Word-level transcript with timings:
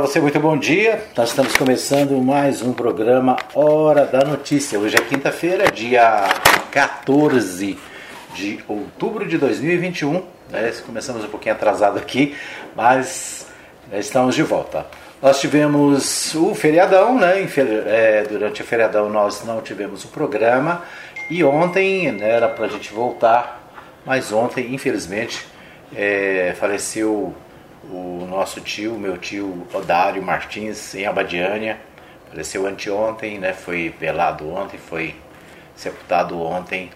você, 0.00 0.18
muito 0.18 0.40
bom 0.40 0.56
dia. 0.56 1.02
Nós 1.14 1.28
estamos 1.28 1.54
começando 1.54 2.16
mais 2.22 2.62
um 2.62 2.72
programa 2.72 3.36
Hora 3.54 4.06
da 4.06 4.24
Notícia. 4.24 4.78
Hoje 4.78 4.96
é 4.96 5.00
quinta-feira, 5.00 5.70
dia 5.70 6.24
14 6.70 7.78
de 8.34 8.64
outubro 8.66 9.28
de 9.28 9.36
2021. 9.36 10.22
Né? 10.48 10.72
Começamos 10.86 11.22
um 11.22 11.28
pouquinho 11.28 11.54
atrasado 11.54 11.98
aqui, 11.98 12.34
mas 12.74 13.46
estamos 13.92 14.34
de 14.34 14.42
volta. 14.42 14.86
Nós 15.20 15.38
tivemos 15.38 16.34
o 16.34 16.54
feriadão, 16.54 17.18
né? 17.18 17.46
É, 17.86 18.24
durante 18.26 18.62
o 18.62 18.64
feriadão 18.64 19.10
nós 19.10 19.44
não 19.44 19.60
tivemos 19.60 20.02
o 20.06 20.08
programa 20.08 20.82
e 21.28 21.44
ontem 21.44 22.10
né, 22.10 22.26
era 22.26 22.48
para 22.48 22.64
a 22.64 22.68
gente 22.68 22.90
voltar, 22.90 23.70
mas 24.06 24.32
ontem, 24.32 24.74
infelizmente, 24.74 25.46
é, 25.94 26.54
faleceu 26.58 27.34
o 27.84 28.26
nosso 28.28 28.60
tio, 28.60 28.98
meu 28.98 29.16
tio 29.16 29.66
Odário 29.72 30.22
Martins, 30.22 30.94
em 30.94 31.06
Abadiânia. 31.06 31.78
Faleceu 32.28 32.66
anteontem, 32.66 33.38
né? 33.38 33.52
foi 33.52 33.94
velado 33.98 34.48
ontem, 34.48 34.78
foi 34.78 35.14
sepultado 35.74 36.40
ontem 36.40 36.90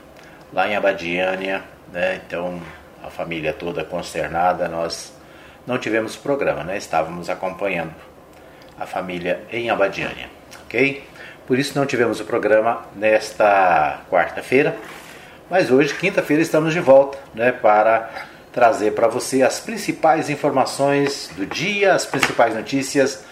lá 0.52 0.68
em 0.68 0.76
Abadiânia. 0.76 1.62
Né? 1.92 2.20
Então 2.26 2.60
a 3.02 3.10
família 3.10 3.52
toda 3.52 3.84
consternada, 3.84 4.68
nós 4.68 5.12
não 5.66 5.78
tivemos 5.78 6.16
programa, 6.16 6.62
né? 6.64 6.76
estávamos 6.76 7.28
acompanhando 7.28 7.94
a 8.78 8.86
família 8.86 9.42
em 9.50 9.70
Abadiânia, 9.70 10.28
ok? 10.64 11.04
Por 11.46 11.58
isso 11.58 11.78
não 11.78 11.86
tivemos 11.86 12.20
o 12.20 12.24
programa 12.24 12.86
nesta 12.96 14.00
quarta-feira, 14.10 14.76
mas 15.50 15.70
hoje, 15.70 15.94
quinta-feira, 15.94 16.42
estamos 16.42 16.72
de 16.72 16.80
volta 16.80 17.18
né, 17.34 17.52
para 17.52 18.10
trazer 18.54 18.92
para 18.92 19.08
você 19.08 19.42
as 19.42 19.58
principais 19.58 20.30
informações 20.30 21.28
do 21.36 21.44
dia, 21.44 21.92
as 21.92 22.06
principais 22.06 22.54
notícias 22.54 23.24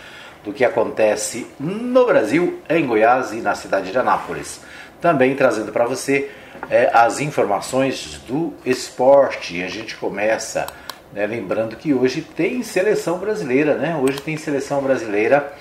do 0.45 0.53
que 0.53 0.65
acontece 0.65 1.47
no 1.61 2.05
Brasil, 2.05 2.61
em 2.69 2.85
Goiás 2.85 3.33
e 3.33 3.37
na 3.37 3.55
cidade 3.55 3.93
de 3.93 3.97
Anápolis. 3.97 4.61
Também 5.01 5.37
trazendo 5.37 5.71
para 5.71 5.87
você 5.87 6.29
é, 6.69 6.91
as 6.93 7.21
informações 7.21 8.21
do 8.27 8.53
esporte. 8.67 9.63
A 9.63 9.69
gente 9.69 9.97
começa 9.97 10.67
né, 11.13 11.25
lembrando 11.25 11.77
que 11.77 11.95
hoje 11.95 12.21
tem 12.23 12.61
seleção 12.65 13.19
brasileira, 13.19 13.77
né? 13.77 13.97
Hoje 13.97 14.21
tem 14.21 14.37
seleção 14.37 14.83
brasileira 14.83 15.53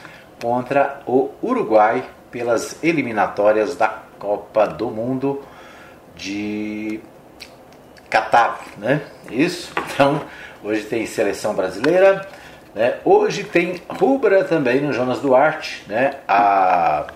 contra 0.42 1.02
o 1.06 1.30
Uruguai 1.44 2.04
pelas 2.32 2.84
eliminatórias 2.84 3.76
da 3.76 3.90
Copa 4.18 4.66
do 4.66 4.90
Mundo 4.90 5.44
de 6.16 7.00
Catar, 8.12 8.62
né? 8.78 9.02
Isso. 9.32 9.72
Então, 9.94 10.22
hoje 10.64 10.84
tem 10.84 11.08
seleção 11.08 11.56
brasileira, 11.56 12.28
né? 12.76 12.98
Hoje 13.04 13.44
tem 13.44 13.82
rubra 13.90 14.44
também 14.44 14.82
no 14.82 14.94
Jonas 14.94 15.20
Duarte, 15.20 15.84
né? 15.88 16.18
A 16.28 17.08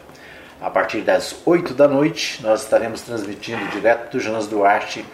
a 0.65 0.69
partir 0.71 1.01
das 1.01 1.35
8 1.45 1.75
da 1.75 1.87
noite, 1.87 2.41
nós 2.41 2.63
estaremos 2.63 3.01
transmitindo 3.01 3.67
direto 3.67 4.13
do 4.13 4.19
Jonas 4.19 4.47
Duarte 4.47 5.05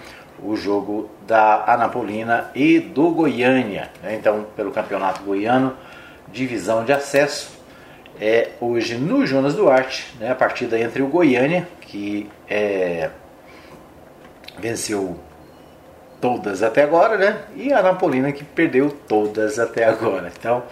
o 0.41 0.55
jogo 0.55 1.09
da 1.27 1.65
Anapolina 1.65 2.49
e 2.55 2.79
do 2.79 3.09
Goiânia. 3.11 3.89
Né? 4.01 4.15
Então, 4.15 4.45
pelo 4.55 4.71
Campeonato 4.71 5.23
Goiano, 5.23 5.75
divisão 6.31 6.85
de 6.85 6.93
acesso. 6.93 7.59
É 8.19 8.51
hoje 8.61 8.95
no 8.95 9.25
Jonas 9.25 9.55
Duarte, 9.55 10.15
né? 10.19 10.31
a 10.31 10.35
partida 10.35 10.79
entre 10.79 11.01
o 11.01 11.07
Goiânia, 11.07 11.67
que 11.81 12.29
é, 12.49 13.09
venceu 14.59 15.19
todas 16.21 16.61
até 16.61 16.83
agora, 16.83 17.17
né? 17.17 17.41
E 17.55 17.73
a 17.73 17.81
Napolina 17.81 18.31
que 18.31 18.43
perdeu 18.43 18.95
todas 19.07 19.57
até 19.57 19.83
agora. 19.83 20.31
Então, 20.37 20.63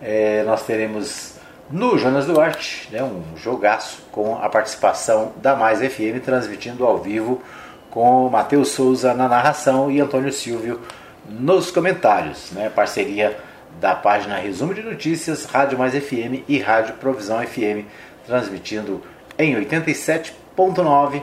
é, 0.00 0.42
nós 0.44 0.64
teremos 0.64 1.34
no 1.70 1.98
Jonas 1.98 2.24
Duarte, 2.24 2.88
né, 2.90 3.02
um 3.02 3.36
jogaço 3.36 4.02
com 4.10 4.38
a 4.42 4.48
participação 4.48 5.32
da 5.36 5.54
Mais 5.54 5.80
FM, 5.80 6.24
transmitindo 6.24 6.84
ao 6.86 6.96
vivo 6.96 7.42
com 7.90 8.28
Matheus 8.30 8.70
Souza 8.70 9.12
na 9.12 9.28
narração 9.28 9.90
e 9.90 10.00
Antônio 10.00 10.32
Silvio 10.32 10.80
nos 11.28 11.70
comentários. 11.70 12.50
Né, 12.52 12.70
parceria 12.74 13.36
da 13.78 13.94
página 13.94 14.36
Resumo 14.36 14.72
de 14.72 14.82
Notícias, 14.82 15.44
Rádio 15.44 15.78
Mais 15.78 15.92
FM 15.92 16.42
e 16.48 16.58
Rádio 16.58 16.94
Provisão 16.94 17.38
FM, 17.46 17.84
transmitindo 18.26 19.02
em 19.38 19.54
87.9 19.54 21.22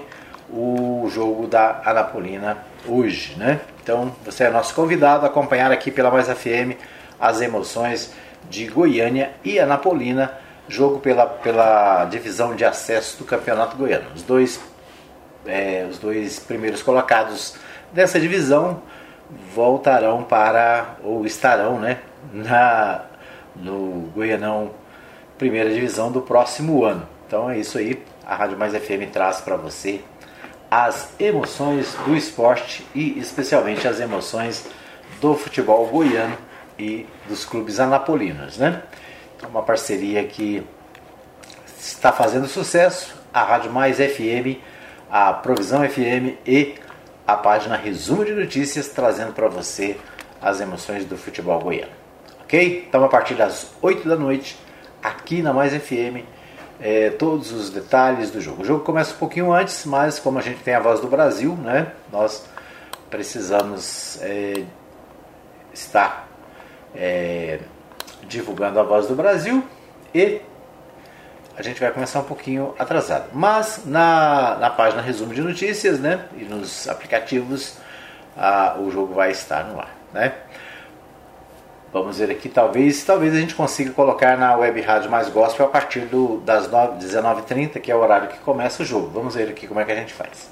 o 0.49 1.09
jogo 1.09 1.47
da 1.47 1.81
Anapolina 1.83 2.57
hoje, 2.87 3.35
né? 3.37 3.61
Então 3.83 4.11
você 4.23 4.45
é 4.45 4.49
nosso 4.49 4.73
convidado 4.73 5.25
a 5.25 5.29
acompanhar 5.29 5.71
aqui 5.71 5.91
pela 5.91 6.09
Mais 6.11 6.27
FM 6.27 6.77
as 7.19 7.41
emoções 7.41 8.13
de 8.49 8.67
Goiânia 8.67 9.31
e 9.43 9.59
Anapolina, 9.59 10.33
jogo 10.67 10.99
pela, 10.99 11.25
pela 11.25 12.05
divisão 12.05 12.55
de 12.55 12.65
acesso 12.65 13.17
do 13.17 13.25
Campeonato 13.25 13.75
Goiano. 13.77 14.05
Os 14.15 14.23
dois, 14.23 14.59
é, 15.45 15.87
os 15.89 15.97
dois 15.97 16.39
primeiros 16.39 16.81
colocados 16.81 17.55
dessa 17.91 18.19
divisão 18.19 18.81
voltarão 19.53 20.23
para, 20.23 20.95
ou 21.03 21.25
estarão, 21.25 21.79
né, 21.79 21.99
na, 22.31 23.01
no 23.55 24.11
Goianão 24.13 24.71
Primeira 25.37 25.69
Divisão 25.73 26.11
do 26.11 26.21
próximo 26.21 26.83
ano. 26.83 27.07
Então 27.27 27.49
é 27.49 27.57
isso 27.57 27.77
aí, 27.77 28.03
a 28.25 28.35
Rádio 28.35 28.57
Mais 28.57 28.73
FM 28.73 29.11
traz 29.11 29.41
para 29.41 29.55
você 29.55 30.01
as 30.69 31.13
emoções 31.19 31.93
do 32.05 32.15
esporte 32.15 32.85
e 32.93 33.17
especialmente 33.19 33.87
as 33.87 33.99
emoções 33.99 34.67
do 35.21 35.35
futebol 35.35 35.85
goiano 35.87 36.37
e 36.77 37.05
dos 37.27 37.45
clubes 37.45 37.79
anapolinos, 37.79 38.57
né? 38.57 38.83
É 39.41 39.47
uma 39.47 39.61
parceria 39.61 40.23
que 40.25 40.65
está 41.79 42.11
fazendo 42.11 42.47
sucesso, 42.47 43.15
a 43.33 43.43
Rádio 43.43 43.71
Mais 43.71 43.97
FM, 43.97 44.59
a 45.09 45.33
Provisão 45.33 45.87
FM 45.87 46.37
e 46.45 46.75
a 47.27 47.35
página 47.35 47.75
Resumo 47.75 48.25
de 48.25 48.33
Notícias, 48.33 48.87
trazendo 48.89 49.33
para 49.33 49.47
você 49.47 49.97
as 50.41 50.61
emoções 50.61 51.05
do 51.05 51.17
futebol 51.17 51.59
goiano. 51.59 51.91
Ok? 52.41 52.85
Então, 52.87 53.03
a 53.03 53.07
partir 53.07 53.33
das 53.33 53.71
8 53.81 54.07
da 54.07 54.15
noite, 54.15 54.57
aqui 55.01 55.41
na 55.41 55.51
Mais 55.53 55.73
FM, 55.73 56.23
é, 56.79 57.09
todos 57.09 57.51
os 57.51 57.69
detalhes 57.69 58.31
do 58.31 58.41
jogo. 58.41 58.63
O 58.63 58.65
jogo 58.65 58.83
começa 58.83 59.13
um 59.13 59.17
pouquinho 59.17 59.51
antes, 59.53 59.85
mas 59.85 60.19
como 60.19 60.39
a 60.39 60.41
gente 60.41 60.61
tem 60.63 60.73
a 60.73 60.79
voz 60.79 60.99
do 60.99 61.07
Brasil, 61.07 61.55
né, 61.55 61.91
nós 62.11 62.45
precisamos 63.09 64.19
é, 64.21 64.63
estar 65.73 66.27
é, 66.93 67.59
divulgando 68.27 68.79
a 68.79 68.83
voz 68.83 69.07
do 69.07 69.15
Brasil 69.15 69.63
e 70.13 70.41
a 71.57 71.61
gente 71.61 71.79
vai 71.79 71.91
começar 71.91 72.19
um 72.19 72.23
pouquinho 72.23 72.75
atrasado. 72.77 73.29
Mas 73.33 73.83
na, 73.85 74.57
na 74.59 74.69
página 74.69 75.01
resumo 75.01 75.33
de 75.33 75.41
notícias 75.41 75.99
né, 75.99 76.25
e 76.35 76.43
nos 76.43 76.87
aplicativos 76.87 77.77
a, 78.35 78.75
o 78.77 78.91
jogo 78.91 79.13
vai 79.13 79.31
estar 79.31 79.63
no 79.63 79.79
ar. 79.79 79.95
Né? 80.13 80.33
Vamos 81.95 82.17
ver 82.17 82.29
aqui, 82.29 82.49
talvez, 82.49 83.05
talvez 83.05 83.33
a 83.33 83.39
gente 83.39 83.55
consiga 83.55 83.89
colocar 83.89 84.37
na 84.37 84.53
web 84.57 84.81
rádio 84.81 85.09
mais 85.09 85.29
gospel 85.29 85.65
a 85.65 85.69
partir 85.69 86.01
do, 86.01 86.41
das 86.41 86.67
19h30, 86.67 87.79
que 87.79 87.89
é 87.89 87.95
o 87.95 88.01
horário 88.01 88.27
que 88.27 88.37
começa 88.39 88.83
o 88.83 88.85
jogo. 88.85 89.09
Vamos 89.13 89.33
ver 89.33 89.47
aqui 89.47 89.65
como 89.65 89.79
é 89.79 89.85
que 89.85 89.93
a 89.93 89.95
gente 89.95 90.11
faz. 90.11 90.51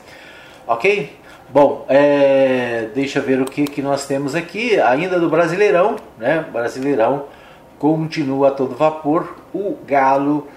Ok? 0.65 1.13
Bom, 1.49 1.85
é, 1.89 2.87
deixa 2.95 3.19
eu 3.19 3.23
ver 3.23 3.41
o 3.41 3.45
que, 3.45 3.65
que 3.65 3.81
nós 3.81 4.05
temos 4.05 4.35
aqui, 4.35 4.79
ainda 4.79 5.19
do 5.19 5.29
Brasileirão, 5.29 5.97
né? 6.17 6.45
Brasileirão 6.49 7.25
continua 7.77 8.47
a 8.47 8.51
todo 8.51 8.73
vapor. 8.73 9.35
O 9.53 9.77
Galo 9.85 10.47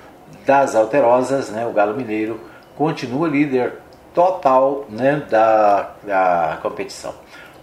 das 0.46 0.76
Alterosas, 0.76 1.50
né? 1.50 1.66
O 1.66 1.72
Galo 1.72 1.96
Mineiro 1.96 2.40
continua 2.76 3.26
líder 3.26 3.72
total 4.14 4.84
né? 4.88 5.20
da, 5.28 5.90
da 6.04 6.58
competição. 6.62 7.12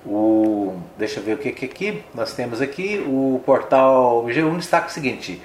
O, 0.05 0.73
deixa 0.97 1.19
eu 1.19 1.23
ver 1.23 1.35
o 1.35 1.37
que, 1.37 1.51
que 1.51 1.65
aqui 1.65 2.03
nós 2.13 2.33
temos 2.33 2.61
aqui. 2.61 3.03
O 3.07 3.41
portal 3.45 4.25
G1 4.25 4.57
destaca 4.57 4.87
o 4.87 4.91
seguinte: 4.91 5.41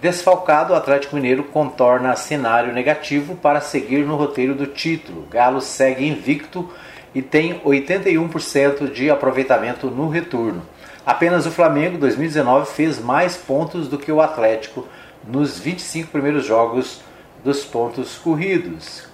Desfalcado, 0.00 0.72
o 0.72 0.76
Atlético 0.76 1.16
Mineiro 1.16 1.42
contorna 1.44 2.14
cenário 2.16 2.72
negativo 2.72 3.34
para 3.36 3.60
seguir 3.60 4.04
no 4.04 4.16
roteiro 4.16 4.54
do 4.54 4.66
título. 4.66 5.26
Galo 5.30 5.60
segue 5.60 6.06
invicto 6.06 6.70
e 7.14 7.22
tem 7.22 7.60
81% 7.60 8.92
de 8.92 9.10
aproveitamento 9.10 9.90
no 9.90 10.08
retorno. 10.08 10.62
Apenas 11.04 11.46
o 11.46 11.50
Flamengo 11.50 11.96
2019 11.98 12.70
fez 12.72 13.00
mais 13.00 13.36
pontos 13.36 13.88
do 13.88 13.96
que 13.96 14.12
o 14.12 14.20
Atlético 14.20 14.86
nos 15.26 15.58
25 15.58 16.10
primeiros 16.10 16.44
jogos 16.44 17.00
dos 17.42 17.64
pontos 17.64 18.16
corridos. 18.18 19.05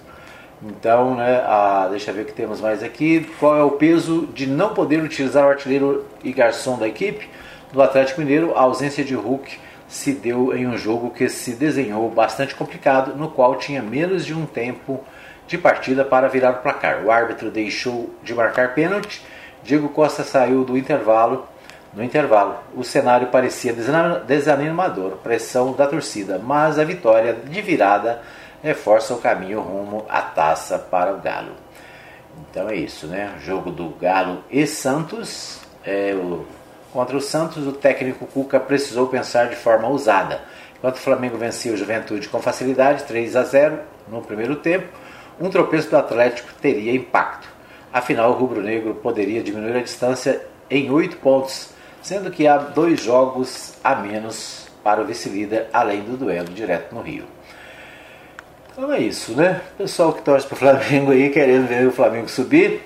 Então, 0.65 1.15
né, 1.15 1.43
a, 1.45 1.87
deixa 1.89 2.11
eu 2.11 2.15
ver 2.15 2.21
o 2.21 2.25
que 2.25 2.33
temos 2.33 2.61
mais 2.61 2.81
aqui. 2.81 3.29
Qual 3.39 3.57
é 3.57 3.63
o 3.63 3.71
peso 3.71 4.27
de 4.33 4.47
não 4.47 4.73
poder 4.73 5.03
utilizar 5.03 5.45
o 5.45 5.49
artilheiro 5.49 6.05
e 6.23 6.31
garçom 6.31 6.77
da 6.77 6.87
equipe? 6.87 7.29
Do 7.71 7.81
Atlético 7.81 8.21
Mineiro, 8.21 8.53
a 8.55 8.61
ausência 8.61 9.03
de 9.03 9.13
Hulk 9.13 9.59
se 9.87 10.13
deu 10.13 10.55
em 10.55 10.65
um 10.65 10.77
jogo 10.77 11.11
que 11.11 11.27
se 11.27 11.51
desenhou 11.53 12.09
bastante 12.09 12.55
complicado, 12.55 13.15
no 13.15 13.29
qual 13.29 13.57
tinha 13.57 13.81
menos 13.81 14.25
de 14.25 14.33
um 14.33 14.45
tempo 14.45 15.03
de 15.47 15.57
partida 15.57 16.05
para 16.05 16.29
virar 16.29 16.51
o 16.51 16.61
placar. 16.61 17.03
O 17.03 17.11
árbitro 17.11 17.51
deixou 17.51 18.09
de 18.23 18.33
marcar 18.33 18.73
pênalti, 18.73 19.21
Diego 19.63 19.89
Costa 19.89 20.23
saiu 20.23 20.63
do 20.63 20.77
intervalo 20.77 21.47
no 21.93 22.03
intervalo. 22.03 22.57
O 22.75 22.83
cenário 22.83 23.27
parecia 23.27 23.73
desanimador, 24.25 25.17
pressão 25.17 25.73
da 25.73 25.85
torcida, 25.85 26.39
mas 26.43 26.79
a 26.79 26.83
vitória 26.83 27.33
de 27.33 27.61
virada 27.61 28.21
reforça 28.63 29.13
o 29.13 29.17
caminho 29.17 29.59
rumo 29.59 30.05
à 30.07 30.21
taça 30.21 30.79
para 30.79 31.13
o 31.13 31.19
Galo. 31.19 31.51
Então 32.49 32.69
é 32.69 32.75
isso, 32.75 33.05
né? 33.05 33.35
Jogo 33.43 33.69
do 33.69 33.89
Galo 33.89 34.41
e 34.49 34.65
Santos. 34.65 35.59
É, 35.85 36.15
o, 36.15 36.45
contra 36.93 37.17
o 37.17 37.21
Santos, 37.21 37.67
o 37.67 37.73
técnico 37.73 38.25
Cuca 38.25 38.59
precisou 38.59 39.07
pensar 39.07 39.49
de 39.49 39.57
forma 39.57 39.87
ousada. 39.89 40.41
Enquanto 40.77 40.95
o 40.95 40.99
Flamengo 40.99 41.37
vencia 41.37 41.73
o 41.73 41.77
Juventude 41.77 42.29
com 42.29 42.41
facilidade, 42.41 43.03
3 43.03 43.35
a 43.35 43.43
0 43.43 43.79
no 44.07 44.21
primeiro 44.21 44.55
tempo, 44.55 44.87
um 45.39 45.49
tropeço 45.49 45.89
do 45.89 45.97
Atlético 45.97 46.49
teria 46.61 46.93
impacto. 46.93 47.47
Afinal, 47.91 48.31
o 48.31 48.33
rubro-negro 48.33 48.95
poderia 48.95 49.43
diminuir 49.43 49.75
a 49.77 49.83
distância 49.83 50.41
em 50.69 50.89
8 50.89 51.17
pontos, 51.17 51.69
sendo 52.01 52.31
que 52.31 52.47
há 52.47 52.57
dois 52.57 53.01
jogos 53.01 53.73
a 53.83 53.93
menos 53.95 54.67
para 54.83 55.01
o 55.01 55.05
vice-líder, 55.05 55.67
além 55.71 56.01
do 56.01 56.17
duelo 56.17 56.49
direto 56.49 56.95
no 56.95 57.01
Rio. 57.01 57.25
Então 58.75 58.91
é 58.91 58.99
isso, 58.99 59.33
né? 59.33 59.61
Pessoal 59.77 60.11
que 60.11 60.23
torce 60.23 60.47
para 60.47 60.55
o 60.55 60.57
Flamengo 60.57 61.11
aí, 61.11 61.29
querendo 61.29 61.67
ver 61.67 61.85
o 61.85 61.91
Flamengo 61.91 62.27
subir, 62.27 62.81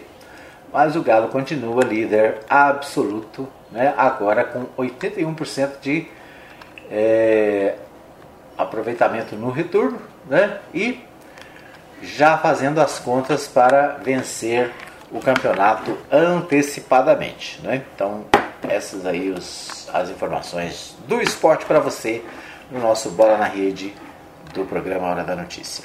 mas 0.74 0.98
o 0.98 1.02
Galo 1.02 1.30
continua 1.30 1.82
líder 1.82 2.40
absoluto, 2.50 3.48
né? 3.72 3.94
agora 3.96 4.44
com 4.44 4.66
81% 4.78 5.80
de 5.82 6.06
é, 6.92 7.76
aproveitamento 8.58 9.38
no 9.38 9.50
retorno, 9.50 9.98
né? 10.30 10.60
e 10.74 11.00
já 12.02 12.38
fazendo 12.38 12.82
as 12.82 13.00
contas 13.00 13.48
para 13.48 13.98
vencer 14.04 14.72
o 15.10 15.22
campeonato 15.22 15.98
antecipadamente. 16.12 17.62
Né? 17.64 17.82
Então, 17.96 18.26
essas 18.68 19.06
aí 19.06 19.30
os, 19.30 19.90
as 19.94 20.10
informações 20.10 20.98
do 21.08 21.22
esporte 21.22 21.66
para 21.66 21.80
você 21.80 22.22
no 22.70 22.82
nosso 22.82 23.10
Bola 23.12 23.38
na 23.38 23.46
Rede 23.46 23.94
do 24.54 24.66
programa 24.66 25.08
Hora 25.08 25.24
da 25.24 25.36
Notícia. 25.36 25.84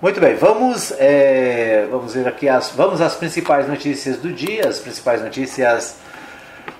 Muito 0.00 0.20
bem, 0.20 0.34
vamos, 0.36 0.92
é, 0.98 1.86
vamos 1.90 2.14
ver 2.14 2.28
aqui 2.28 2.48
as, 2.48 2.70
vamos 2.70 3.00
às 3.00 3.14
principais 3.14 3.66
notícias 3.66 4.18
do 4.18 4.30
dia, 4.32 4.68
as 4.68 4.78
principais 4.78 5.22
notícias 5.22 5.96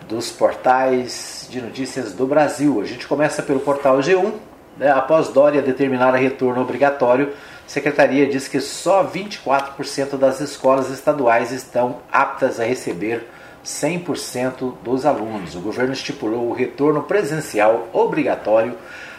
dos 0.08 0.30
portais 0.30 1.48
de 1.50 1.60
notícias 1.60 2.12
do 2.12 2.26
Brasil. 2.26 2.80
A 2.80 2.84
gente 2.84 3.06
começa 3.06 3.42
pelo 3.42 3.60
portal 3.60 3.98
G1. 3.98 4.32
Né? 4.76 4.90
Após 4.90 5.28
Dória 5.28 5.62
determinar 5.62 6.14
a 6.14 6.18
retorno 6.18 6.60
obrigatório, 6.60 7.32
a 7.66 7.68
Secretaria 7.68 8.26
diz 8.26 8.46
que 8.48 8.60
só 8.60 9.04
24% 9.04 10.16
das 10.18 10.40
escolas 10.40 10.90
estaduais 10.90 11.50
estão 11.50 11.98
aptas 12.12 12.60
a 12.60 12.64
receber 12.64 13.26
100% 13.64 14.74
dos 14.82 15.04
alunos. 15.04 15.54
O 15.56 15.60
governo 15.60 15.92
estipulou 15.92 16.48
o 16.48 16.52
retorno 16.52 17.02
presencial 17.02 17.88
obrigatório 17.92 18.76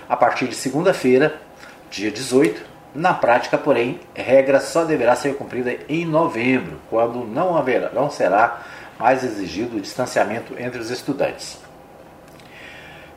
a 0.07 0.15
partir 0.15 0.47
de 0.47 0.55
segunda-feira, 0.55 1.41
dia 1.89 2.11
18. 2.11 2.77
Na 2.95 3.13
prática, 3.13 3.57
porém, 3.57 3.99
regra 4.15 4.59
só 4.59 4.83
deverá 4.83 5.15
ser 5.15 5.35
cumprida 5.35 5.75
em 5.87 6.05
novembro, 6.05 6.79
quando 6.89 7.25
não, 7.25 7.55
haverá, 7.55 7.91
não 7.91 8.09
será 8.09 8.63
mais 8.97 9.23
exigido 9.23 9.77
o 9.77 9.81
distanciamento 9.81 10.55
entre 10.57 10.79
os 10.79 10.89
estudantes 10.89 11.67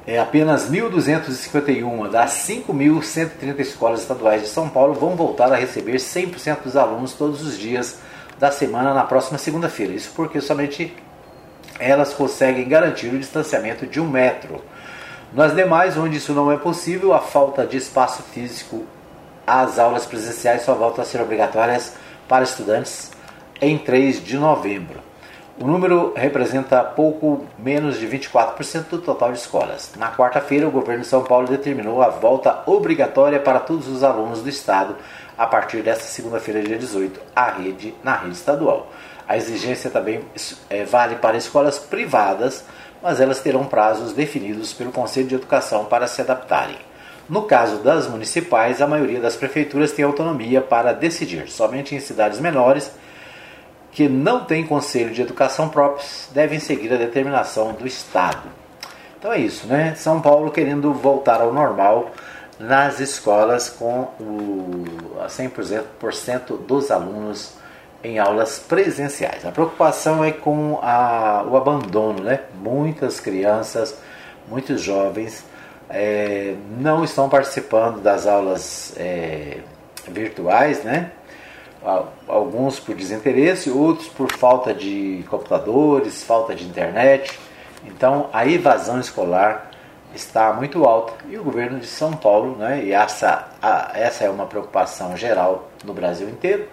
é, 0.07 0.19
apenas 0.19 0.71
1.251 0.71 2.11
das 2.11 2.33
5.130 2.49 3.61
escolas 3.61 4.01
estaduais 4.01 4.43
de 4.43 4.49
São 4.49 4.69
Paulo 4.69 4.95
vão 4.95 5.15
voltar 5.15 5.53
a 5.53 5.57
receber 5.57 5.97
100% 5.97 6.63
dos 6.63 6.77
alunos 6.77 7.13
todos 7.13 7.43
os 7.43 7.59
dias 7.59 7.99
da 8.39 8.51
semana 8.51 8.95
na 8.95 9.05
próxima 9.05 9.39
segunda-feira. 9.39 9.93
Isso 9.93 10.11
porque 10.17 10.41
somente 10.41 10.97
elas 11.79 12.13
conseguem 12.13 12.69
garantir 12.69 13.09
o 13.09 13.19
distanciamento 13.19 13.87
de 13.87 14.01
um 14.01 14.09
metro. 14.09 14.65
Nas 15.33 15.55
demais, 15.55 15.97
onde 15.97 16.17
isso 16.17 16.33
não 16.33 16.51
é 16.51 16.57
possível, 16.57 17.15
a 17.15 17.21
falta 17.21 17.65
de 17.65 17.77
espaço 17.77 18.21
físico, 18.23 18.85
as 19.47 19.79
aulas 19.79 20.05
presenciais 20.05 20.63
só 20.63 20.75
voltam 20.75 21.03
a 21.03 21.07
ser 21.07 21.21
obrigatórias 21.21 21.95
para 22.29 22.43
estudantes 22.43 23.13
em 23.61 23.79
3 23.79 24.25
de 24.25 24.37
novembro. 24.37 24.99
O 25.57 25.67
número 25.67 26.13
representa 26.17 26.83
pouco 26.83 27.47
menos 27.59 27.99
de 27.99 28.09
24% 28.09 28.89
do 28.91 28.99
total 28.99 29.31
de 29.31 29.39
escolas. 29.39 29.93
Na 29.97 30.11
quarta-feira, 30.11 30.67
o 30.67 30.71
governo 30.71 31.03
de 31.03 31.09
São 31.09 31.23
Paulo 31.23 31.47
determinou 31.47 32.03
a 32.03 32.09
volta 32.09 32.63
obrigatória 32.67 33.39
para 33.39 33.61
todos 33.61 33.87
os 33.87 34.03
alunos 34.03 34.43
do 34.43 34.49
estado 34.49 34.97
a 35.39 35.47
partir 35.47 35.83
desta 35.83 36.05
segunda-feira, 36.05 36.63
dia 36.63 36.79
18, 36.79 37.21
à 37.37 37.51
rede, 37.51 37.95
na 38.03 38.17
rede 38.17 38.35
estadual. 38.35 38.91
A 39.29 39.37
exigência 39.37 39.91
também 39.91 40.23
é, 40.69 40.83
vale 40.85 41.17
para 41.17 41.37
escolas 41.37 41.79
privadas, 41.79 42.65
mas 43.03 43.21
elas 43.21 43.41
terão 43.41 43.65
prazos 43.65 44.13
definidos 44.13 44.73
pelo 44.73 44.93
Conselho 44.93 45.27
de 45.29 45.35
Educação 45.35 45.85
para 45.85 46.07
se 46.07 46.21
adaptarem. 46.21 46.77
No 47.29 47.43
caso 47.43 47.77
das 47.79 48.09
municipais, 48.09 48.83
a 48.83 48.87
maioria 48.87 49.21
das 49.21 49.37
prefeituras 49.37 49.93
tem 49.93 50.05
autonomia 50.05 50.61
para 50.61 50.93
decidir. 50.93 51.49
Somente 51.49 51.95
em 51.95 52.01
cidades 52.01 52.41
menores 52.41 52.91
que 53.93 54.09
não 54.09 54.45
têm 54.45 54.67
conselho 54.67 55.13
de 55.13 55.23
educação 55.23 55.69
próprios 55.69 56.29
devem 56.33 56.59
seguir 56.59 56.93
a 56.93 56.97
determinação 56.97 57.73
do 57.73 57.87
Estado. 57.87 58.49
Então 59.19 59.33
é 59.33 59.39
isso, 59.39 59.67
né? 59.67 59.95
São 59.97 60.21
Paulo 60.21 60.51
querendo 60.51 60.93
voltar 60.93 61.41
ao 61.41 61.53
normal 61.53 62.11
nas 62.59 63.01
escolas 63.01 63.69
com 63.69 64.09
o 64.19 64.85
100% 65.27 66.59
dos 66.67 66.91
alunos 66.91 67.60
em 68.03 68.19
aulas 68.19 68.59
presenciais. 68.59 69.45
A 69.45 69.51
preocupação 69.51 70.25
é 70.25 70.33
com 70.33 70.79
a, 70.83 71.45
o 71.49 71.57
abandono, 71.57 72.23
né? 72.23 72.41
Muitas 72.55 73.21
crianças, 73.21 73.97
muitos 74.49 74.81
jovens 74.81 75.45
é, 75.89 76.55
não 76.79 77.05
estão 77.05 77.29
participando 77.29 78.01
das 78.01 78.27
aulas 78.27 78.95
é, 78.97 79.59
virtuais, 80.09 80.83
né? 80.85 81.13
alguns 82.29 82.79
por 82.79 82.95
desinteresse, 82.95 83.71
outros 83.71 84.09
por 84.09 84.31
falta 84.33 84.75
de 84.75 85.25
computadores, 85.31 86.23
falta 86.23 86.55
de 86.55 86.65
internet. 86.65 87.39
Então 87.85 88.29
a 88.33 88.47
evasão 88.47 89.01
escolar 89.01 89.71
está 90.15 90.53
muito 90.53 90.85
alta 90.85 91.15
e 91.29 91.39
o 91.39 91.45
governo 91.45 91.79
de 91.79 91.87
São 91.87 92.13
Paulo, 92.13 92.57
né, 92.57 92.85
e 92.85 92.93
essa, 92.93 93.49
a, 93.63 93.93
essa 93.95 94.25
é 94.25 94.31
uma 94.31 94.45
preocupação 94.45 95.17
geral 95.17 95.71
no 95.85 95.95
Brasil 95.95 96.29
inteiro, 96.29 96.69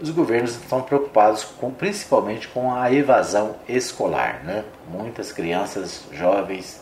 os 0.00 0.10
governos 0.10 0.52
estão 0.52 0.82
preocupados 0.82 1.44
com, 1.44 1.70
principalmente 1.70 2.48
com 2.48 2.74
a 2.74 2.92
evasão 2.92 3.56
escolar. 3.68 4.42
Né? 4.44 4.64
Muitas 4.90 5.32
crianças, 5.32 6.04
jovens, 6.12 6.80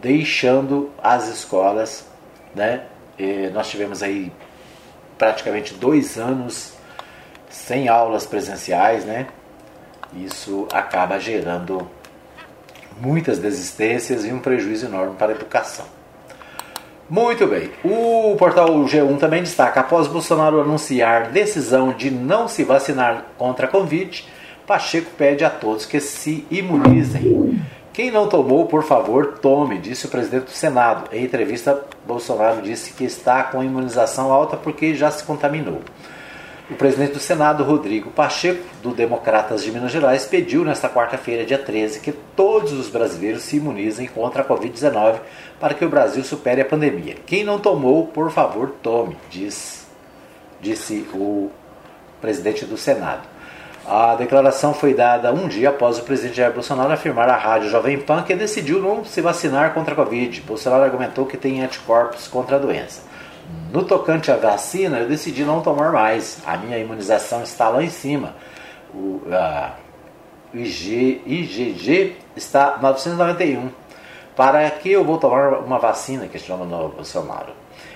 deixando 0.00 0.90
as 1.02 1.28
escolas. 1.28 2.06
Né? 2.54 2.84
E 3.18 3.48
nós 3.48 3.68
tivemos 3.68 4.02
aí 4.02 4.32
praticamente 5.16 5.74
dois 5.74 6.18
anos 6.18 6.74
sem 7.48 7.88
aulas 7.88 8.26
presenciais, 8.26 9.04
né? 9.04 9.28
Isso 10.12 10.66
acaba 10.72 11.18
gerando 11.20 11.88
muitas 13.00 13.38
desistências 13.38 14.24
e 14.24 14.32
um 14.32 14.40
prejuízo 14.40 14.86
enorme 14.86 15.16
para 15.16 15.32
a 15.32 15.34
educação. 15.34 15.86
Muito 17.08 17.46
bem. 17.46 17.70
O 17.84 18.34
portal 18.38 18.68
G1 18.84 19.18
também 19.18 19.42
destaca: 19.42 19.80
após 19.80 20.06
Bolsonaro 20.06 20.60
anunciar 20.60 21.30
decisão 21.30 21.92
de 21.92 22.10
não 22.10 22.48
se 22.48 22.64
vacinar 22.64 23.26
contra 23.36 23.66
a 23.66 23.68
Covid, 23.68 24.24
Pacheco 24.66 25.10
pede 25.18 25.44
a 25.44 25.50
todos 25.50 25.84
que 25.84 26.00
se 26.00 26.46
imunizem. 26.50 27.60
Quem 27.92 28.10
não 28.10 28.26
tomou, 28.28 28.66
por 28.66 28.82
favor, 28.82 29.38
tome, 29.40 29.78
disse 29.78 30.06
o 30.06 30.08
presidente 30.08 30.46
do 30.46 30.50
Senado. 30.50 31.08
Em 31.12 31.24
entrevista, 31.24 31.80
Bolsonaro 32.06 32.60
disse 32.60 32.92
que 32.92 33.04
está 33.04 33.44
com 33.44 33.62
imunização 33.62 34.32
alta 34.32 34.56
porque 34.56 34.94
já 34.94 35.10
se 35.10 35.22
contaminou. 35.22 35.80
O 36.70 36.74
presidente 36.76 37.12
do 37.12 37.20
Senado, 37.20 37.62
Rodrigo 37.62 38.10
Pacheco, 38.10 38.64
do 38.82 38.94
Democratas 38.94 39.62
de 39.62 39.70
Minas 39.70 39.92
Gerais, 39.92 40.24
pediu 40.24 40.64
nesta 40.64 40.88
quarta-feira, 40.88 41.44
dia 41.44 41.58
13, 41.58 42.00
que 42.00 42.10
todos 42.10 42.72
os 42.72 42.88
brasileiros 42.88 43.42
se 43.42 43.58
imunizem 43.58 44.06
contra 44.06 44.40
a 44.40 44.44
Covid-19 44.46 45.16
para 45.60 45.74
que 45.74 45.84
o 45.84 45.90
Brasil 45.90 46.24
supere 46.24 46.62
a 46.62 46.64
pandemia. 46.64 47.16
Quem 47.26 47.44
não 47.44 47.58
tomou, 47.58 48.06
por 48.06 48.30
favor, 48.30 48.76
tome, 48.82 49.14
diz, 49.28 49.86
disse 50.58 51.06
o 51.12 51.50
presidente 52.22 52.64
do 52.64 52.78
Senado. 52.78 53.28
A 53.86 54.14
declaração 54.14 54.72
foi 54.72 54.94
dada 54.94 55.34
um 55.34 55.46
dia 55.46 55.68
após 55.68 55.98
o 55.98 56.02
presidente 56.02 56.38
Jair 56.38 56.54
Bolsonaro 56.54 56.94
afirmar 56.94 57.28
à 57.28 57.36
rádio 57.36 57.68
Jovem 57.68 57.98
Pan 57.98 58.22
que 58.22 58.34
decidiu 58.34 58.80
não 58.80 59.04
se 59.04 59.20
vacinar 59.20 59.74
contra 59.74 59.92
a 59.92 59.96
Covid. 59.96 60.40
Bolsonaro 60.40 60.84
argumentou 60.84 61.26
que 61.26 61.36
tem 61.36 61.62
anticorpos 61.62 62.26
contra 62.26 62.56
a 62.56 62.58
doença. 62.58 63.02
No 63.72 63.84
tocante 63.84 64.30
à 64.30 64.36
vacina, 64.36 64.98
eu 64.98 65.08
decidi 65.08 65.44
não 65.44 65.60
tomar 65.60 65.92
mais. 65.92 66.38
A 66.46 66.56
minha 66.56 66.78
imunização 66.78 67.42
está 67.42 67.68
lá 67.68 67.82
em 67.82 67.90
cima. 67.90 68.34
O 68.94 69.20
IG, 70.54 71.22
IgG 71.26 72.16
está 72.36 72.78
991. 72.80 73.70
Para 74.36 74.70
que 74.70 74.90
eu 74.90 75.04
vou 75.04 75.18
tomar 75.18 75.58
uma 75.58 75.78
vacina? 75.78 76.26
Questiona 76.28 76.64
o 76.64 76.88
Bolsonaro. 76.88 77.52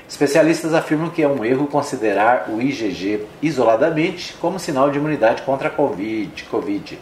Especialistas 0.09 0.73
afirmam 0.73 1.11
que 1.11 1.23
é 1.23 1.29
um 1.29 1.45
erro 1.45 1.67
considerar 1.67 2.49
o 2.49 2.61
IgG 2.61 3.27
isoladamente 3.43 4.35
como 4.41 4.59
sinal 4.59 4.91
de 4.91 4.99
imunidade 4.99 5.43
contra 5.43 5.69
a 5.69 5.71
COVID. 5.71 6.45
COVID. 6.45 6.99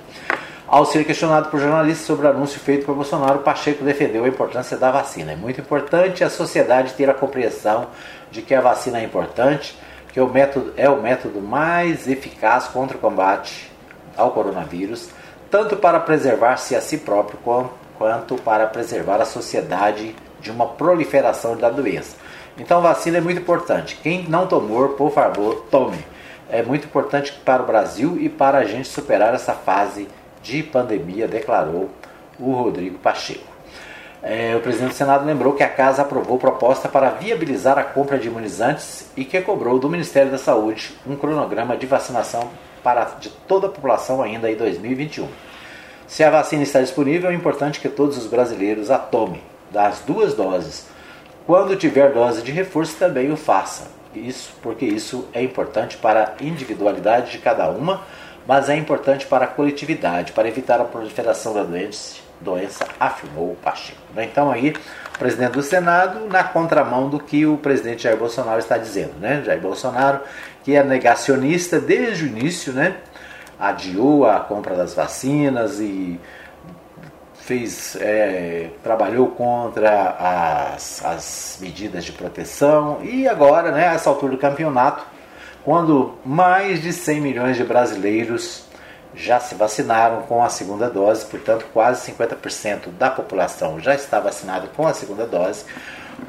Ao 0.69 0.85
ser 0.85 1.05
questionado 1.05 1.49
por 1.49 1.61
jornalistas 1.61 2.05
sobre 2.05 2.27
o 2.27 2.31
anúncio 2.31 2.59
feito 2.59 2.85
por 2.85 2.97
Bolsonaro, 2.97 3.39
Pacheco 3.39 3.85
defendeu 3.85 4.25
a 4.25 4.29
importância 4.29 4.77
da 4.77 4.91
vacina. 4.91 5.31
É 5.31 5.37
muito 5.37 5.61
importante 5.61 6.25
a 6.25 6.29
sociedade 6.29 6.95
ter 6.95 7.09
a 7.09 7.15
compreensão 7.15 7.87
de 8.33 8.43
que 8.43 8.53
a 8.53 8.61
vacina 8.61 8.99
é 8.99 9.05
importante, 9.05 9.79
que 10.13 10.21
o 10.21 10.27
método 10.29 10.73
é 10.77 10.91
o 10.91 11.01
método 11.01 11.41
mais 11.41 12.09
eficaz 12.09 12.67
contra 12.67 12.97
o 12.97 13.01
combate 13.01 13.71
ao 14.17 14.33
coronavírus, 14.33 15.11
tanto 15.49 15.77
para 15.77 16.01
preservar-se 16.01 16.75
a 16.75 16.81
si 16.81 16.99
próprio 16.99 17.39
quanto 17.97 18.35
para 18.35 18.67
preservar 18.67 19.21
a 19.23 19.25
sociedade 19.25 20.17
de 20.41 20.51
uma 20.51 20.67
proliferação 20.67 21.57
da 21.57 21.71
doença. 21.71 22.17
Então, 22.59 22.83
vacina 22.83 23.19
é 23.19 23.21
muito 23.21 23.41
importante. 23.41 24.01
Quem 24.03 24.25
não 24.29 24.49
tomou, 24.49 24.89
por 24.91 25.13
favor, 25.13 25.65
tome. 25.71 26.05
É 26.51 26.61
muito 26.61 26.87
importante 26.87 27.33
para 27.45 27.63
o 27.63 27.67
Brasil 27.67 28.17
e 28.19 28.29
para 28.29 28.59
a 28.59 28.65
gente 28.65 28.89
superar 28.89 29.33
essa 29.33 29.53
fase 29.53 30.09
de 30.47 30.63
pandemia, 30.63 31.27
declarou 31.27 31.91
o 32.39 32.53
Rodrigo 32.53 32.99
Pacheco. 32.99 33.57
É, 34.23 34.55
o 34.57 34.61
presidente 34.61 34.91
do 34.91 34.95
Senado 34.95 35.27
lembrou 35.27 35.53
que 35.53 35.63
a 35.63 35.69
Casa 35.69 36.03
aprovou 36.03 36.39
proposta 36.39 36.89
para 36.89 37.11
viabilizar 37.11 37.79
a 37.79 37.85
compra 37.85 38.19
de 38.19 38.29
imunizantes 38.29 39.11
e 39.17 39.25
que 39.25 39.41
cobrou 39.41 39.79
do 39.79 39.91
Ministério 39.91 40.31
da 40.31 40.39
Saúde 40.39 40.95
um 41.07 41.17
cronograma 41.17 41.77
de 41.77 41.87
vacinação 41.87 42.49
para 42.83 43.05
de 43.21 43.29
toda 43.29 43.67
a 43.67 43.71
população 43.71 44.23
ainda 44.23 44.51
em 44.51 44.57
2021. 44.57 45.29
Se 46.07 46.23
a 46.23 46.31
vacina 46.31 46.63
está 46.63 46.81
disponível, 46.81 47.31
é 47.31 47.35
importante 47.35 47.81
que 47.81 47.89
todos 47.89 48.17
os 48.17 48.27
brasileiros 48.27 48.91
a 48.91 48.99
tomem, 48.99 49.43
das 49.71 50.01
duas 50.01 50.35
doses. 50.35 50.87
Quando 51.45 51.77
tiver 51.77 52.13
dose 52.13 52.43
de 52.43 52.53
reforço, 52.53 52.97
também 52.97 53.33
o 53.33 53.37
faça. 53.37 53.89
Isso 54.15 54.55
porque 54.63 54.85
isso 54.85 55.29
é 55.33 55.43
importante 55.43 55.97
para 55.97 56.35
a 56.41 56.45
individualidade 56.45 57.33
de 57.33 57.39
cada 57.39 57.69
uma 57.69 58.03
mas 58.47 58.69
é 58.69 58.77
importante 58.77 59.27
para 59.27 59.45
a 59.45 59.49
coletividade, 59.49 60.33
para 60.33 60.49
evitar 60.49 60.81
a 60.81 60.85
proliferação 60.85 61.53
da 61.53 61.63
doença, 61.63 62.17
doença 62.41 62.87
afirmou 63.01 63.53
o 63.53 63.57
Pacheco. 63.57 63.99
Né? 64.15 64.25
Então 64.25 64.51
aí, 64.51 64.75
o 65.15 65.19
presidente 65.19 65.53
do 65.53 65.63
Senado 65.63 66.27
na 66.29 66.45
contramão 66.45 67.09
do 67.09 67.19
que 67.19 67.47
o 67.47 67.57
presidente 67.57 68.05
Jair 68.05 68.17
Bolsonaro 68.17 68.59
está 68.59 68.79
dizendo. 68.79 69.15
Né? 69.19 69.43
Jair 69.45 69.61
Bolsonaro, 69.61 70.21
que 70.63 70.75
é 70.75 70.83
negacionista 70.83 71.81
desde 71.81 72.25
o 72.25 72.27
início, 72.27 72.73
né? 72.73 72.97
adiou 73.59 74.27
a 74.27 74.41
compra 74.41 74.75
das 74.75 74.95
vacinas 74.95 75.81
e 75.81 76.21
fez, 77.47 77.97
é, 78.01 78.71
trabalhou 78.83 79.29
contra 79.29 80.17
as, 80.75 81.05
as 81.05 81.59
medidas 81.61 82.05
de 82.05 82.13
proteção 82.13 82.99
e 83.03 83.27
agora, 83.29 83.71
né, 83.71 83.95
essa 83.95 84.11
altura 84.11 84.33
do 84.33 84.39
campeonato, 84.39 85.07
quando 85.67 86.15
mais 86.25 86.81
de 86.81 86.93
100 86.93 87.21
milhões 87.21 87.57
de 87.57 87.65
brasileiros 87.65 88.63
já 89.17 89.41
se 89.41 89.57
vacinaram 89.57 90.23
com 90.23 90.41
a 90.41 90.49
segunda 90.49 90.89
dose, 90.89 91.27
portanto, 91.27 91.67
quase 91.73 92.13
50% 92.13 92.91
da 92.97 93.11
população 93.11 93.81
já 93.81 93.93
está 93.93 94.21
vacinada 94.21 94.69
com 94.77 94.87
a 94.87 94.95
segunda 94.95 95.27
dose. 95.27 95.65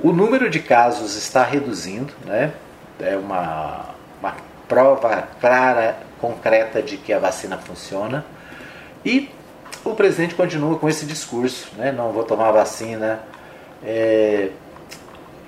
O 0.02 0.12
número 0.12 0.50
de 0.50 0.60
casos 0.60 1.16
está 1.16 1.44
reduzindo, 1.44 2.12
né? 2.26 2.52
é 3.00 3.16
uma, 3.16 3.90
uma 4.20 4.36
prova 4.68 5.28
clara, 5.40 6.00
concreta 6.20 6.82
de 6.82 6.98
que 6.98 7.14
a 7.14 7.20
vacina 7.20 7.60
funciona. 7.60 8.26
E 9.06 9.30
o 9.86 9.94
presidente 9.94 10.34
continua 10.34 10.80
com 10.80 10.90
esse 10.90 11.06
discurso: 11.06 11.70
né? 11.78 11.92
não 11.92 12.12
vou 12.12 12.24
tomar 12.24 12.52
vacina. 12.52 13.20
É, 13.84 14.50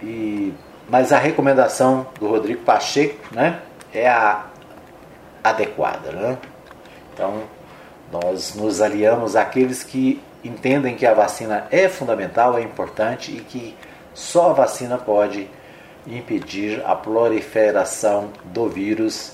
e, 0.03 0.53
mas 0.87 1.11
a 1.11 1.17
recomendação 1.17 2.05
do 2.19 2.27
Rodrigo 2.27 2.61
Pacheco, 2.61 3.33
né? 3.33 3.61
É 3.93 4.07
a 4.07 4.45
adequada. 5.43 6.11
Né? 6.11 6.37
Então, 7.13 7.43
nós 8.11 8.55
nos 8.55 8.81
aliamos 8.81 9.35
àqueles 9.35 9.83
que 9.83 10.21
entendem 10.43 10.95
que 10.95 11.05
a 11.05 11.13
vacina 11.13 11.67
é 11.71 11.87
fundamental, 11.87 12.57
é 12.57 12.61
importante 12.61 13.35
e 13.35 13.41
que 13.41 13.75
só 14.13 14.51
a 14.51 14.53
vacina 14.53 14.97
pode 14.97 15.49
impedir 16.07 16.81
a 16.85 16.95
proliferação 16.95 18.31
do 18.45 18.67
vírus 18.67 19.33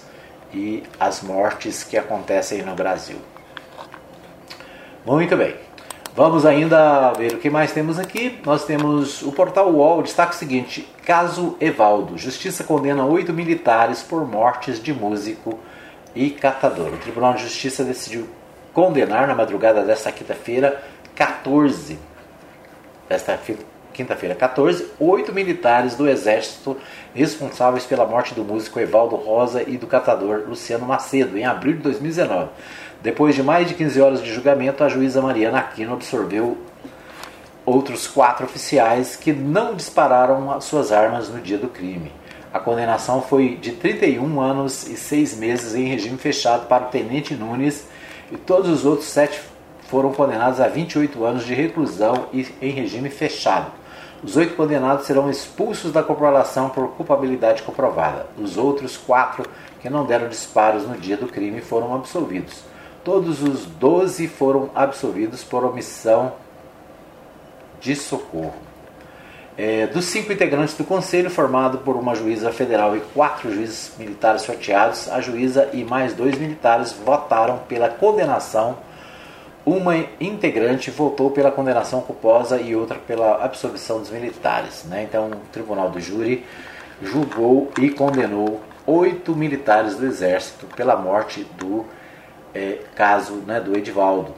e 0.54 0.84
as 1.00 1.22
mortes 1.22 1.84
que 1.84 1.98
acontecem 1.98 2.62
no 2.62 2.76
Brasil. 2.76 3.18
Muito 5.06 5.38
bem. 5.38 5.65
Vamos 6.16 6.46
ainda 6.46 7.12
ver 7.12 7.34
o 7.34 7.40
que 7.40 7.50
mais 7.50 7.74
temos 7.74 8.00
aqui. 8.00 8.40
Nós 8.46 8.64
temos 8.64 9.22
o 9.22 9.34
portal 9.34 9.70
UOL, 9.70 10.02
destaque 10.02 10.34
o 10.34 10.38
seguinte: 10.38 10.88
caso 11.04 11.58
Evaldo. 11.60 12.18
Justiça 12.18 12.64
condena 12.64 13.04
oito 13.04 13.34
militares 13.34 14.02
por 14.02 14.26
mortes 14.26 14.82
de 14.82 14.94
músico 14.94 15.60
e 16.16 16.30
catador. 16.30 16.94
O 16.94 16.98
Tribunal 17.00 17.34
de 17.34 17.42
Justiça 17.44 17.84
decidiu 17.84 18.30
condenar 18.72 19.28
na 19.28 19.36
madrugada 19.36 19.84
desta 19.84 20.10
quinta-feira 20.10 20.82
14. 21.14 22.00
Desta 23.10 23.38
quinta-feira 23.92 24.36
14, 24.36 24.92
oito 24.98 25.34
militares 25.34 25.96
do 25.96 26.08
Exército 26.08 26.78
responsáveis 27.14 27.86
pela 27.86 28.06
morte 28.06 28.34
do 28.34 28.44
músico 28.44 28.80
Evaldo 28.80 29.18
Rosa 29.18 29.64
e 29.68 29.78
do 29.78 29.86
catador 29.86 30.44
Luciano 30.48 30.86
Macedo 30.86 31.38
em 31.38 31.46
abril 31.46 31.74
de 31.74 31.80
2019. 31.80 32.50
Depois 33.06 33.36
de 33.36 33.44
mais 33.44 33.68
de 33.68 33.76
15 33.76 34.02
horas 34.02 34.24
de 34.24 34.34
julgamento, 34.34 34.84
a 34.84 34.90
juíza 34.90 35.22
Mariana 35.22 35.60
Aquino 35.60 35.94
absorveu 35.94 36.58
outros 37.64 38.08
quatro 38.08 38.48
oficiais 38.48 39.16
que 39.16 39.32
não 39.32 39.76
dispararam 39.76 40.60
suas 40.60 40.92
armas 40.92 41.30
no 41.30 41.40
dia 41.40 41.60
do 41.60 41.68
crime. 41.68 42.12
A 42.52 42.60
condenação 42.60 43.22
foi 43.22 43.58
de 43.62 43.74
31 43.74 44.42
anos 44.42 44.88
e 44.88 44.98
6 44.98 45.38
meses 45.38 45.76
em 45.76 45.88
regime 45.88 46.18
fechado 46.18 46.66
para 46.66 46.86
o 46.86 46.88
tenente 46.88 47.36
Nunes 47.36 47.88
e 48.32 48.38
todos 48.38 48.72
os 48.72 48.86
outros 48.86 49.08
sete 49.08 49.40
foram 49.88 50.12
condenados 50.12 50.60
a 50.60 50.68
28 50.68 51.24
anos 51.24 51.46
de 51.46 51.54
reclusão 51.54 52.26
e 52.34 52.48
em 52.60 52.72
regime 52.72 53.12
fechado. 53.12 53.72
Os 54.24 54.36
oito 54.36 54.56
condenados 54.56 55.06
serão 55.06 55.30
expulsos 55.30 55.92
da 55.92 56.02
corporação 56.02 56.70
por 56.70 56.88
culpabilidade 56.94 57.62
comprovada. 57.62 58.26
Os 58.36 58.58
outros 58.58 58.98
quatro 58.98 59.48
que 59.80 59.92
não 59.92 60.08
deram 60.08 60.28
disparos 60.28 60.88
no 60.88 60.98
dia 60.98 61.16
do 61.18 61.28
crime 61.28 61.62
foram 61.62 61.94
absolvidos. 61.94 62.74
Todos 63.06 63.44
os 63.44 63.68
doze 63.68 64.28
foram 64.28 64.72
absolvidos 64.74 65.44
por 65.44 65.64
omissão 65.64 66.34
de 67.80 67.96
socorro. 67.96 68.56
É, 69.56 69.86
dos 69.86 70.06
cinco 70.06 70.34
integrantes 70.34 70.76
do 70.76 70.84
conselho, 70.84 71.30
formado 71.30 71.78
por 71.78 71.96
uma 71.96 72.16
juíza 72.16 72.52
federal 72.52 72.98
e 72.98 73.00
quatro 73.14 73.54
juízes 73.54 73.92
militares 74.00 74.42
sorteados, 74.42 75.08
a 75.08 75.22
juíza 75.22 75.70
e 75.72 75.84
mais 75.84 76.16
dois 76.16 76.36
militares 76.36 76.94
votaram 76.94 77.60
pela 77.70 77.90
condenação. 77.90 78.76
Uma 79.64 79.96
integrante 80.20 80.90
votou 80.90 81.30
pela 81.30 81.52
condenação 81.52 82.02
culposa 82.02 82.60
e 82.60 82.76
outra 82.76 82.98
pela 82.98 83.46
absolvição 83.46 84.00
dos 84.00 84.10
militares. 84.10 84.84
Né? 84.84 85.04
Então, 85.04 85.28
o 85.28 85.48
tribunal 85.52 85.92
do 85.92 86.00
júri 86.00 86.44
julgou 87.04 87.72
e 87.80 87.92
condenou 87.92 88.62
oito 88.88 89.36
militares 89.36 89.96
do 89.96 90.08
exército 90.08 90.66
pela 90.76 90.96
morte 90.96 91.44
do 91.56 91.86
é, 92.56 92.80
caso 92.96 93.36
né, 93.46 93.60
do 93.60 93.78
Edivaldo. 93.78 94.34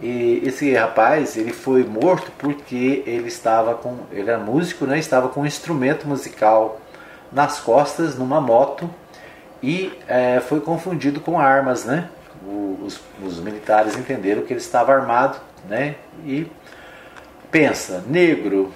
E 0.00 0.42
esse 0.44 0.72
rapaz 0.74 1.36
ele 1.36 1.52
foi 1.52 1.82
morto 1.82 2.30
porque 2.38 3.02
ele 3.06 3.28
estava 3.28 3.74
com 3.74 3.96
ele 4.12 4.28
era 4.28 4.38
músico, 4.38 4.84
né, 4.86 4.98
estava 4.98 5.28
com 5.28 5.40
um 5.40 5.46
instrumento 5.46 6.06
musical 6.06 6.80
nas 7.32 7.58
costas 7.58 8.16
numa 8.16 8.40
moto 8.40 8.90
e 9.62 9.92
é, 10.06 10.40
foi 10.40 10.60
confundido 10.60 11.20
com 11.20 11.40
armas, 11.40 11.84
né? 11.84 12.08
os, 12.46 13.00
os, 13.22 13.40
militares 13.40 13.96
entenderam 13.96 14.42
que 14.42 14.52
ele 14.52 14.60
estava 14.60 14.92
armado, 14.92 15.38
né? 15.68 15.96
E 16.24 16.46
pensa, 17.50 18.04
negro 18.06 18.72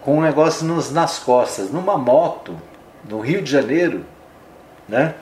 com 0.00 0.18
um 0.18 0.20
negócio 0.20 0.66
nos, 0.66 0.90
nas 0.90 1.18
costas, 1.18 1.70
numa 1.70 1.96
moto 1.96 2.56
no 3.08 3.20
Rio 3.20 3.42
de 3.42 3.50
Janeiro, 3.50 4.04
né? 4.88 5.14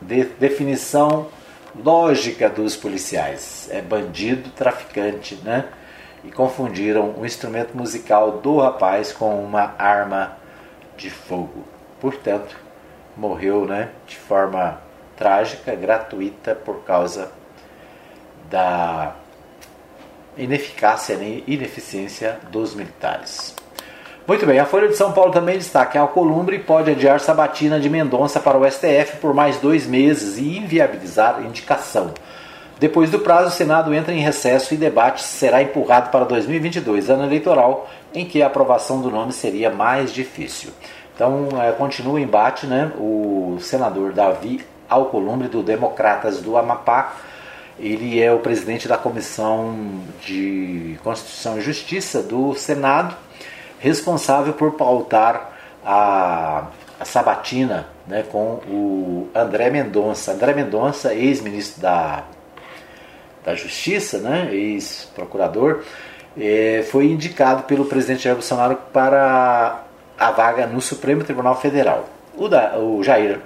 De, 0.00 0.24
definição 0.24 1.28
lógica 1.74 2.48
dos 2.48 2.76
policiais. 2.76 3.68
É 3.70 3.80
bandido, 3.80 4.50
traficante, 4.50 5.36
né? 5.36 5.66
E 6.24 6.30
confundiram 6.30 7.14
o 7.18 7.24
instrumento 7.24 7.76
musical 7.76 8.38
do 8.38 8.58
rapaz 8.58 9.12
com 9.12 9.42
uma 9.42 9.74
arma 9.78 10.36
de 10.96 11.10
fogo. 11.10 11.64
Portanto, 12.00 12.56
morreu, 13.16 13.64
né, 13.64 13.90
de 14.06 14.16
forma 14.16 14.80
trágica, 15.16 15.74
gratuita 15.74 16.54
por 16.54 16.84
causa 16.84 17.32
da 18.48 19.14
ineficácia 20.36 21.14
e 21.14 21.44
ineficiência 21.46 22.38
dos 22.50 22.74
militares. 22.74 23.54
Muito 24.28 24.44
bem, 24.44 24.58
a 24.58 24.66
Folha 24.66 24.88
de 24.88 24.94
São 24.94 25.10
Paulo 25.10 25.32
também 25.32 25.56
destaca 25.56 25.92
que 25.92 25.96
Alcolumbre 25.96 26.58
pode 26.58 26.90
adiar 26.90 27.18
sabatina 27.18 27.80
de 27.80 27.88
Mendonça 27.88 28.38
para 28.38 28.58
o 28.58 28.70
STF 28.70 29.16
por 29.22 29.32
mais 29.32 29.56
dois 29.56 29.86
meses 29.86 30.36
e 30.36 30.58
inviabilizar 30.58 31.40
indicação. 31.46 32.12
Depois 32.78 33.10
do 33.10 33.20
prazo, 33.20 33.48
o 33.48 33.50
Senado 33.50 33.94
entra 33.94 34.12
em 34.12 34.20
recesso 34.20 34.74
e 34.74 34.76
debate 34.76 35.22
será 35.22 35.62
empurrado 35.62 36.10
para 36.10 36.26
2022, 36.26 37.08
ano 37.08 37.24
eleitoral, 37.24 37.88
em 38.14 38.26
que 38.26 38.42
a 38.42 38.48
aprovação 38.48 39.00
do 39.00 39.10
nome 39.10 39.32
seria 39.32 39.70
mais 39.70 40.12
difícil. 40.12 40.72
Então, 41.14 41.48
é, 41.62 41.72
continua 41.72 42.12
o 42.12 42.18
embate, 42.18 42.66
né? 42.66 42.92
O 42.98 43.56
senador 43.62 44.12
Davi 44.12 44.62
Alcolumbre, 44.90 45.48
do 45.48 45.62
Democratas 45.62 46.42
do 46.42 46.58
Amapá, 46.58 47.14
Ele 47.80 48.20
é 48.20 48.30
o 48.30 48.40
presidente 48.40 48.86
da 48.86 48.98
Comissão 48.98 50.02
de 50.20 50.98
Constituição 51.02 51.56
e 51.56 51.62
Justiça 51.62 52.22
do 52.22 52.52
Senado, 52.52 53.16
responsável 53.80 54.52
por 54.52 54.72
pautar 54.72 55.52
a, 55.84 56.66
a 56.98 57.04
sabatina 57.04 57.86
né, 58.06 58.24
com 58.30 58.60
o 58.66 59.28
André 59.34 59.70
Mendonça. 59.70 60.32
André 60.32 60.54
Mendonça, 60.54 61.14
ex-ministro 61.14 61.80
da, 61.80 62.24
da 63.44 63.54
Justiça, 63.54 64.18
né, 64.18 64.48
ex-procurador, 64.52 65.82
é, 66.38 66.84
foi 66.90 67.06
indicado 67.06 67.64
pelo 67.64 67.84
presidente 67.84 68.24
Jair 68.24 68.36
Bolsonaro 68.36 68.76
para 68.92 69.82
a 70.18 70.30
vaga 70.30 70.66
no 70.66 70.80
Supremo 70.80 71.24
Tribunal 71.24 71.60
Federal. 71.60 72.08
O, 72.36 72.48
da, 72.48 72.78
o 72.78 73.02
Jair, 73.02 73.40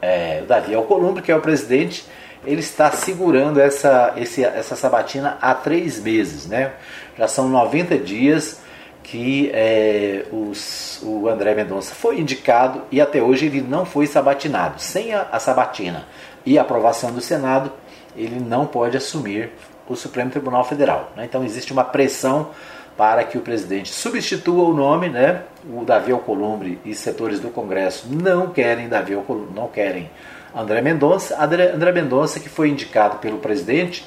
é, 0.00 0.40
o 0.42 0.46
Davi 0.46 0.74
Alcolumbre, 0.74 1.22
que 1.22 1.30
é 1.30 1.36
o 1.36 1.40
presidente, 1.40 2.06
ele 2.44 2.60
está 2.60 2.90
segurando 2.92 3.60
essa, 3.60 4.14
esse, 4.16 4.44
essa 4.44 4.76
sabatina 4.76 5.36
há 5.40 5.54
três 5.54 6.00
meses. 6.00 6.46
Né? 6.46 6.72
Já 7.18 7.26
são 7.26 7.48
90 7.48 7.98
dias 7.98 8.60
que 9.06 9.52
é, 9.54 10.24
os, 10.32 11.00
o 11.00 11.28
André 11.28 11.54
Mendonça 11.54 11.94
foi 11.94 12.18
indicado 12.18 12.82
e 12.90 13.00
até 13.00 13.22
hoje 13.22 13.46
ele 13.46 13.60
não 13.60 13.86
foi 13.86 14.04
sabatinado. 14.04 14.82
Sem 14.82 15.14
a, 15.14 15.28
a 15.30 15.38
sabatina 15.38 16.04
e 16.44 16.58
a 16.58 16.62
aprovação 16.62 17.12
do 17.12 17.20
Senado, 17.20 17.70
ele 18.16 18.40
não 18.40 18.66
pode 18.66 18.96
assumir 18.96 19.52
o 19.88 19.94
Supremo 19.94 20.32
Tribunal 20.32 20.64
Federal. 20.64 21.12
Né? 21.14 21.24
Então 21.24 21.44
existe 21.44 21.72
uma 21.72 21.84
pressão 21.84 22.50
para 22.96 23.22
que 23.22 23.38
o 23.38 23.42
presidente 23.42 23.90
substitua 23.90 24.64
o 24.64 24.74
nome, 24.74 25.08
né? 25.08 25.42
O 25.70 25.84
Davi 25.84 26.10
Alcolumbre 26.10 26.80
e 26.84 26.92
setores 26.92 27.38
do 27.38 27.50
Congresso 27.50 28.08
não 28.10 28.48
querem 28.48 28.88
Davi 28.88 29.14
Alcolumbre, 29.14 29.54
não 29.54 29.68
querem 29.68 30.10
André 30.52 30.80
Mendonça. 30.80 31.40
André, 31.40 31.70
André 31.70 31.92
Mendonça 31.92 32.40
que 32.40 32.48
foi 32.48 32.70
indicado 32.70 33.18
pelo 33.18 33.38
presidente 33.38 34.04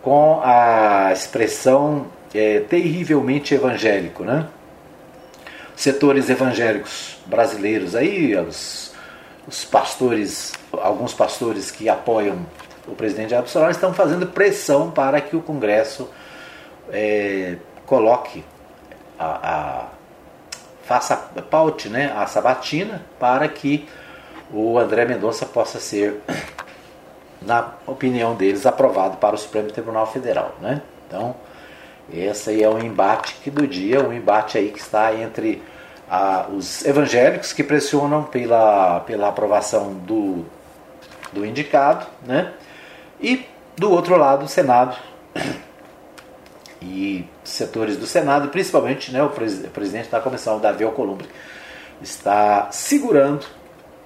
com 0.00 0.40
a 0.42 1.10
expressão 1.12 2.06
é, 2.34 2.60
terrivelmente 2.60 3.54
evangélico, 3.54 4.24
né? 4.24 4.46
Setores 5.74 6.28
evangélicos 6.28 7.18
brasileiros 7.26 7.94
aí, 7.94 8.36
os, 8.36 8.92
os 9.46 9.64
pastores, 9.64 10.52
alguns 10.72 11.14
pastores 11.14 11.70
que 11.70 11.88
apoiam 11.88 12.46
o 12.86 12.94
presidente 12.94 13.30
Jair 13.30 13.42
Bolsonaro 13.42 13.70
estão 13.70 13.94
fazendo 13.94 14.26
pressão 14.26 14.90
para 14.90 15.20
que 15.20 15.36
o 15.36 15.40
Congresso 15.40 16.08
é, 16.90 17.56
coloque 17.86 18.44
a, 19.18 19.26
a 19.26 19.86
faça 20.84 21.16
paute, 21.48 21.88
né, 21.88 22.12
a 22.16 22.26
sabatina 22.26 23.02
para 23.18 23.48
que 23.48 23.88
o 24.52 24.78
André 24.78 25.04
Mendonça 25.04 25.46
possa 25.46 25.78
ser, 25.78 26.20
na 27.40 27.72
opinião 27.86 28.34
deles, 28.34 28.66
aprovado 28.66 29.16
para 29.16 29.34
o 29.34 29.38
Supremo 29.38 29.70
Tribunal 29.70 30.06
Federal, 30.06 30.54
né? 30.60 30.82
Então, 31.06 31.34
esse 32.12 32.50
aí 32.50 32.62
é 32.62 32.68
um 32.68 32.78
embate 32.78 33.34
que 33.42 33.50
do 33.50 33.66
dia, 33.66 34.02
um 34.02 34.12
embate 34.12 34.58
aí 34.58 34.70
que 34.70 34.78
está 34.78 35.14
entre 35.14 35.62
os 36.54 36.84
evangélicos 36.84 37.52
que 37.52 37.64
pressionam 37.64 38.24
pela, 38.24 39.00
pela 39.00 39.28
aprovação 39.28 39.94
do, 39.94 40.44
do 41.32 41.44
indicado, 41.46 42.06
né? 42.26 42.52
E 43.20 43.46
do 43.76 43.90
outro 43.90 44.16
lado, 44.16 44.44
o 44.44 44.48
Senado 44.48 44.96
e 46.82 47.24
setores 47.42 47.96
do 47.96 48.06
Senado, 48.06 48.48
principalmente 48.48 49.10
né, 49.10 49.22
o, 49.22 49.30
pres 49.30 49.66
presidente 49.72 50.10
da 50.10 50.20
comissão, 50.20 50.60
Davi 50.60 50.84
Alcolumbre, 50.84 51.28
está 52.02 52.70
segurando 52.70 53.46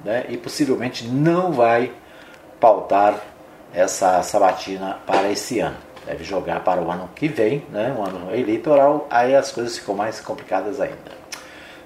né, 0.04 0.26
e 0.28 0.36
possivelmente 0.36 1.08
não 1.08 1.52
vai 1.52 1.92
pautar 2.60 3.20
essa 3.74 4.22
sabatina 4.22 4.98
para 5.06 5.30
esse 5.30 5.58
ano. 5.58 5.85
Deve 6.06 6.22
jogar 6.22 6.60
para 6.60 6.80
o 6.80 6.90
ano 6.90 7.10
que 7.14 7.26
vem, 7.26 7.64
né, 7.70 7.94
um 7.98 8.04
ano 8.04 8.32
eleitoral, 8.32 9.06
aí 9.10 9.34
as 9.34 9.50
coisas 9.50 9.76
ficam 9.76 9.94
mais 9.94 10.20
complicadas 10.20 10.80
ainda. 10.80 11.26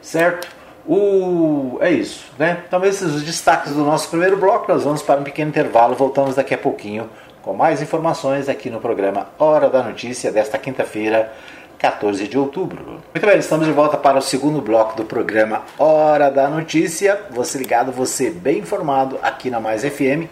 Certo? 0.02 0.46
O... 0.86 1.78
É 1.80 1.90
isso, 1.90 2.26
né? 2.38 2.62
Então 2.66 2.84
esses 2.84 3.14
os 3.14 3.22
destaques 3.22 3.72
do 3.72 3.82
nosso 3.82 4.08
primeiro 4.08 4.36
bloco. 4.36 4.70
Nós 4.70 4.84
vamos 4.84 5.02
para 5.02 5.20
um 5.20 5.24
pequeno 5.24 5.48
intervalo, 5.50 5.94
voltamos 5.94 6.34
daqui 6.34 6.54
a 6.54 6.58
pouquinho 6.58 7.08
com 7.42 7.54
mais 7.54 7.80
informações 7.80 8.48
aqui 8.48 8.68
no 8.68 8.80
programa 8.80 9.28
Hora 9.38 9.70
da 9.70 9.82
Notícia 9.82 10.30
desta 10.30 10.58
quinta-feira, 10.58 11.32
14 11.78 12.28
de 12.28 12.38
outubro. 12.38 13.00
Muito 13.14 13.26
bem, 13.26 13.38
estamos 13.38 13.66
de 13.66 13.72
volta 13.72 13.96
para 13.96 14.18
o 14.18 14.22
segundo 14.22 14.60
bloco 14.60 14.94
do 14.96 15.04
programa 15.04 15.62
Hora 15.78 16.30
da 16.30 16.48
Notícia. 16.48 17.18
Você 17.30 17.56
ligado, 17.56 17.90
você 17.90 18.30
bem 18.30 18.58
informado 18.58 19.18
aqui 19.22 19.48
na 19.48 19.60
Mais 19.60 19.82
FM 19.82 20.28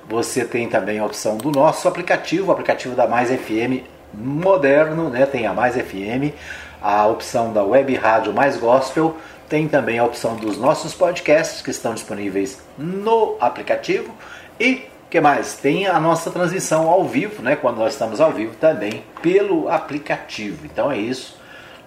Você 0.08 0.46
tem 0.46 0.68
também 0.68 1.00
a 1.00 1.06
opção 1.06 1.38
do 1.38 1.52
nosso 1.52 1.88
aplicativo, 1.88 2.50
o 2.50 2.52
aplicativo 2.52 2.96
da 2.96 3.08
Mais 3.08 3.30
FM 3.30 3.84
moderno, 4.14 5.10
né? 5.10 5.26
tem 5.26 5.48
a 5.48 5.54
Mais 5.54 5.76
FM, 5.76 6.34
a 6.82 7.08
opção 7.08 7.52
da 7.52 7.64
Web 7.64 7.96
Rádio 7.96 8.34
Mais 8.34 8.58
Gospel, 8.58 9.18
tem 9.50 9.68
também 9.68 10.00
a 10.00 10.06
opção 10.06 10.36
dos 10.36 10.58
nossos 10.58 10.94
podcasts 10.94 11.62
que 11.62 11.72
estão 11.72 11.94
disponíveis 11.94 12.62
no 12.78 13.38
aplicativo 13.40 14.14
e 14.60 14.84
que 15.14 15.22
mais? 15.22 15.54
Tem 15.54 15.86
a 15.86 16.00
nossa 16.00 16.32
transmissão 16.32 16.90
ao 16.90 17.06
vivo, 17.06 17.44
né? 17.44 17.56
Quando 17.56 17.78
nós 17.78 17.94
estamos 17.94 18.20
ao 18.20 18.32
vivo 18.32 18.56
também 18.56 19.04
pelo 19.22 19.70
aplicativo. 19.70 20.66
Então 20.66 20.92
é 20.92 20.98
isso. 20.98 21.40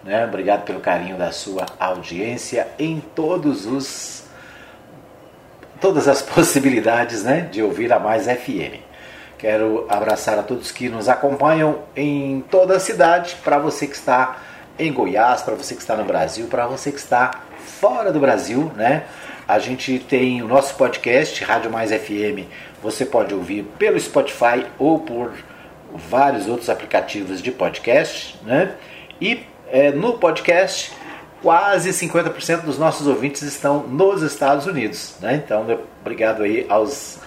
Né? 0.04 0.24
Obrigado 0.24 0.62
pelo 0.62 0.78
carinho 0.78 1.16
da 1.16 1.32
sua 1.32 1.66
audiência 1.80 2.68
em 2.78 3.00
todos 3.16 3.66
os 3.66 4.22
todas 5.80 6.06
as 6.06 6.22
possibilidades, 6.30 7.24
né, 7.24 7.40
de 7.40 7.60
ouvir 7.60 7.92
a 7.92 7.98
Mais 7.98 8.26
FM. 8.26 8.78
Quero 9.36 9.86
abraçar 9.88 10.38
a 10.38 10.44
todos 10.44 10.70
que 10.70 10.88
nos 10.88 11.08
acompanham 11.08 11.80
em 11.96 12.44
toda 12.48 12.76
a 12.76 12.80
cidade, 12.80 13.36
para 13.42 13.58
você 13.58 13.88
que 13.88 13.96
está 13.96 14.36
em 14.78 14.92
Goiás, 14.92 15.42
para 15.42 15.56
você 15.56 15.74
que 15.74 15.80
está 15.80 15.96
no 15.96 16.04
Brasil, 16.04 16.46
para 16.46 16.68
você 16.68 16.92
que 16.92 16.98
está 16.98 17.42
fora 17.80 18.12
do 18.12 18.20
Brasil, 18.20 18.70
né? 18.76 19.02
A 19.48 19.58
gente 19.58 19.98
tem 19.98 20.42
o 20.42 20.48
nosso 20.48 20.74
podcast, 20.74 21.42
Rádio 21.44 21.70
Mais 21.70 21.90
FM. 21.90 22.50
Você 22.82 23.04
pode 23.04 23.34
ouvir 23.34 23.64
pelo 23.78 23.98
Spotify 23.98 24.66
ou 24.78 25.00
por 25.00 25.32
vários 25.94 26.46
outros 26.46 26.68
aplicativos 26.68 27.40
de 27.42 27.50
podcast, 27.50 28.38
né? 28.44 28.74
E 29.20 29.40
é, 29.68 29.90
no 29.90 30.18
podcast, 30.18 30.92
quase 31.42 31.90
50% 31.90 32.62
dos 32.62 32.78
nossos 32.78 33.06
ouvintes 33.06 33.42
estão 33.42 33.82
nos 33.82 34.22
Estados 34.22 34.66
Unidos, 34.66 35.16
né? 35.20 35.42
Então, 35.44 35.66
obrigado 36.00 36.42
aí 36.42 36.66
aos 36.68 37.18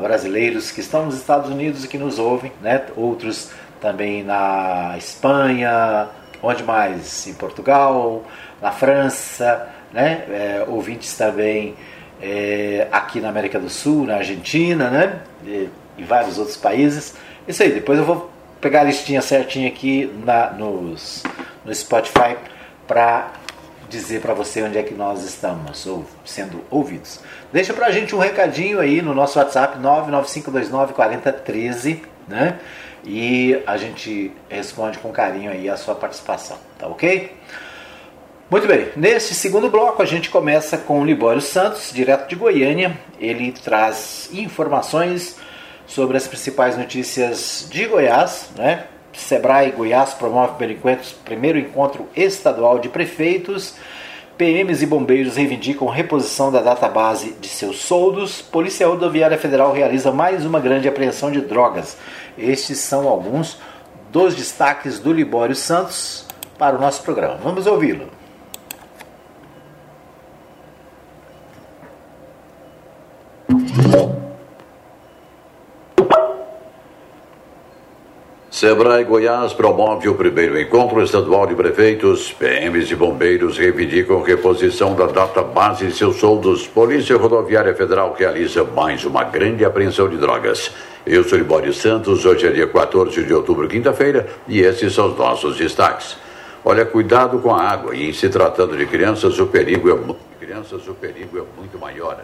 brasileiros 0.00 0.70
que 0.70 0.80
estão 0.80 1.04
nos 1.04 1.16
Estados 1.16 1.50
Unidos 1.50 1.84
e 1.84 1.88
que 1.88 1.98
nos 1.98 2.18
ouvem, 2.18 2.50
né? 2.62 2.82
outros 2.96 3.50
também 3.78 4.24
na 4.24 4.94
Espanha, 4.96 6.08
onde 6.42 6.62
mais? 6.62 7.26
Em 7.26 7.34
Portugal, 7.34 8.24
na 8.60 8.72
França, 8.72 9.68
né? 9.92 10.24
É, 10.30 10.64
ouvintes 10.66 11.16
também 11.16 11.74
é, 12.20 12.88
aqui 12.92 13.20
na 13.20 13.28
América 13.28 13.58
do 13.58 13.70
Sul, 13.70 14.06
na 14.06 14.16
Argentina, 14.16 14.90
né? 14.90 15.20
E, 15.44 15.68
e, 15.98 16.04
vários 16.04 16.38
outros 16.38 16.56
países. 16.56 17.14
Isso 17.48 17.62
aí, 17.62 17.72
depois 17.72 17.98
eu 17.98 18.04
vou 18.04 18.30
pegar 18.60 18.80
a 18.80 18.84
listinha 18.84 19.22
certinha 19.22 19.68
aqui 19.68 20.12
na, 20.24 20.50
nos, 20.50 21.22
no 21.64 21.74
Spotify 21.74 22.36
para 22.86 23.32
dizer 23.88 24.20
para 24.20 24.34
você 24.34 24.62
onde 24.62 24.78
é 24.78 24.82
que 24.82 24.94
nós 24.94 25.24
estamos 25.24 25.86
ou 25.86 26.04
sendo 26.24 26.62
ouvidos. 26.70 27.20
Deixa 27.52 27.74
para 27.74 27.86
a 27.86 27.90
gente 27.90 28.14
um 28.14 28.18
recadinho 28.18 28.78
aí 28.78 29.02
no 29.02 29.14
nosso 29.14 29.38
WhatsApp 29.38 29.78
995294013, 29.78 32.00
né? 32.28 32.58
E 33.04 33.60
a 33.66 33.76
gente 33.76 34.32
responde 34.48 34.98
com 34.98 35.10
carinho 35.10 35.50
aí 35.50 35.68
a 35.68 35.76
sua 35.76 35.94
participação, 35.94 36.56
tá 36.78 36.86
ok? 36.86 37.32
Muito 38.50 38.66
bem, 38.66 38.88
nesse 38.96 39.32
segundo 39.32 39.70
bloco 39.70 40.02
a 40.02 40.04
gente 40.04 40.28
começa 40.28 40.76
com 40.76 41.00
o 41.00 41.04
Libório 41.04 41.40
Santos, 41.40 41.92
direto 41.92 42.28
de 42.28 42.34
Goiânia. 42.34 42.98
Ele 43.20 43.52
traz 43.52 44.28
informações 44.32 45.36
sobre 45.86 46.16
as 46.16 46.26
principais 46.26 46.76
notícias 46.76 47.68
de 47.70 47.86
Goiás, 47.86 48.50
né? 48.56 48.86
Sebrae 49.12 49.70
Goiás 49.70 50.14
promove 50.14 50.54
primeiro 51.24 51.60
encontro 51.60 52.08
estadual 52.16 52.80
de 52.80 52.88
prefeitos. 52.88 53.76
PMs 54.36 54.82
e 54.82 54.86
bombeiros 54.86 55.36
reivindicam 55.36 55.86
reposição 55.86 56.50
da 56.50 56.60
database 56.60 57.36
de 57.40 57.46
seus 57.46 57.78
soldos. 57.78 58.42
Polícia 58.42 58.88
Rodoviária 58.88 59.38
Federal 59.38 59.72
realiza 59.72 60.10
mais 60.10 60.44
uma 60.44 60.58
grande 60.58 60.88
apreensão 60.88 61.30
de 61.30 61.40
drogas. 61.40 61.96
Estes 62.36 62.78
são 62.78 63.06
alguns 63.06 63.58
dos 64.10 64.34
destaques 64.34 64.98
do 64.98 65.12
Libório 65.12 65.54
Santos 65.54 66.26
para 66.58 66.76
o 66.76 66.80
nosso 66.80 67.04
programa. 67.04 67.36
Vamos 67.36 67.68
ouvi-lo. 67.68 68.19
Sebrae 78.60 79.04
Goiás 79.04 79.54
promove 79.54 80.06
o 80.06 80.14
primeiro 80.14 80.60
encontro 80.60 81.02
estadual 81.02 81.46
de 81.46 81.54
prefeitos. 81.54 82.30
PMs 82.30 82.90
e 82.90 82.94
bombeiros 82.94 83.56
reivindicam 83.56 84.20
reposição 84.20 84.94
da 84.94 85.06
data 85.06 85.40
base 85.40 85.86
de 85.86 85.92
seus 85.94 86.16
soldos. 86.16 86.66
Polícia 86.66 87.16
Rodoviária 87.16 87.74
Federal 87.74 88.14
realiza 88.18 88.62
mais 88.62 89.02
uma 89.06 89.24
grande 89.24 89.64
apreensão 89.64 90.10
de 90.10 90.18
drogas. 90.18 90.70
Eu 91.06 91.24
sou 91.24 91.38
Libório 91.38 91.72
Santos, 91.72 92.26
hoje 92.26 92.48
é 92.48 92.50
dia 92.50 92.66
14 92.66 93.24
de 93.24 93.32
outubro, 93.32 93.66
quinta-feira, 93.66 94.28
e 94.46 94.60
esses 94.60 94.92
são 94.92 95.10
os 95.10 95.16
nossos 95.16 95.56
destaques. 95.56 96.18
Olha, 96.62 96.84
cuidado 96.84 97.38
com 97.38 97.54
a 97.54 97.62
água, 97.62 97.96
e 97.96 98.10
em 98.10 98.12
se 98.12 98.28
tratando 98.28 98.76
de 98.76 98.84
crianças, 98.84 99.38
o 99.38 99.46
perigo 99.46 99.88
é, 99.88 100.44
crianças, 100.44 100.86
o 100.86 100.92
perigo 100.92 101.38
é 101.38 101.42
muito 101.58 101.78
maior 101.78 102.22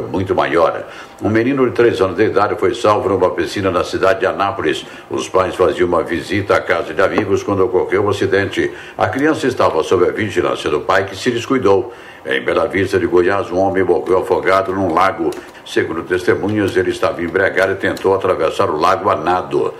muito 0.00 0.34
maior. 0.34 0.84
Um 1.22 1.28
menino 1.28 1.66
de 1.66 1.72
3 1.72 2.00
anos 2.00 2.16
de 2.16 2.24
idade 2.24 2.54
foi 2.56 2.74
salvo 2.74 3.08
numa 3.08 3.30
piscina 3.30 3.70
na 3.70 3.84
cidade 3.84 4.20
de 4.20 4.26
Anápolis. 4.26 4.84
Os 5.10 5.28
pais 5.28 5.54
faziam 5.54 5.88
uma 5.88 6.02
visita 6.02 6.56
à 6.56 6.60
casa 6.60 6.94
de 6.94 7.02
amigos 7.02 7.42
quando 7.42 7.64
ocorreu 7.64 8.04
o 8.04 8.10
acidente. 8.10 8.72
A 8.96 9.08
criança 9.08 9.46
estava 9.46 9.82
sob 9.82 10.06
a 10.06 10.12
vigilância 10.12 10.70
do 10.70 10.80
pai 10.80 11.04
que 11.06 11.16
se 11.16 11.30
descuidou. 11.30 11.92
Em 12.26 12.42
Bela 12.42 12.66
Vista 12.66 12.98
de 12.98 13.06
Goiás, 13.06 13.50
um 13.50 13.58
homem 13.58 13.82
morreu 13.82 14.18
afogado 14.18 14.72
num 14.72 14.92
lago. 14.92 15.30
Segundo 15.64 16.02
testemunhas, 16.02 16.76
ele 16.76 16.90
estava 16.90 17.22
embriagado 17.22 17.72
e 17.72 17.76
tentou 17.76 18.14
atravessar 18.14 18.68
o 18.68 18.76
lago 18.76 19.08
a 19.08 19.16
nado. 19.16 19.74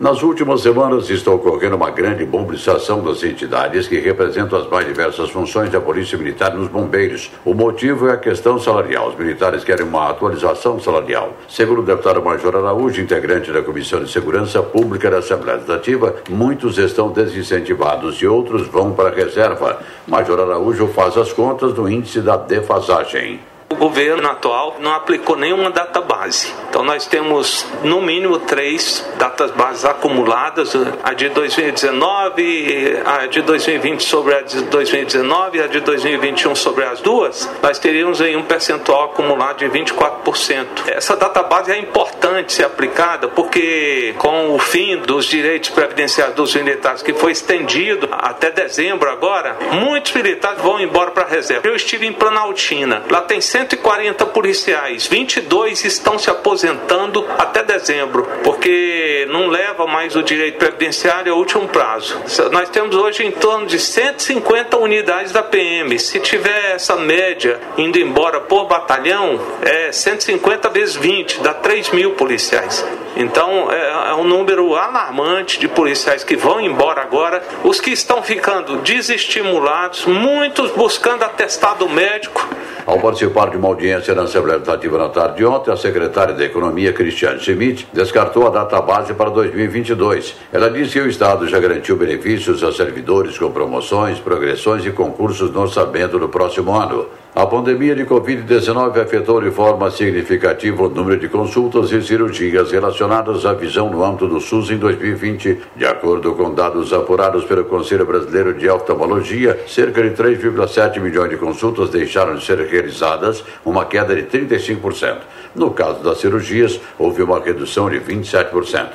Nas 0.00 0.24
últimas 0.24 0.60
semanas 0.60 1.08
está 1.08 1.30
ocorrendo 1.30 1.76
uma 1.76 1.88
grande 1.88 2.26
mobilização 2.26 3.00
das 3.00 3.22
entidades 3.22 3.86
que 3.86 4.00
representam 4.00 4.58
as 4.58 4.66
mais 4.66 4.84
diversas 4.84 5.30
funções 5.30 5.70
da 5.70 5.80
Polícia 5.80 6.18
Militar 6.18 6.52
nos 6.52 6.66
bombeiros. 6.66 7.30
O 7.44 7.54
motivo 7.54 8.08
é 8.08 8.14
a 8.14 8.16
questão 8.16 8.58
salarial. 8.58 9.10
Os 9.10 9.16
militares 9.16 9.62
querem 9.62 9.86
uma 9.86 10.10
atualização 10.10 10.80
salarial. 10.80 11.34
Segundo 11.48 11.78
o 11.78 11.84
deputado 11.84 12.20
Major 12.20 12.56
Araújo, 12.56 13.00
integrante 13.00 13.52
da 13.52 13.62
Comissão 13.62 14.02
de 14.02 14.10
Segurança 14.10 14.60
Pública 14.60 15.08
da 15.08 15.18
Assembleia 15.18 15.58
Legislativa, 15.58 16.16
muitos 16.28 16.76
estão 16.76 17.12
desincentivados 17.12 18.16
e 18.16 18.26
outros 18.26 18.66
vão 18.66 18.90
para 18.92 19.10
a 19.10 19.14
reserva. 19.14 19.78
Major 20.08 20.40
Araújo 20.40 20.88
faz 20.88 21.16
as 21.16 21.32
contas 21.32 21.72
do 21.72 21.88
índice 21.88 22.20
da 22.20 22.36
defasagem. 22.36 23.53
O 23.74 23.76
governo 23.76 24.30
atual 24.30 24.76
não 24.78 24.92
aplicou 24.92 25.34
nenhuma 25.34 25.68
data 25.68 26.00
base. 26.00 26.54
Então 26.68 26.84
nós 26.84 27.06
temos 27.06 27.66
no 27.82 28.00
mínimo 28.00 28.38
três 28.38 29.04
datas 29.18 29.50
bases 29.50 29.84
acumuladas, 29.84 30.76
a 31.02 31.12
de 31.12 31.28
2019, 31.30 33.02
a 33.04 33.26
de 33.26 33.42
2020 33.42 34.00
sobre 34.00 34.36
a 34.36 34.42
de 34.42 34.62
2019 34.62 35.58
e 35.58 35.60
a 35.60 35.66
de 35.66 35.80
2021 35.80 36.54
sobre 36.54 36.84
as 36.84 37.00
duas, 37.00 37.50
nós 37.60 37.76
teríamos 37.80 38.20
aí 38.20 38.36
um 38.36 38.44
percentual 38.44 39.06
acumulado 39.06 39.58
de 39.58 39.66
24%. 39.66 40.66
Essa 40.86 41.16
data 41.16 41.42
base 41.42 41.72
é 41.72 41.76
importante 41.76 42.52
ser 42.52 42.66
aplicada 42.66 43.26
porque 43.26 44.14
com 44.18 44.54
o 44.54 44.58
fim 44.60 44.98
dos 44.98 45.26
direitos 45.26 45.70
previdenciários 45.70 46.36
dos 46.36 46.54
militares 46.54 47.02
que 47.02 47.12
foi 47.12 47.32
estendido 47.32 48.08
até 48.12 48.52
dezembro 48.52 49.10
agora, 49.10 49.56
muitos 49.72 50.12
militares 50.12 50.62
vão 50.62 50.80
embora 50.80 51.10
para 51.10 51.24
a 51.24 51.28
reserva. 51.28 51.66
Eu 51.66 51.74
estive 51.74 52.06
em 52.06 52.12
Planaltina, 52.12 53.02
lá 53.10 53.22
tem 53.22 53.40
140 53.64 54.26
policiais, 54.26 55.06
22 55.06 55.84
estão 55.84 56.18
se 56.18 56.28
aposentando 56.28 57.26
até 57.38 57.62
dezembro, 57.62 58.28
porque 58.42 59.26
não 59.30 59.48
leva 59.48 59.86
mais 59.86 60.14
o 60.14 60.22
direito 60.22 60.58
previdenciário 60.58 61.32
ao 61.32 61.38
último 61.38 61.66
prazo. 61.68 62.20
Nós 62.52 62.68
temos 62.68 62.94
hoje 62.94 63.24
em 63.24 63.30
torno 63.30 63.66
de 63.66 63.78
150 63.78 64.76
unidades 64.76 65.32
da 65.32 65.42
PM. 65.42 65.98
Se 65.98 66.20
tiver 66.20 66.74
essa 66.74 66.96
média 66.96 67.58
indo 67.78 67.98
embora 67.98 68.40
por 68.40 68.66
batalhão, 68.66 69.40
é 69.62 69.90
150 69.90 70.68
vezes 70.68 70.96
20, 70.96 71.40
dá 71.40 71.54
3 71.54 71.90
mil 71.90 72.12
policiais. 72.12 72.84
Então 73.16 73.70
é, 73.70 74.10
é 74.10 74.14
um 74.14 74.24
número 74.24 74.74
alarmante 74.74 75.58
de 75.58 75.68
policiais 75.68 76.24
que 76.24 76.36
vão 76.36 76.60
embora 76.60 77.00
agora, 77.00 77.42
os 77.62 77.80
que 77.80 77.90
estão 77.90 78.22
ficando 78.22 78.78
desestimulados, 78.78 80.04
muitos 80.04 80.70
buscando 80.72 81.22
atestado 81.22 81.88
médico. 81.88 82.46
Ao 82.86 82.98
participar 82.98 83.53
de 83.54 83.58
uma 83.58 83.68
audiência 83.68 84.14
na 84.16 84.22
Assembleia 84.22 84.58
Legislativa 84.58 84.98
na 84.98 85.08
tarde 85.08 85.36
de 85.36 85.44
ontem, 85.44 85.70
a 85.70 85.76
secretária 85.76 86.34
da 86.34 86.44
Economia, 86.44 86.92
Cristiane 86.92 87.38
Schmidt, 87.38 87.86
descartou 87.92 88.48
a 88.48 88.50
data 88.50 88.80
base 88.80 89.14
para 89.14 89.30
2022. 89.30 90.34
Ela 90.52 90.68
disse 90.68 90.94
que 90.94 91.00
o 91.00 91.08
Estado 91.08 91.46
já 91.46 91.60
garantiu 91.60 91.96
benefícios 91.96 92.64
a 92.64 92.72
servidores 92.72 93.38
com 93.38 93.52
promoções, 93.52 94.18
progressões 94.18 94.84
e 94.84 94.90
concursos 94.90 95.52
no 95.52 95.60
orçamento 95.60 96.18
do 96.18 96.28
próximo 96.28 96.72
ano. 96.72 97.06
A 97.36 97.46
pandemia 97.46 97.96
de 97.96 98.04
Covid-19 98.04 98.96
afetou 99.02 99.40
de 99.40 99.50
forma 99.50 99.90
significativa 99.90 100.84
o 100.84 100.88
número 100.88 101.18
de 101.18 101.28
consultas 101.28 101.90
e 101.90 102.00
cirurgias 102.00 102.70
relacionadas 102.70 103.44
à 103.44 103.52
visão 103.52 103.90
no 103.90 104.04
âmbito 104.04 104.28
do 104.28 104.40
SUS 104.40 104.70
em 104.70 104.76
2020. 104.76 105.58
De 105.74 105.84
acordo 105.84 106.32
com 106.36 106.54
dados 106.54 106.92
apurados 106.92 107.44
pelo 107.44 107.64
Conselho 107.64 108.06
Brasileiro 108.06 108.54
de 108.54 108.68
Oftalmologia, 108.68 109.58
cerca 109.66 110.00
de 110.00 110.10
3,7 110.10 111.00
milhões 111.00 111.28
de 111.28 111.36
consultas 111.36 111.90
deixaram 111.90 112.36
de 112.36 112.44
ser 112.44 112.60
realizadas, 112.60 113.44
uma 113.64 113.84
queda 113.84 114.14
de 114.14 114.22
35%. 114.22 115.18
No 115.56 115.72
caso 115.72 116.04
das 116.04 116.18
cirurgias, 116.18 116.80
houve 116.96 117.20
uma 117.20 117.40
redução 117.40 117.90
de 117.90 117.98
27%. 117.98 118.90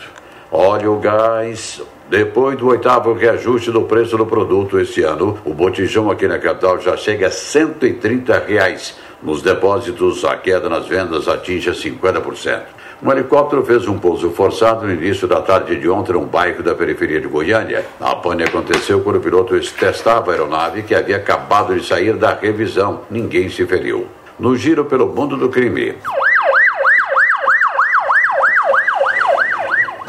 Óleo, 0.51 0.95
gás, 0.95 1.79
depois 2.09 2.57
do 2.57 2.69
oitavo 2.69 3.13
reajuste 3.13 3.69
do 3.69 3.83
preço 3.83 4.17
do 4.17 4.25
produto 4.25 4.79
este 4.79 5.03
ano, 5.03 5.37
o 5.45 5.53
botijão 5.53 6.09
aqui 6.09 6.27
na 6.27 6.39
capital 6.39 6.81
já 6.81 6.97
chega 6.97 7.27
a 7.27 7.31
130 7.31 8.39
reais. 8.47 8.97
Nos 9.21 9.43
depósitos, 9.43 10.25
a 10.25 10.35
queda 10.37 10.67
nas 10.67 10.87
vendas 10.87 11.27
atinge 11.27 11.69
50%. 11.69 12.61
Um 13.03 13.11
helicóptero 13.11 13.63
fez 13.63 13.87
um 13.87 13.99
pouso 13.99 14.31
forçado 14.31 14.87
no 14.87 14.91
início 14.91 15.27
da 15.27 15.39
tarde 15.39 15.75
de 15.75 15.87
ontem 15.87 16.13
num 16.13 16.25
bairro 16.25 16.63
da 16.63 16.73
periferia 16.73 17.21
de 17.21 17.27
Goiânia. 17.27 17.85
A 17.99 18.15
pane 18.15 18.43
aconteceu 18.43 19.01
quando 19.01 19.17
o 19.17 19.21
piloto 19.21 19.53
testava 19.77 20.31
a 20.31 20.33
aeronave 20.33 20.81
que 20.81 20.95
havia 20.95 21.17
acabado 21.17 21.75
de 21.75 21.85
sair 21.85 22.15
da 22.15 22.33
revisão. 22.33 23.01
Ninguém 23.11 23.49
se 23.49 23.67
feriu. 23.67 24.07
No 24.39 24.57
giro 24.57 24.83
pelo 24.83 25.13
mundo 25.13 25.37
do 25.37 25.47
crime. 25.47 25.93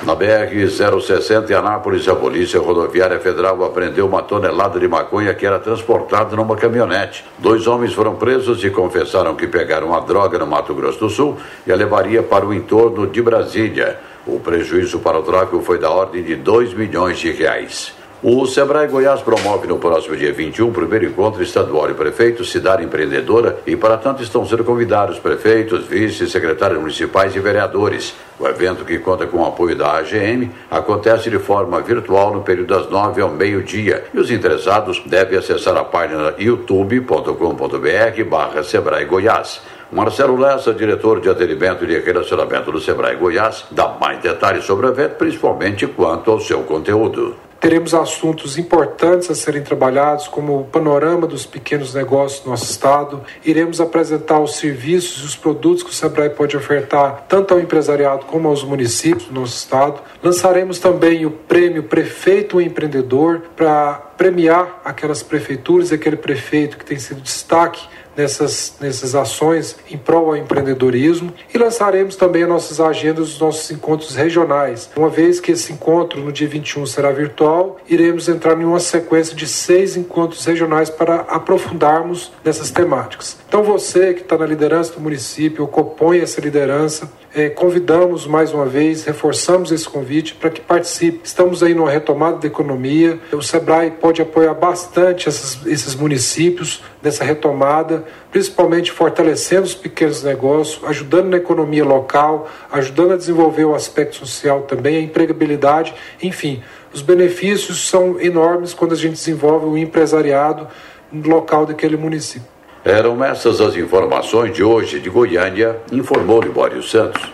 Na 0.03 0.17
BR-060 0.17 1.51
em 1.51 1.53
Anápolis, 1.53 2.09
a 2.09 2.15
Polícia 2.15 2.59
Rodoviária 2.59 3.21
Federal 3.21 3.63
apreendeu 3.63 4.07
uma 4.07 4.23
tonelada 4.23 4.81
de 4.81 4.89
maconha 4.89 5.35
que 5.35 5.45
era 5.45 5.59
transportada 5.59 6.35
numa 6.35 6.57
caminhonete. 6.57 7.23
Dois 7.39 7.67
homens 7.67 7.93
foram 7.93 8.17
presos 8.17 8.65
e 8.65 8.71
confessaram 8.71 9.37
que 9.37 9.47
pegaram 9.47 9.95
a 9.95 10.01
droga 10.01 10.39
no 10.39 10.47
Mato 10.47 10.75
Grosso 10.75 11.01
do 11.01 11.11
Sul 11.11 11.37
e 11.67 11.73
a 11.73 11.77
levaria 11.77 12.23
para 12.23 12.47
o 12.47 12.55
entorno 12.55 13.07
de 13.07 13.21
Brasília. 13.21 14.01
O 14.27 14.41
prejuízo 14.41 15.01
para 15.01 15.19
o 15.19 15.23
tráfico 15.23 15.61
foi 15.61 15.79
da 15.79 15.91
ordem 15.91 16.23
de 16.23 16.35
2 16.35 16.73
milhões 16.73 17.19
de 17.19 17.31
reais. 17.31 18.00
O 18.23 18.45
Sebrae 18.45 18.87
Goiás 18.87 19.23
promove 19.23 19.67
no 19.67 19.79
próximo 19.79 20.15
dia 20.15 20.31
21 20.31 20.69
o 20.69 20.73
primeiro 20.73 21.07
encontro 21.07 21.43
estadual 21.43 21.89
de 21.89 21.95
prefeitos, 21.95 22.53
cidade 22.53 22.85
empreendedora, 22.85 23.61
e 23.67 23.75
para 23.75 23.97
tanto 23.97 24.23
estão 24.23 24.47
sendo 24.47 24.63
convidados 24.63 25.19
prefeitos, 25.19 25.87
vice, 25.87 26.29
secretários 26.29 26.79
municipais 26.79 27.35
e 27.35 27.41
vereadores. 27.41 28.15
O 28.39 28.47
evento, 28.47 28.85
que 28.85 28.99
conta 28.99 29.27
com 29.27 29.39
o 29.39 29.47
apoio 29.47 29.75
da 29.75 29.93
AGM, 29.97 30.51
acontece 30.71 31.31
de 31.31 31.39
forma 31.39 31.81
virtual 31.81 32.35
no 32.35 32.43
período 32.43 32.75
das 32.75 32.91
9 32.91 33.23
ao 33.23 33.31
meio-dia 33.31 34.05
e 34.13 34.19
os 34.19 34.31
interessados 34.31 35.03
devem 35.07 35.39
acessar 35.39 35.75
a 35.79 35.85
página 35.85 36.35
youtube.com.br 36.39 38.25
barra 38.29 38.63
Sebrae 38.63 39.07
Goiás. 39.07 39.63
Marcelo 39.91 40.37
Lessa, 40.37 40.75
diretor 40.75 41.23
de 41.23 41.31
atendimento 41.31 41.87
e 41.87 41.99
relacionamento 41.99 42.71
do 42.71 42.83
Sebrae 42.83 43.17
Goiás, 43.17 43.65
dá 43.71 43.89
mais 43.99 44.21
detalhes 44.21 44.67
sobre 44.67 44.85
o 44.87 44.91
evento, 44.91 45.17
principalmente 45.17 45.87
quanto 45.87 46.31
ao 46.31 46.39
seu 46.39 46.65
conteúdo. 46.65 47.50
Teremos 47.61 47.93
assuntos 47.93 48.57
importantes 48.57 49.31
a 49.31 49.35
serem 49.35 49.63
trabalhados, 49.63 50.27
como 50.27 50.61
o 50.61 50.65
panorama 50.65 51.27
dos 51.27 51.45
pequenos 51.45 51.93
negócios 51.93 52.43
do 52.43 52.49
nosso 52.49 52.65
estado. 52.65 53.23
Iremos 53.45 53.83
apresentar 53.83 54.41
os 54.41 54.57
serviços 54.57 55.23
e 55.23 55.27
os 55.27 55.37
produtos 55.37 55.83
que 55.83 55.91
o 55.91 55.93
Sebrae 55.93 56.31
pode 56.31 56.57
ofertar 56.57 57.27
tanto 57.29 57.53
ao 57.53 57.61
empresariado 57.61 58.25
como 58.25 58.49
aos 58.49 58.65
municípios 58.65 59.27
do 59.27 59.35
nosso 59.39 59.55
estado. 59.55 60.01
Lançaremos 60.23 60.79
também 60.79 61.27
o 61.27 61.31
prêmio 61.31 61.83
Prefeito 61.83 62.59
Empreendedor 62.63 63.43
para 63.55 64.11
premiar 64.17 64.81
aquelas 64.83 65.23
prefeituras 65.23 65.91
e 65.91 65.95
aquele 65.95 66.17
prefeito 66.17 66.79
que 66.79 66.85
tem 66.85 66.99
sido 66.99 67.21
destaque 67.21 67.87
nessas, 68.17 68.75
nessas 68.81 69.15
ações 69.15 69.77
em 69.91 69.97
prol 69.97 70.27
ao 70.27 70.37
empreendedorismo 70.37 71.33
e 71.53 71.59
lançaremos 71.59 72.17
também 72.17 72.43
as 72.43 72.49
nossas 72.49 72.81
agendas 72.81 73.31
dos 73.31 73.41
nossos 73.41 73.71
encontros 73.71 74.15
regionais. 74.15 74.91
Uma 74.97 75.09
vez 75.09 75.41
que 75.41 75.53
esse 75.53 75.73
encontro 75.73 76.21
no 76.21 76.33
dia 76.33 76.49
21 76.49 76.87
será 76.87 77.11
virtual, 77.11 77.79
iremos 77.89 78.29
entrar 78.29 78.61
em 78.61 78.65
uma 78.65 78.81
sequência 78.81 79.35
de 79.35 79.47
seis 79.47 79.97
encontros 79.97 80.45
regionais 80.45 80.91
para 80.91 81.17
aprofundarmos 81.23 82.33
nessas 82.45 82.71
temáticas. 82.71 83.37
Então 83.49 83.63
você 83.63 84.15
que 84.15 84.23
está 84.23 84.37
na 84.37 84.47
liderança 84.47 84.93
do 84.93 85.01
município, 85.01 85.63
ou 85.63 85.69
compõe 85.69 86.19
essa 86.19 86.41
liderança, 86.41 87.11
é, 87.33 87.49
convidamos 87.49 88.27
mais 88.27 88.53
uma 88.53 88.67
vez, 88.67 89.05
reforçamos 89.05 89.71
esse 89.71 89.89
convite 89.89 90.35
para 90.35 90.51
que 90.51 90.61
participe. 90.61 91.21
Estamos 91.23 91.63
aí 91.63 91.75
numa 91.75 91.91
retomada 91.91 92.39
da 92.39 92.47
economia. 92.47 93.21
O 93.33 93.41
Sebrae 93.41 93.93
pode 93.93 94.21
apoiar 94.21 94.55
bastante 94.55 95.29
esses, 95.29 95.65
esses 95.65 95.95
municípios 95.95 96.83
nessa 97.01 97.23
retomada, 97.23 98.05
principalmente 98.33 98.91
fortalecendo 98.91 99.63
os 99.63 99.75
pequenos 99.75 100.25
negócios, 100.25 100.83
ajudando 100.85 101.29
na 101.29 101.37
economia 101.37 101.85
local, 101.85 102.49
ajudando 102.73 103.13
a 103.13 103.17
desenvolver 103.17 103.65
o 103.65 103.75
aspecto 103.77 104.17
social 104.17 104.63
também, 104.63 104.97
a 104.97 105.01
empregabilidade, 105.01 105.95
enfim. 106.21 106.61
Os 106.93 107.01
benefícios 107.01 107.89
são 107.89 108.21
enormes 108.21 108.75
quando 108.75 108.93
a 108.93 108.97
gente 108.97 109.13
desenvolve 109.13 109.67
o 109.67 109.79
empresariado 109.79 110.67
local 111.13 111.65
daquele 111.65 111.97
município. 111.97 112.60
Eram 112.85 113.23
essas 113.23 113.61
as 113.61 113.77
informações 113.77 114.55
de 114.55 114.65
hoje 114.65 115.01
de 115.01 115.11
Goiânia, 115.11 115.79
informou 115.93 116.41
Libório 116.41 116.83
Santos. 116.83 117.31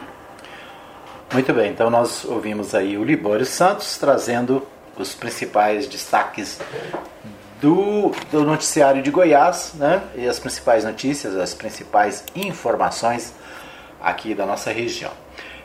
Muito 1.32 1.52
bem, 1.52 1.70
então 1.70 1.88
nós 1.88 2.24
ouvimos 2.24 2.74
aí 2.74 2.98
o 2.98 3.04
Libório 3.04 3.46
Santos 3.46 3.96
trazendo 3.96 4.66
os 4.98 5.14
principais 5.14 5.86
destaques 5.86 6.58
do, 7.60 8.10
do 8.32 8.44
noticiário 8.44 9.02
de 9.02 9.10
Goiás, 9.10 9.72
né? 9.74 10.02
E 10.16 10.26
as 10.26 10.40
principais 10.40 10.84
notícias, 10.84 11.36
as 11.36 11.54
principais 11.54 12.24
informações 12.34 13.32
aqui 14.02 14.34
da 14.34 14.46
nossa 14.46 14.72
região. 14.72 15.12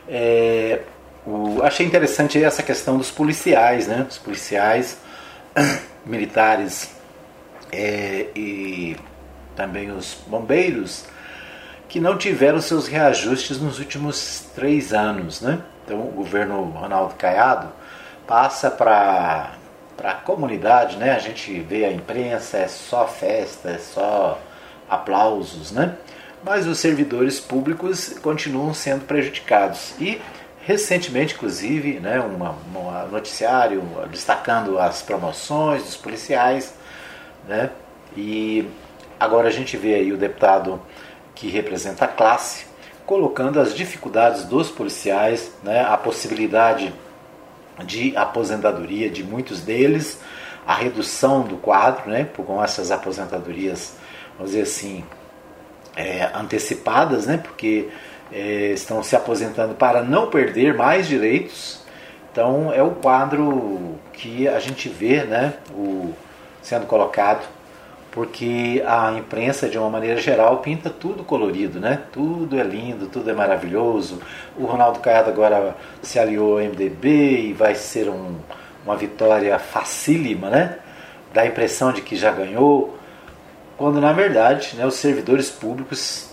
É, 0.08 0.80
o, 1.26 1.60
achei 1.62 1.84
interessante 1.84 2.42
essa 2.42 2.62
questão 2.62 2.98
dos 2.98 3.10
policiais, 3.10 3.88
né? 3.88 4.06
Os 4.08 4.18
policiais 4.18 4.98
militares 6.06 6.94
é, 7.72 8.26
e 8.36 8.96
também 9.56 9.90
os 9.90 10.18
bombeiros, 10.26 11.04
que 11.88 12.00
não 12.00 12.16
tiveram 12.16 12.60
seus 12.60 12.86
reajustes 12.88 13.60
nos 13.60 13.78
últimos 13.78 14.46
três 14.54 14.92
anos. 14.92 15.40
Né? 15.40 15.60
Então, 15.84 16.00
o 16.00 16.10
governo 16.12 16.62
Ronaldo 16.64 17.14
Caiado 17.14 17.68
passa 18.26 18.70
para 18.70 19.52
a 20.02 20.12
comunidade, 20.14 20.96
né? 20.96 21.12
a 21.12 21.18
gente 21.18 21.60
vê 21.60 21.84
a 21.84 21.92
imprensa, 21.92 22.58
é 22.58 22.68
só 22.68 23.06
festa, 23.06 23.70
é 23.70 23.78
só 23.78 24.40
aplausos, 24.88 25.72
né? 25.72 25.96
mas 26.42 26.66
os 26.66 26.78
servidores 26.78 27.38
públicos 27.38 28.16
continuam 28.20 28.74
sendo 28.74 29.04
prejudicados. 29.04 29.94
E 30.00 30.20
recentemente, 30.64 31.34
inclusive, 31.34 32.00
né, 32.00 32.20
uma, 32.20 32.56
um 32.74 33.10
noticiário 33.10 33.82
destacando 34.10 34.78
as 34.78 35.02
promoções 35.02 35.82
dos 35.82 35.96
policiais, 35.96 36.74
né, 37.48 37.70
e 38.16 38.68
Agora 39.22 39.46
a 39.46 39.52
gente 39.52 39.76
vê 39.76 39.94
aí 39.94 40.12
o 40.12 40.16
deputado 40.16 40.82
que 41.32 41.46
representa 41.46 42.06
a 42.06 42.08
classe 42.08 42.66
colocando 43.06 43.60
as 43.60 43.72
dificuldades 43.72 44.42
dos 44.42 44.68
policiais, 44.68 45.52
né, 45.62 45.80
a 45.80 45.96
possibilidade 45.96 46.92
de 47.84 48.16
aposentadoria 48.16 49.08
de 49.08 49.22
muitos 49.22 49.60
deles, 49.60 50.20
a 50.66 50.74
redução 50.74 51.42
do 51.42 51.56
quadro, 51.56 52.10
né, 52.10 52.28
com 52.36 52.60
essas 52.64 52.90
aposentadorias, 52.90 53.94
vamos 54.36 54.50
dizer 54.50 54.62
assim, 54.62 55.04
é, 55.94 56.28
antecipadas, 56.34 57.24
né, 57.24 57.36
porque 57.36 57.90
é, 58.32 58.72
estão 58.72 59.04
se 59.04 59.14
aposentando 59.14 59.76
para 59.76 60.02
não 60.02 60.30
perder 60.30 60.74
mais 60.74 61.06
direitos. 61.06 61.80
Então 62.32 62.72
é 62.72 62.82
o 62.82 62.90
quadro 62.90 64.00
que 64.12 64.48
a 64.48 64.58
gente 64.58 64.88
vê, 64.88 65.22
né, 65.22 65.54
o, 65.70 66.12
sendo 66.60 66.86
colocado 66.86 67.61
porque 68.12 68.84
a 68.86 69.10
imprensa, 69.12 69.68
de 69.70 69.78
uma 69.78 69.88
maneira 69.88 70.20
geral, 70.20 70.58
pinta 70.58 70.90
tudo 70.90 71.24
colorido, 71.24 71.80
né? 71.80 71.98
Tudo 72.12 72.60
é 72.60 72.62
lindo, 72.62 73.06
tudo 73.06 73.30
é 73.30 73.32
maravilhoso. 73.32 74.20
O 74.54 74.66
Ronaldo 74.66 75.00
Caiado 75.00 75.30
agora 75.30 75.74
se 76.02 76.18
aliou 76.18 76.58
ao 76.58 76.64
MDB 76.64 77.48
e 77.48 77.52
vai 77.54 77.74
ser 77.74 78.10
um, 78.10 78.36
uma 78.84 78.96
vitória 78.96 79.58
facílima, 79.58 80.50
né? 80.50 80.78
Dá 81.32 81.40
a 81.40 81.46
impressão 81.46 81.90
de 81.90 82.02
que 82.02 82.14
já 82.14 82.30
ganhou, 82.30 82.98
quando 83.78 83.98
na 83.98 84.12
verdade 84.12 84.76
né, 84.76 84.84
os 84.84 84.94
servidores 84.94 85.50
públicos 85.50 86.30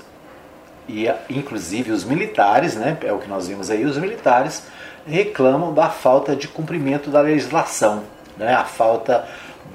e 0.90 1.08
inclusive 1.30 1.92
os 1.92 2.04
militares, 2.04 2.76
né, 2.76 2.98
é 3.02 3.14
o 3.14 3.20
que 3.20 3.30
nós 3.30 3.48
vimos 3.48 3.70
aí, 3.70 3.86
os 3.86 3.98
militares 3.98 4.68
reclamam 5.08 5.74
da 5.74 5.90
falta 5.90 6.36
de 6.36 6.48
cumprimento 6.48 7.10
da 7.10 7.22
legislação, 7.22 8.04
né, 8.36 8.54
a 8.54 8.66
falta 8.66 9.26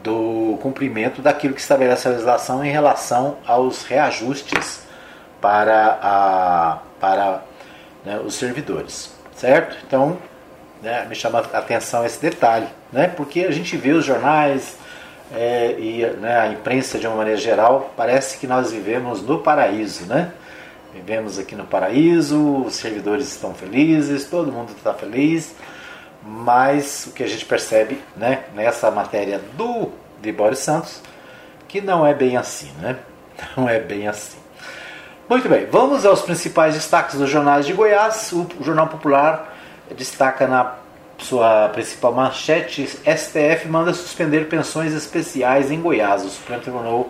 do 0.04 0.58
cumprimento 0.60 1.22
daquilo 1.22 1.54
que 1.54 1.60
estabelece 1.62 2.06
a 2.06 2.10
legislação 2.10 2.62
em 2.62 2.70
relação 2.70 3.38
aos 3.46 3.84
reajustes 3.84 4.82
para, 5.40 5.98
a, 6.02 6.78
para 7.00 7.42
né, 8.04 8.20
os 8.22 8.34
servidores, 8.34 9.10
certo? 9.34 9.78
Então, 9.86 10.18
né, 10.82 11.06
me 11.08 11.14
chama 11.14 11.42
a 11.50 11.58
atenção 11.58 12.04
esse 12.04 12.20
detalhe, 12.20 12.66
né, 12.92 13.08
porque 13.08 13.40
a 13.40 13.50
gente 13.50 13.78
vê 13.78 13.92
os 13.92 14.04
jornais 14.04 14.76
é, 15.34 15.74
e 15.78 16.06
né, 16.20 16.38
a 16.38 16.48
imprensa 16.48 16.98
de 16.98 17.06
uma 17.06 17.16
maneira 17.16 17.40
geral, 17.40 17.90
parece 17.96 18.36
que 18.36 18.46
nós 18.46 18.72
vivemos 18.72 19.22
no 19.22 19.38
paraíso, 19.38 20.04
né? 20.04 20.32
Vivemos 20.92 21.38
aqui 21.38 21.56
no 21.56 21.64
paraíso, 21.64 22.62
os 22.62 22.76
servidores 22.76 23.26
estão 23.26 23.54
felizes, 23.54 24.26
todo 24.26 24.52
mundo 24.52 24.70
está 24.76 24.92
feliz, 24.92 25.54
mas 26.24 27.06
o 27.06 27.12
que 27.12 27.22
a 27.22 27.26
gente 27.26 27.44
percebe 27.44 28.00
né, 28.16 28.44
nessa 28.54 28.90
matéria 28.90 29.40
do 29.56 29.92
Boris 30.32 30.60
Santos, 30.60 31.02
que 31.68 31.80
não 31.80 32.06
é 32.06 32.14
bem 32.14 32.36
assim, 32.36 32.70
né? 32.80 32.96
Não 33.56 33.68
é 33.68 33.80
bem 33.80 34.06
assim. 34.06 34.38
Muito 35.28 35.48
bem, 35.48 35.66
vamos 35.66 36.06
aos 36.06 36.22
principais 36.22 36.74
destaques 36.74 37.18
dos 37.18 37.28
jornais 37.28 37.66
de 37.66 37.72
Goiás. 37.72 38.32
O 38.32 38.46
Jornal 38.62 38.86
Popular 38.86 39.52
destaca 39.96 40.46
na 40.46 40.74
sua 41.18 41.68
principal 41.70 42.12
manchete: 42.12 42.86
STF 42.86 43.66
manda 43.66 43.92
suspender 43.92 44.48
pensões 44.48 44.92
especiais 44.92 45.72
em 45.72 45.80
Goiás. 45.80 46.24
O 46.24 46.28
Supremo 46.28 46.62
Tribunal, 46.62 47.08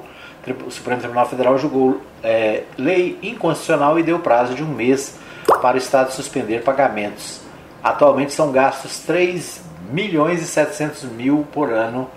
o 0.66 0.70
Supremo 0.70 1.00
Tribunal 1.00 1.28
Federal 1.28 1.58
julgou 1.58 2.00
é, 2.22 2.62
lei 2.78 3.18
inconstitucional 3.22 3.98
e 3.98 4.02
deu 4.02 4.18
prazo 4.20 4.54
de 4.54 4.62
um 4.62 4.68
mês 4.68 5.18
para 5.60 5.74
o 5.74 5.78
Estado 5.78 6.10
suspender 6.10 6.62
pagamentos 6.62 7.43
Atualmente 7.84 8.32
são 8.32 8.50
gastos 8.50 9.00
3 9.00 9.60
milhões 9.92 10.40
e 10.40 10.46
700 10.46 11.04
mil 11.04 11.46
por 11.52 11.70
ano 11.70 12.10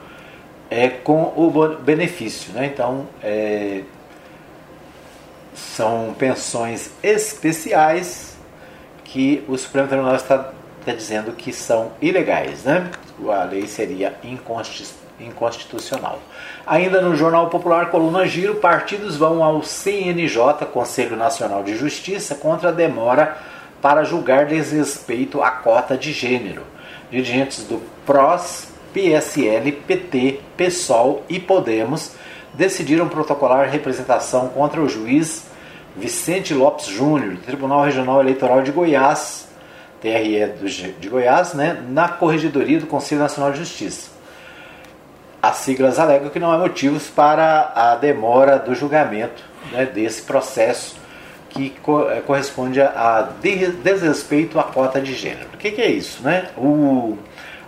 é, 0.71 0.87
com 0.87 1.23
o 1.35 1.51
benefício. 1.81 2.53
Né? 2.53 2.67
Então, 2.67 3.05
é, 3.21 3.81
são 5.53 6.15
pensões 6.17 6.91
especiais 7.03 8.37
que 9.03 9.43
o 9.49 9.57
Supremo 9.57 9.89
Tribunal 9.89 10.15
está, 10.15 10.53
está 10.79 10.93
dizendo 10.93 11.33
que 11.33 11.51
são 11.51 11.91
ilegais. 12.01 12.63
Né? 12.63 12.89
A 13.29 13.43
lei 13.43 13.67
seria 13.67 14.17
inconstitucional. 15.19 16.19
Ainda 16.65 17.01
no 17.01 17.13
Jornal 17.13 17.49
Popular, 17.49 17.91
coluna 17.91 18.25
Giro, 18.25 18.55
partidos 18.55 19.17
vão 19.17 19.43
ao 19.43 19.61
CNJ, 19.61 20.65
Conselho 20.71 21.17
Nacional 21.17 21.61
de 21.61 21.75
Justiça, 21.75 22.35
contra 22.35 22.69
a 22.69 22.71
demora 22.71 23.37
para 23.81 24.03
julgar 24.03 24.45
desrespeito 24.45 25.41
à 25.41 25.51
cota 25.51 25.97
de 25.97 26.11
gênero. 26.11 26.63
Dirigentes 27.09 27.63
do 27.63 27.81
PROS, 28.05 28.67
PSL, 28.93 29.71
PT, 29.71 30.39
PSOL 30.57 31.23
e 31.29 31.39
Podemos 31.39 32.11
decidiram 32.53 33.07
protocolar 33.07 33.69
representação 33.69 34.49
contra 34.49 34.81
o 34.81 34.89
juiz 34.89 35.45
Vicente 35.95 36.53
Lopes 36.53 36.85
Júnior, 36.85 37.35
do 37.35 37.41
Tribunal 37.41 37.83
Regional 37.83 38.19
Eleitoral 38.19 38.61
de 38.61 38.71
Goiás, 38.71 39.47
TRE 40.01 40.53
de 40.99 41.09
Goiás, 41.09 41.53
né, 41.53 41.83
na 41.89 42.07
Corregedoria 42.07 42.79
do 42.79 42.85
Conselho 42.85 43.21
Nacional 43.21 43.51
de 43.51 43.59
Justiça. 43.59 44.11
As 45.41 45.57
siglas 45.57 45.97
alegam 45.97 46.29
que 46.29 46.39
não 46.39 46.51
há 46.51 46.57
motivos 46.57 47.07
para 47.07 47.71
a 47.75 47.95
demora 47.95 48.59
do 48.59 48.75
julgamento 48.75 49.43
né, 49.71 49.85
desse 49.85 50.23
processo 50.23 50.96
que 51.57 51.71
co 51.81 52.09
eh, 52.09 52.21
corresponde 52.21 52.79
a 52.79 53.29
desrespeito 53.41 54.59
à 54.59 54.63
cota 54.63 55.01
de 55.01 55.13
gênero. 55.13 55.47
O 55.53 55.57
que, 55.57 55.71
que 55.71 55.81
é 55.81 55.89
isso? 55.89 56.21
Né? 56.21 56.49
O, 56.55 57.17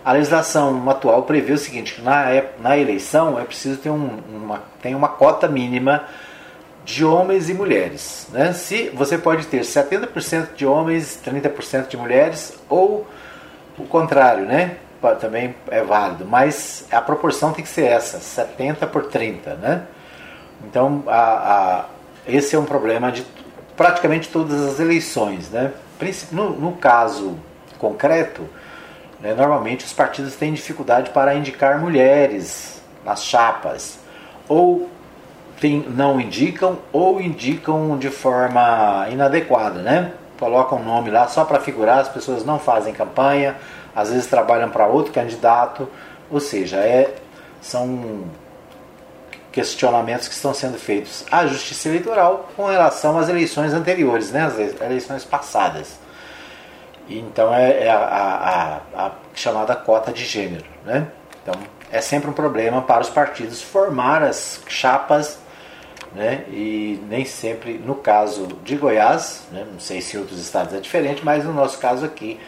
a 0.04 0.12
legislação 0.12 0.88
atual 0.88 1.24
prevê 1.24 1.52
o 1.52 1.58
seguinte, 1.58 1.94
que 1.94 2.02
na, 2.02 2.42
na 2.60 2.78
eleição 2.78 3.38
é 3.38 3.44
preciso 3.44 3.78
ter 3.78 3.90
um, 3.90 4.18
uma, 4.32 4.62
tem 4.80 4.94
uma 4.94 5.08
cota 5.08 5.48
mínima 5.48 6.04
de 6.84 7.04
homens 7.04 7.48
e 7.50 7.54
mulheres. 7.54 8.28
Né? 8.32 8.52
Se 8.52 8.90
você 8.90 9.18
pode 9.18 9.46
ter 9.46 9.62
70% 9.62 10.54
de 10.54 10.64
homens, 10.64 11.20
30% 11.24 11.88
de 11.88 11.96
mulheres, 11.96 12.56
ou 12.68 13.06
o 13.76 13.84
contrário, 13.84 14.44
né? 14.44 14.76
também 15.18 15.54
é 15.70 15.82
válido, 15.82 16.26
mas 16.26 16.86
a 16.90 17.00
proporção 17.00 17.52
tem 17.52 17.64
que 17.64 17.70
ser 17.70 17.86
essa, 17.86 18.20
70 18.20 18.86
por 18.86 19.06
30. 19.06 19.54
Né? 19.54 19.82
Então, 20.64 21.02
a, 21.06 21.20
a, 21.20 21.84
esse 22.26 22.54
é 22.54 22.58
um 22.58 22.64
problema 22.64 23.10
de 23.10 23.24
praticamente 23.80 24.28
todas 24.28 24.60
as 24.60 24.78
eleições. 24.78 25.48
Né? 25.48 25.72
No, 26.30 26.50
no 26.50 26.72
caso 26.72 27.34
concreto, 27.78 28.46
né, 29.18 29.32
normalmente 29.32 29.86
os 29.86 29.92
partidos 29.94 30.36
têm 30.36 30.52
dificuldade 30.52 31.08
para 31.08 31.34
indicar 31.34 31.80
mulheres 31.80 32.82
nas 33.06 33.24
chapas, 33.24 33.98
ou 34.46 34.90
tem, 35.58 35.82
não 35.88 36.20
indicam, 36.20 36.76
ou 36.92 37.22
indicam 37.22 37.96
de 37.96 38.10
forma 38.10 39.08
inadequada. 39.10 39.80
Né? 39.80 40.12
colocam 40.38 40.78
um 40.78 40.84
nome 40.84 41.10
lá 41.10 41.26
só 41.28 41.46
para 41.46 41.58
figurar, 41.58 42.00
as 42.00 42.08
pessoas 42.08 42.44
não 42.44 42.58
fazem 42.58 42.92
campanha, 42.92 43.56
às 43.96 44.10
vezes 44.10 44.26
trabalham 44.26 44.68
para 44.68 44.86
outro 44.86 45.10
candidato, 45.10 45.88
ou 46.30 46.40
seja, 46.40 46.76
é, 46.76 47.14
são 47.62 48.24
questionamentos 49.52 50.28
que 50.28 50.34
estão 50.34 50.54
sendo 50.54 50.78
feitos 50.78 51.24
à 51.30 51.46
Justiça 51.46 51.88
Eleitoral 51.88 52.50
com 52.56 52.66
relação 52.66 53.18
às 53.18 53.28
eleições 53.28 53.72
anteriores, 53.72 54.30
né, 54.30 54.44
as 54.44 54.58
eleições 54.80 55.24
passadas. 55.24 55.98
Então 57.08 57.52
é, 57.52 57.86
é 57.86 57.90
a, 57.90 58.80
a, 58.94 59.06
a, 59.06 59.10
chamada 59.34 59.74
cota 59.74 60.12
de 60.12 60.24
gênero. 60.24 60.64
Né? 60.84 61.08
Então 61.42 61.54
é 61.90 62.00
sempre 62.00 62.30
um 62.30 62.32
problema 62.32 62.82
para 62.82 63.00
os 63.00 63.10
partidos 63.10 63.60
formar 63.60 64.22
as 64.22 64.60
chapas 64.68 65.38
né? 66.14 66.44
e 66.48 67.02
nem 67.08 67.24
sempre, 67.24 67.78
no 67.78 67.96
caso 67.96 68.46
de 68.64 68.76
Goiás, 68.76 69.42
né? 69.50 69.66
não 69.70 69.80
sei 69.80 70.00
se 70.00 70.16
em 70.16 70.20
outros 70.20 70.40
estados 70.40 70.72
é 70.74 70.80
diferente, 70.80 71.24
mas 71.24 71.44
no 71.44 71.52
nosso 71.52 71.78
caso 71.78 72.04
aqui, 72.04 72.38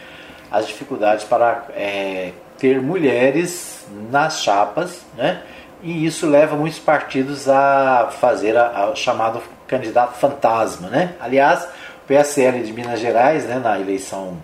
as 0.49 0.67
dificuldades 0.67 1.25
para 1.25 1.65
é, 1.75 2.31
ter 2.57 2.81
mulheres 2.81 3.85
nas 4.09 4.41
chapas, 4.41 5.01
né? 5.17 5.41
E 5.83 6.05
isso 6.05 6.27
leva 6.27 6.55
muitos 6.55 6.79
partidos 6.79 7.49
a 7.49 8.09
fazer 8.19 8.55
o 8.91 8.95
chamado 8.95 9.41
candidato 9.67 10.17
fantasma. 10.17 10.87
Né? 10.87 11.13
Aliás, 11.19 11.65
o 11.65 12.07
PSL 12.07 12.63
de 12.63 12.71
Minas 12.71 13.01
Gerais, 13.01 13.43
né, 13.43 13.59
na 13.59 13.77
eleição 13.77 14.37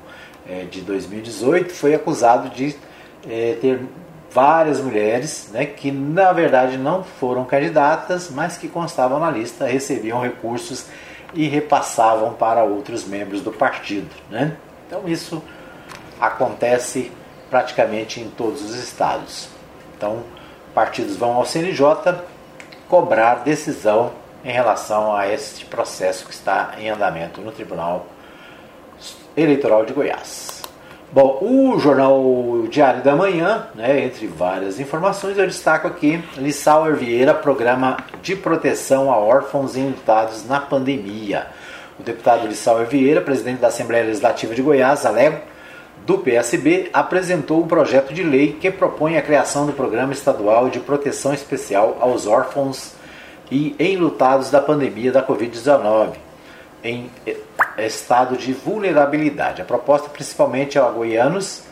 é, 0.48 0.66
de 0.66 0.82
2018, 0.82 1.74
foi 1.74 1.96
acusado 1.96 2.50
de 2.50 2.76
é, 3.28 3.58
ter 3.62 3.80
várias 4.30 4.82
mulheres 4.82 5.50
né, 5.54 5.66
que 5.66 5.92
na 5.92 6.34
verdade 6.34 6.78
não 6.78 7.04
foram 7.04 7.46
candidatas, 7.46 8.30
mas 8.30 8.58
que 8.58 8.68
constavam 8.68 9.20
na 9.20 9.32
lista, 9.32 9.66
recebiam 9.66 10.22
recursos 10.22 10.88
e 11.34 11.48
repassavam 11.48 12.34
para 12.34 12.64
outros 12.64 13.06
membros 13.06 13.42
do 13.42 13.52
partido. 13.52 14.10
Né? 14.30 14.58
Então 14.88 15.08
isso 15.08 15.42
acontece 16.20 17.12
praticamente 17.50 18.20
em 18.20 18.30
todos 18.30 18.62
os 18.62 18.76
estados. 18.76 19.48
Então, 19.96 20.24
partidos 20.74 21.16
vão 21.16 21.34
ao 21.34 21.46
CNJ 21.46 21.86
cobrar 22.88 23.44
decisão 23.44 24.12
em 24.44 24.52
relação 24.52 25.16
a 25.16 25.28
este 25.28 25.66
processo 25.66 26.26
que 26.26 26.34
está 26.34 26.72
em 26.80 26.90
andamento 26.90 27.42
no 27.42 27.52
Tribunal 27.52 28.06
Eleitoral 29.36 29.86
de 29.86 29.94
Goiás. 29.94 30.60
Bom, 31.12 31.40
o 31.42 31.80
jornal 31.80 32.22
Diário 32.70 33.02
da 33.02 33.16
Manhã, 33.16 33.68
né, 33.74 34.06
entre 34.06 34.28
várias 34.28 34.80
informações, 34.80 35.38
eu 35.38 35.48
destaco 35.48 35.88
aqui 35.88 36.24
Lissauer 36.38 36.96
Vieira, 36.96 37.34
programa 37.34 37.98
de 38.22 38.36
proteção 38.36 39.12
a 39.12 39.18
órfãos 39.18 39.76
enlutados 39.76 40.46
na 40.48 40.60
pandemia. 40.60 41.48
O 42.00 42.04
deputado 42.04 42.48
Lissauer 42.48 42.86
Vieira, 42.86 43.22
presidente 43.22 43.60
da 43.60 43.70
Assembleia 43.70 44.06
Legislativa 44.06 44.54
de 44.54 44.62
Goiás, 44.62 45.04
Alego, 45.04 45.42
do 46.06 46.18
PSB, 46.18 46.90
apresentou 46.92 47.64
um 47.64 47.68
projeto 47.68 48.14
de 48.14 48.24
lei 48.24 48.54
que 48.54 48.72
propõe 48.72 49.18
a 49.18 49.22
criação 49.22 49.66
do 49.66 49.74
Programa 49.74 50.14
Estadual 50.14 50.70
de 50.70 50.80
Proteção 50.80 51.34
Especial 51.34 51.98
aos 52.00 52.26
Órfãos 52.26 52.94
e 53.52 53.76
enlutados 53.80 54.50
da 54.50 54.62
pandemia 54.62 55.12
da 55.12 55.26
Covid-19 55.26 56.14
em 56.84 57.10
estado 57.78 58.38
de 58.38 58.54
vulnerabilidade. 58.54 59.62
A 59.62 59.66
proposta, 59.66 60.10
principalmente 60.10 60.80
a 60.80 60.90
goianos, 60.90 61.64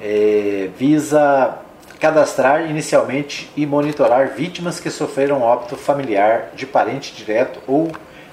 é, 0.00 0.68
visa 0.76 1.58
cadastrar 1.98 2.68
inicialmente 2.68 3.50
e 3.56 3.64
monitorar 3.64 4.34
vítimas 4.34 4.78
que 4.78 4.90
sofreram 4.90 5.40
óbito 5.40 5.76
familiar 5.76 6.50
de 6.54 6.66
parente 6.66 7.14
direto 7.14 7.58
ou 7.66 7.90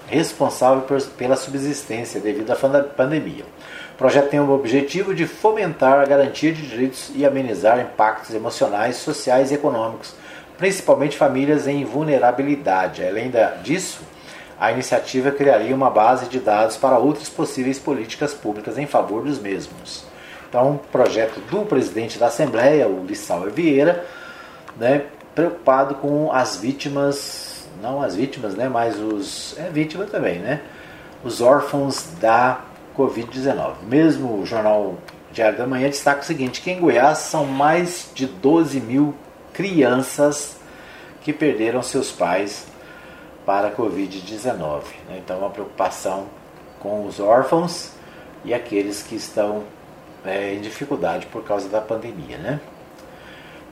responsável 0.07 0.83
pela 1.17 1.35
subsistência 1.35 2.19
devido 2.19 2.51
à 2.51 2.55
pandemia. 2.55 3.45
O 4.03 4.05
projeto 4.05 4.31
tem 4.31 4.39
o 4.41 4.51
objetivo 4.51 5.15
de 5.15 5.25
fomentar 5.25 5.97
a 6.01 6.05
garantia 6.05 6.51
de 6.51 6.67
direitos 6.67 7.09
e 7.15 7.25
amenizar 7.25 7.79
impactos 7.79 8.35
emocionais, 8.35 8.97
sociais 8.97 9.49
e 9.49 9.53
econômicos, 9.53 10.13
principalmente 10.57 11.15
famílias 11.15 11.69
em 11.69 11.85
vulnerabilidade. 11.85 13.01
Além 13.01 13.31
disso, 13.63 14.01
a 14.59 14.73
iniciativa 14.73 15.31
criaria 15.31 15.73
uma 15.73 15.89
base 15.89 16.25
de 16.25 16.37
dados 16.37 16.75
para 16.75 16.97
outras 16.97 17.29
possíveis 17.29 17.79
políticas 17.79 18.33
públicas 18.33 18.77
em 18.77 18.85
favor 18.85 19.23
dos 19.23 19.39
mesmos. 19.39 20.03
Então, 20.49 20.81
projeto 20.91 21.39
do 21.49 21.65
presidente 21.65 22.19
da 22.19 22.27
Assembleia, 22.27 22.89
o 22.89 23.05
Lissauer 23.05 23.51
Vieira, 23.51 24.03
né, 24.75 25.05
preocupado 25.33 25.95
com 25.95 26.29
as 26.29 26.57
vítimas, 26.57 27.69
não 27.81 28.01
as 28.01 28.17
vítimas, 28.17 28.53
né, 28.53 28.67
mas 28.67 28.99
os. 28.99 29.57
É 29.57 29.69
vítima 29.69 30.03
também, 30.03 30.39
né? 30.39 30.59
Os 31.23 31.39
órfãos 31.39 32.05
da 32.19 32.59
Covid-19. 32.97 33.73
Mesmo 33.83 34.39
o 34.39 34.45
jornal 34.45 34.95
Diário 35.31 35.57
da 35.57 35.65
Manhã 35.65 35.89
destaca 35.89 36.21
o 36.21 36.25
seguinte: 36.25 36.61
que 36.61 36.71
em 36.71 36.79
Goiás 36.79 37.19
são 37.19 37.45
mais 37.45 38.11
de 38.13 38.25
12 38.25 38.79
mil 38.79 39.15
crianças 39.51 40.57
que 41.21 41.31
perderam 41.31 41.81
seus 41.81 42.11
pais 42.11 42.67
para 43.45 43.67
a 43.67 43.71
Covid-19. 43.71 44.81
Né? 45.09 45.21
Então, 45.23 45.39
uma 45.39 45.49
preocupação 45.49 46.25
com 46.79 47.05
os 47.05 47.19
órfãos 47.19 47.91
e 48.43 48.53
aqueles 48.53 49.01
que 49.01 49.15
estão 49.15 49.63
é, 50.25 50.53
em 50.53 50.61
dificuldade 50.61 51.25
por 51.27 51.43
causa 51.43 51.69
da 51.69 51.81
pandemia. 51.81 52.37
Né? 52.37 52.59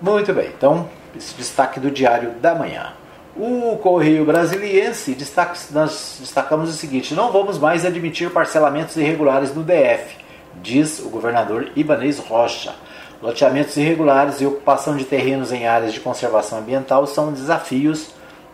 Muito 0.01 0.33
bem, 0.33 0.47
então, 0.47 0.89
esse 1.15 1.35
destaque 1.35 1.79
do 1.79 1.91
Diário 1.91 2.31
da 2.31 2.55
Manhã. 2.55 2.93
O 3.35 3.77
Correio 3.77 4.25
Brasiliense, 4.25 5.13
destaca, 5.13 5.57
nós 5.71 6.17
destacamos 6.19 6.69
o 6.69 6.73
seguinte: 6.73 7.13
não 7.13 7.31
vamos 7.31 7.57
mais 7.57 7.85
admitir 7.85 8.29
parcelamentos 8.29 8.97
irregulares 8.97 9.55
no 9.55 9.63
DF, 9.63 10.17
diz 10.61 10.99
o 10.99 11.09
governador 11.09 11.71
Ibanez 11.75 12.19
Rocha. 12.19 12.75
Loteamentos 13.21 13.77
irregulares 13.77 14.41
e 14.41 14.45
ocupação 14.45 14.97
de 14.97 15.05
terrenos 15.05 15.51
em 15.51 15.65
áreas 15.65 15.93
de 15.93 15.99
conservação 15.99 16.59
ambiental 16.59 17.07
são 17.07 17.31
desafios 17.31 18.07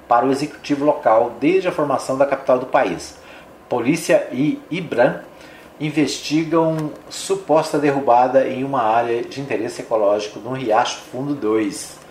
para 0.08 0.26
o 0.26 0.32
executivo 0.32 0.86
local 0.86 1.34
desde 1.40 1.68
a 1.70 1.72
formação 1.72 2.18
da 2.18 2.26
capital 2.26 2.60
do 2.60 2.66
país. 2.66 3.18
Polícia 3.68 4.28
e 4.32 4.62
IBRAM 4.70 5.22
investigam 5.80 6.92
suposta 7.10 7.80
derrubada 7.80 8.48
em 8.48 8.64
uma 8.64 8.84
área 8.84 9.24
de 9.24 9.42
interesse 9.42 9.82
ecológico 9.82 10.40
no 10.40 10.52
Riacho 10.52 11.00
Fundo 11.12 11.34
2. 11.34 12.07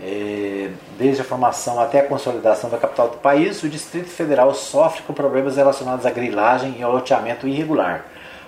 É, 0.00 0.70
desde 0.98 1.20
a 1.20 1.24
formação 1.24 1.78
até 1.78 2.00
a 2.00 2.06
consolidação 2.06 2.70
da 2.70 2.78
capital 2.78 3.08
do 3.08 3.18
país, 3.18 3.62
o 3.62 3.68
Distrito 3.68 4.08
Federal 4.08 4.54
sofre 4.54 5.02
com 5.02 5.12
problemas 5.12 5.56
relacionados 5.56 6.06
à 6.06 6.10
grilagem 6.10 6.76
e 6.78 6.82
ao 6.82 6.92
loteamento 6.92 7.46
irregular. 7.46 8.06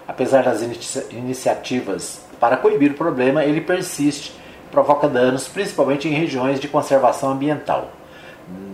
Apesar 0.09 0.43
das 0.43 0.63
inicia 0.63 1.05
iniciativas 1.11 2.21
para 2.41 2.57
coibir 2.57 2.93
o 2.93 2.95
problema, 2.95 3.45
ele 3.45 3.61
persiste, 3.61 4.35
provoca 4.71 5.09
danos, 5.09 5.47
principalmente 5.47 6.09
em 6.09 6.13
regiões 6.13 6.61
de 6.61 6.69
conservação 6.69 7.31
ambiental. 7.31 7.91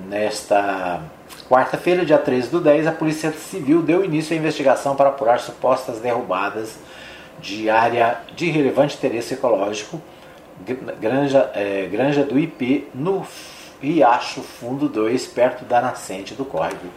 Nesta 0.08 1.00
quarta-feira, 1.48 2.04
dia 2.04 2.18
13 2.18 2.48
do 2.48 2.60
10, 2.60 2.86
a 2.86 2.92
Polícia 2.92 3.32
Civil 3.32 3.82
deu 3.82 4.04
início 4.04 4.34
à 4.34 4.38
investigação 4.38 4.96
para 4.96 5.08
apurar 5.08 5.40
supostas 5.40 5.98
derrubadas 5.98 6.76
de 7.40 7.70
área 7.70 8.18
de 8.36 8.50
relevante 8.50 8.96
interesse 8.96 9.34
ecológico, 9.34 10.00
Granja, 11.00 11.50
é, 11.54 11.86
Granja 11.86 12.24
do 12.24 12.38
IP, 12.38 12.88
no 12.94 13.26
Riacho 13.80 14.42
Fundo 14.42 14.88
2, 14.88 15.26
perto 15.28 15.64
da 15.64 15.80
nascente 15.80 16.34
do 16.34 16.44
córrego 16.44 16.88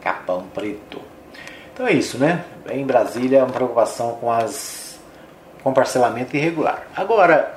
Capão 0.00 0.44
Preto. 0.54 1.00
Então 1.72 1.86
é 1.86 1.92
isso, 1.92 2.18
né? 2.18 2.44
Em 2.70 2.84
Brasília, 2.84 3.44
uma 3.44 3.52
preocupação 3.52 4.12
com 4.20 4.30
as 4.30 4.82
com 5.62 5.72
parcelamento 5.72 6.36
irregular. 6.36 6.86
Agora, 6.94 7.56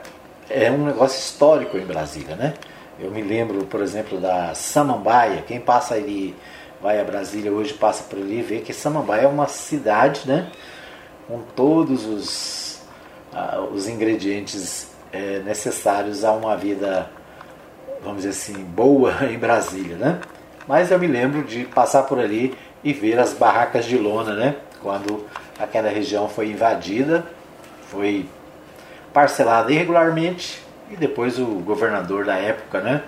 é 0.50 0.70
um 0.70 0.86
negócio 0.86 1.18
histórico 1.20 1.78
em 1.78 1.86
Brasília, 1.86 2.36
né? 2.36 2.54
Eu 3.00 3.12
me 3.12 3.22
lembro, 3.22 3.66
por 3.66 3.82
exemplo, 3.82 4.20
da 4.20 4.54
Samambaia. 4.54 5.42
Quem 5.42 5.60
passa 5.60 5.96
ali, 5.96 6.36
vai 6.82 7.02
a 7.02 7.04
Brasília 7.04 7.52
hoje, 7.52 7.74
passa 7.74 8.04
por 8.04 8.20
ali 8.20 8.40
e 8.40 8.42
vê 8.42 8.60
que 8.60 8.74
Samambaia 8.74 9.24
é 9.24 9.28
uma 9.28 9.48
cidade, 9.48 10.22
né? 10.26 10.50
Com 11.28 11.42
todos 11.56 12.06
os, 12.06 12.82
uh, 13.34 13.74
os 13.74 13.88
ingredientes 13.88 14.95
uh, 15.16 15.44
necessários 15.44 16.24
a 16.24 16.34
uma 16.34 16.56
vida, 16.58 17.10
vamos 18.04 18.24
dizer 18.24 18.30
assim, 18.30 18.64
boa 18.64 19.14
em 19.32 19.38
Brasília, 19.38 19.96
né? 19.96 20.20
Mas 20.68 20.92
eu 20.92 21.00
me 21.00 21.08
lembro 21.08 21.44
de 21.44 21.64
passar 21.66 22.04
por 22.04 22.20
ali 22.20 22.56
e 22.84 22.92
ver 22.94 23.20
as 23.20 23.34
barracas 23.34 23.86
de 23.86 23.98
lona, 23.98 24.34
né? 24.34 24.56
Quando 24.82 25.26
aquela 25.60 25.90
região 25.90 26.28
foi 26.28 26.50
invadida, 26.50 27.26
foi 27.88 28.28
parcelada 29.14 29.72
irregularmente 29.72 30.62
e 30.92 30.96
depois 30.96 31.40
o 31.40 31.46
governador 31.46 32.26
da 32.26 32.36
época, 32.36 32.82
né, 32.82 33.04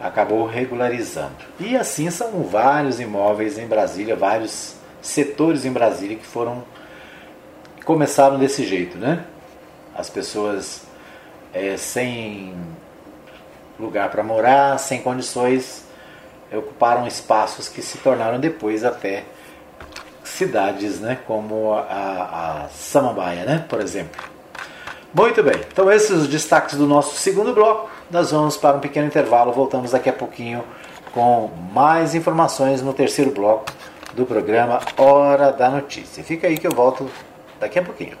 acabou 0.00 0.46
regularizando. 0.46 1.36
E 1.60 1.76
assim 1.76 2.10
são 2.10 2.42
vários 2.42 2.98
imóveis 3.00 3.58
em 3.58 3.66
Brasília, 3.66 4.16
vários 4.16 4.74
setores 5.00 5.64
em 5.64 5.72
Brasília 5.72 6.16
que 6.16 6.26
foram 6.26 6.64
começaram 7.84 8.38
desse 8.38 8.64
jeito, 8.66 8.96
né? 8.96 9.24
As 9.94 10.08
pessoas 10.08 10.82
é, 11.54 11.76
sem 11.76 12.54
lugar 13.78 14.10
para 14.10 14.22
morar, 14.22 14.78
sem 14.78 15.00
condições, 15.00 15.84
ocuparam 16.52 17.06
espaços 17.06 17.68
que 17.68 17.80
se 17.80 17.98
tornaram 17.98 18.38
depois 18.38 18.84
até 18.84 19.24
cidades, 20.22 21.00
né? 21.00 21.18
Como 21.26 21.72
a, 21.72 22.64
a 22.64 22.68
Samambaia, 22.68 23.44
né? 23.44 23.64
Por 23.68 23.80
exemplo. 23.80 24.22
Muito 25.12 25.44
bem, 25.44 25.60
então 25.72 25.90
esses 25.92 26.10
os 26.10 26.28
destaques 26.28 26.76
do 26.76 26.88
nosso 26.88 27.16
segundo 27.16 27.54
bloco. 27.54 27.88
Nós 28.10 28.32
vamos 28.32 28.56
para 28.56 28.76
um 28.76 28.80
pequeno 28.80 29.06
intervalo, 29.06 29.52
voltamos 29.52 29.92
daqui 29.92 30.08
a 30.08 30.12
pouquinho 30.12 30.64
com 31.12 31.50
mais 31.72 32.16
informações 32.16 32.82
no 32.82 32.92
terceiro 32.92 33.30
bloco 33.30 33.66
do 34.14 34.26
programa 34.26 34.80
Hora 34.96 35.52
da 35.52 35.70
Notícia. 35.70 36.24
Fica 36.24 36.48
aí 36.48 36.58
que 36.58 36.66
eu 36.66 36.72
volto 36.72 37.08
daqui 37.60 37.78
a 37.78 37.82
pouquinho. 37.82 38.16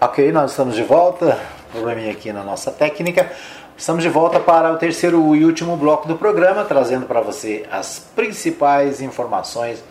Ok, 0.00 0.32
nós 0.32 0.50
estamos 0.50 0.74
de 0.74 0.82
volta. 0.82 1.38
Probleminha 1.74 2.12
aqui 2.12 2.32
na 2.32 2.44
nossa 2.44 2.70
técnica. 2.70 3.32
Estamos 3.76 4.04
de 4.04 4.08
volta 4.08 4.38
para 4.38 4.72
o 4.72 4.76
terceiro 4.76 5.34
e 5.34 5.44
último 5.44 5.76
bloco 5.76 6.06
do 6.06 6.14
programa, 6.14 6.62
trazendo 6.62 7.04
para 7.04 7.20
você 7.20 7.66
as 7.68 7.98
principais 8.14 9.00
informações 9.00 9.82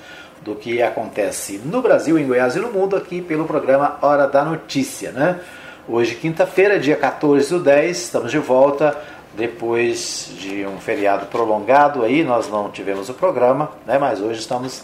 do 0.43 0.55
que 0.55 0.81
acontece 0.81 1.57
no 1.65 1.81
Brasil, 1.81 2.17
em 2.17 2.25
Goiás 2.25 2.55
e 2.55 2.59
no 2.59 2.71
mundo 2.71 2.95
aqui 2.95 3.21
pelo 3.21 3.43
programa 3.43 3.97
Hora 4.01 4.27
da 4.27 4.45
Notícia, 4.45 5.11
né? 5.11 5.41
Hoje, 5.85 6.15
quinta-feira, 6.15 6.79
dia 6.79 6.95
14 6.95 7.49
do 7.49 7.59
10, 7.59 7.97
estamos 7.97 8.31
de 8.31 8.39
volta 8.39 8.97
depois 9.33 10.31
de 10.39 10.65
um 10.65 10.77
feriado 10.77 11.25
prolongado 11.25 12.01
aí, 12.03 12.23
nós 12.23 12.49
não 12.49 12.71
tivemos 12.71 13.09
o 13.09 13.13
programa, 13.13 13.71
né? 13.85 13.97
Mas 13.97 14.21
hoje 14.21 14.39
estamos 14.39 14.83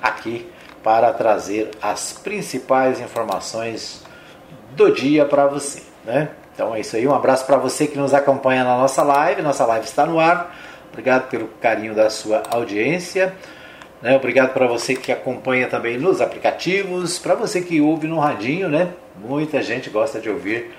aqui 0.00 0.48
para 0.80 1.12
trazer 1.12 1.72
as 1.82 2.12
principais 2.12 3.00
informações 3.00 4.04
do 4.76 4.92
dia 4.92 5.24
para 5.24 5.48
você, 5.48 5.82
né? 6.06 6.28
Então 6.54 6.74
é 6.74 6.80
isso 6.80 6.96
aí, 6.96 7.06
um 7.06 7.14
abraço 7.14 7.44
para 7.44 7.58
você 7.58 7.86
que 7.86 7.98
nos 7.98 8.14
acompanha 8.14 8.64
na 8.64 8.78
nossa 8.78 9.02
live, 9.02 9.42
nossa 9.42 9.66
live 9.66 9.84
está 9.84 10.06
no 10.06 10.18
ar. 10.18 10.56
Obrigado 10.90 11.28
pelo 11.28 11.48
carinho 11.60 11.94
da 11.94 12.08
sua 12.08 12.42
audiência. 12.48 13.34
Né? 14.00 14.16
Obrigado 14.16 14.54
para 14.54 14.66
você 14.66 14.94
que 14.94 15.12
acompanha 15.12 15.68
também 15.68 15.98
nos 15.98 16.22
aplicativos, 16.22 17.18
para 17.18 17.34
você 17.34 17.60
que 17.60 17.80
ouve 17.80 18.06
no 18.06 18.18
radinho, 18.18 18.68
né? 18.68 18.90
Muita 19.16 19.60
gente 19.62 19.90
gosta 19.90 20.18
de 20.18 20.30
ouvir 20.30 20.72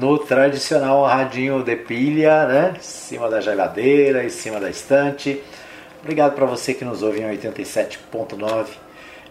no 0.00 0.18
tradicional 0.18 1.04
radinho 1.04 1.62
de 1.62 1.74
pilha, 1.74 2.46
né? 2.46 2.74
Em 2.76 2.82
cima 2.82 3.28
da 3.28 3.40
geladeira, 3.40 4.24
em 4.24 4.28
cima 4.28 4.60
da 4.60 4.70
estante. 4.70 5.42
Obrigado 6.02 6.34
para 6.34 6.44
você 6.44 6.74
que 6.74 6.84
nos 6.84 7.02
ouve 7.02 7.20
em 7.20 7.36
87.9 7.36 8.83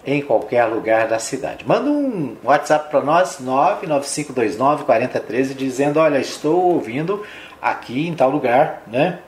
em 0.06 0.22
qualquer 0.22 0.66
lugar 0.66 1.08
da 1.08 1.20
cidade. 1.20 1.66
Manda 1.66 1.89
um 1.89 2.36
WhatsApp 2.43 2.89
para 2.89 3.01
nós, 3.01 3.39
99529 3.39 4.84
4013, 4.84 5.54
dizendo: 5.54 5.99
Olha, 5.99 6.18
estou 6.20 6.74
ouvindo 6.74 7.26
aqui 7.62 8.08
em 8.08 8.14
tal 8.14 8.30
lugar, 8.30 8.84
né? 8.88 9.20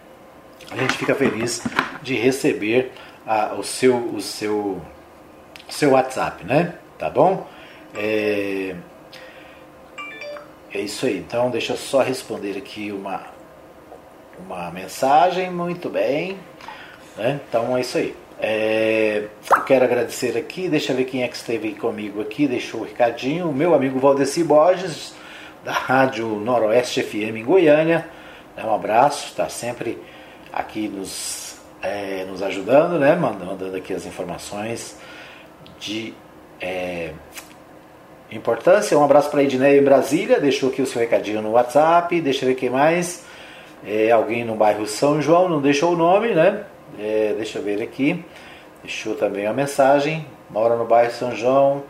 A 0.71 0.75
gente 0.75 0.97
fica 0.97 1.15
feliz 1.15 1.63
de 2.01 2.15
receber 2.15 2.91
o 3.57 3.63
seu, 3.63 3.97
o 3.97 4.21
seu, 4.21 4.81
seu 5.69 5.91
WhatsApp, 5.91 6.43
né? 6.43 6.75
Tá 6.97 7.09
bom? 7.09 7.47
É, 7.95 8.75
é 10.73 10.79
isso 10.79 11.05
aí. 11.05 11.17
Então, 11.17 11.49
deixa 11.49 11.73
eu 11.73 11.77
só 11.77 12.01
responder 12.01 12.57
aqui 12.57 12.91
uma, 12.91 13.21
uma 14.39 14.71
mensagem. 14.71 15.49
Muito 15.49 15.89
bem. 15.89 16.37
Né? 17.17 17.39
Então, 17.47 17.77
é 17.77 17.81
isso 17.81 17.97
aí. 17.97 18.15
É, 18.47 19.23
eu 19.49 19.61
quero 19.61 19.85
agradecer 19.85 20.37
aqui, 20.37 20.69
deixa 20.69 20.93
eu 20.93 20.97
ver 20.97 21.05
quem 21.05 21.23
é 21.23 21.27
que 21.27 21.35
esteve 21.35 21.73
comigo 21.73 22.21
aqui, 22.21 22.47
deixou 22.47 22.81
o 22.81 22.83
recadinho, 22.83 23.49
o 23.49 23.51
meu 23.51 23.73
amigo 23.73 23.97
Valdeci 23.97 24.43
Borges, 24.43 25.15
da 25.63 25.71
Rádio 25.71 26.27
Noroeste 26.27 27.01
FM 27.01 27.37
em 27.37 27.43
Goiânia. 27.43 28.07
Né? 28.55 28.63
Um 28.63 28.75
abraço, 28.75 29.29
está 29.29 29.49
sempre 29.49 29.97
aqui 30.53 30.87
nos 30.87 31.57
é, 31.81 32.23
nos 32.29 32.43
ajudando, 32.43 32.99
né? 32.99 33.15
Mandando 33.15 33.75
aqui 33.75 33.95
as 33.95 34.05
informações 34.05 34.95
de 35.79 36.13
é, 36.61 37.13
importância. 38.31 38.95
Um 38.95 39.03
abraço 39.03 39.31
para 39.31 39.39
a 39.39 39.43
Edneia 39.43 39.81
em 39.81 39.83
Brasília, 39.83 40.39
deixou 40.39 40.69
aqui 40.69 40.83
o 40.83 40.85
seu 40.85 41.01
recadinho 41.01 41.41
no 41.41 41.53
WhatsApp. 41.53 42.21
Deixa 42.21 42.45
eu 42.45 42.49
ver 42.49 42.55
quem 42.55 42.69
mais. 42.69 43.25
É, 43.83 44.11
alguém 44.11 44.45
no 44.45 44.53
bairro 44.53 44.85
São 44.85 45.19
João, 45.19 45.49
não 45.49 45.59
deixou 45.59 45.93
o 45.93 45.97
nome, 45.97 46.35
né? 46.35 46.63
É, 46.99 47.33
deixa 47.35 47.59
eu 47.59 47.63
ver 47.63 47.81
aqui. 47.81 48.23
Deixou 48.83 49.15
também 49.15 49.45
uma 49.45 49.53
mensagem. 49.53 50.25
Mora 50.49 50.75
no 50.75 50.85
bairro 50.85 51.11
São 51.11 51.35
João, 51.35 51.83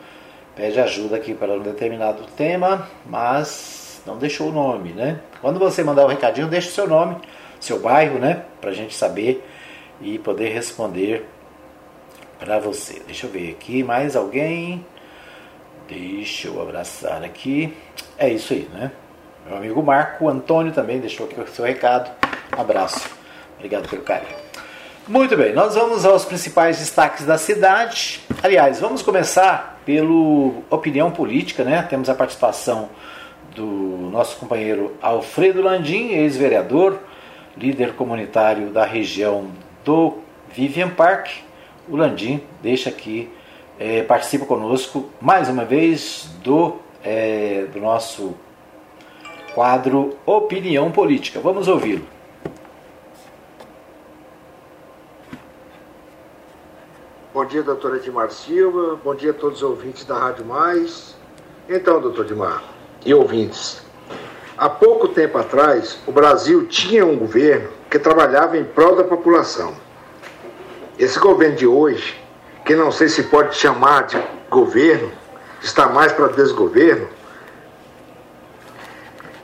pede 0.55 0.79
ajuda 0.79 1.17
aqui 1.17 1.33
para 1.33 1.51
um 1.51 1.59
determinado 1.59 2.23
tema, 2.37 2.87
mas 3.05 4.01
não 4.05 4.17
deixou 4.17 4.49
o 4.49 4.51
nome, 4.51 4.93
né? 4.93 5.19
Quando 5.41 5.59
você 5.59 5.83
mandar 5.83 6.05
o 6.05 6.07
recadinho, 6.07 6.47
deixa 6.47 6.69
o 6.69 6.71
seu 6.71 6.87
nome, 6.87 7.17
seu 7.59 7.79
bairro, 7.79 8.17
né? 8.17 8.43
Para 8.61 8.69
a 8.69 8.73
gente 8.73 8.95
saber 8.95 9.45
e 10.01 10.17
poder 10.17 10.49
responder 10.53 11.25
para 12.39 12.59
você. 12.59 13.01
Deixa 13.05 13.27
eu 13.27 13.31
ver 13.31 13.51
aqui, 13.51 13.83
mais 13.83 14.15
alguém? 14.15 14.85
Deixa 15.87 16.47
eu 16.47 16.61
abraçar 16.61 17.23
aqui. 17.23 17.75
É 18.17 18.29
isso 18.29 18.53
aí, 18.53 18.69
né? 18.73 18.91
Meu 19.45 19.57
amigo 19.57 19.83
Marco 19.83 20.27
Antônio 20.27 20.71
também 20.71 20.99
deixou 20.99 21.27
aqui 21.27 21.39
o 21.39 21.47
seu 21.47 21.65
recado. 21.65 22.09
Um 22.57 22.61
abraço. 22.61 23.09
Obrigado 23.57 23.87
pelo 23.89 24.01
carinho. 24.01 24.44
Muito 25.07 25.37
bem, 25.37 25.53
nós 25.53 25.75
vamos 25.75 26.03
aos 26.03 26.25
principais 26.25 26.79
destaques 26.79 27.27
da 27.27 27.37
cidade. 27.37 28.21
Aliás, 28.41 28.79
vamos 28.79 29.03
começar 29.03 29.79
pelo 29.85 30.63
opinião 30.67 31.11
política, 31.11 31.63
né? 31.63 31.83
Temos 31.83 32.09
a 32.09 32.15
participação 32.15 32.89
do 33.55 33.65
nosso 34.11 34.35
companheiro 34.37 34.95
Alfredo 34.99 35.61
Landim, 35.61 36.07
ex-vereador, 36.07 36.97
líder 37.55 37.93
comunitário 37.93 38.71
da 38.71 38.83
região 38.83 39.51
do 39.83 40.17
Vivian 40.51 40.89
Park, 40.89 41.27
o 41.87 41.95
Landim 41.95 42.41
deixa 42.63 42.89
aqui, 42.89 43.29
é, 43.79 44.01
participa 44.01 44.47
conosco 44.47 45.11
mais 45.21 45.47
uma 45.47 45.65
vez 45.65 46.31
do, 46.43 46.77
é, 47.03 47.67
do 47.71 47.79
nosso 47.79 48.33
quadro 49.53 50.17
Opinião 50.25 50.91
Política. 50.91 51.39
Vamos 51.39 51.67
ouvi-lo. 51.67 52.14
Bom 57.35 57.43
dia, 57.43 57.61
doutora 57.61 57.97
Edmar 57.97 58.31
Silva. 58.31 58.97
Bom 59.03 59.13
dia 59.13 59.31
a 59.31 59.33
todos 59.33 59.57
os 59.57 59.63
ouvintes 59.63 60.05
da 60.05 60.17
Rádio 60.17 60.45
Mais. 60.45 61.17
Então, 61.67 61.99
doutor 61.99 62.23
Edmar 62.23 62.63
e 63.05 63.13
ouvintes, 63.13 63.81
há 64.57 64.69
pouco 64.69 65.09
tempo 65.09 65.37
atrás, 65.37 65.99
o 66.07 66.13
Brasil 66.13 66.65
tinha 66.65 67.05
um 67.05 67.17
governo 67.17 67.67
que 67.89 67.99
trabalhava 67.99 68.57
em 68.57 68.63
prol 68.63 68.95
da 68.95 69.03
população. 69.03 69.75
Esse 70.97 71.19
governo 71.19 71.57
de 71.57 71.67
hoje, 71.67 72.17
que 72.63 72.73
não 72.73 72.89
sei 72.89 73.09
se 73.09 73.23
pode 73.23 73.53
chamar 73.57 74.03
de 74.03 74.23
governo, 74.49 75.11
está 75.61 75.89
mais 75.89 76.13
para 76.13 76.29
desgoverno, 76.29 77.09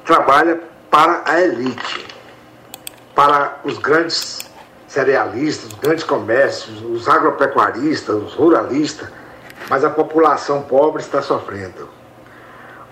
trabalha 0.05 0.61
para 0.89 1.23
a 1.25 1.41
elite, 1.41 2.07
para 3.13 3.59
os 3.65 3.77
grandes 3.79 4.49
cerealistas, 4.91 5.71
os 5.71 5.79
grandes 5.79 6.03
comércios, 6.03 6.81
os 6.83 7.07
agropecuaristas, 7.07 8.13
os 8.13 8.33
ruralistas, 8.33 9.07
mas 9.69 9.85
a 9.85 9.89
população 9.89 10.63
pobre 10.63 11.01
está 11.01 11.21
sofrendo. 11.21 11.87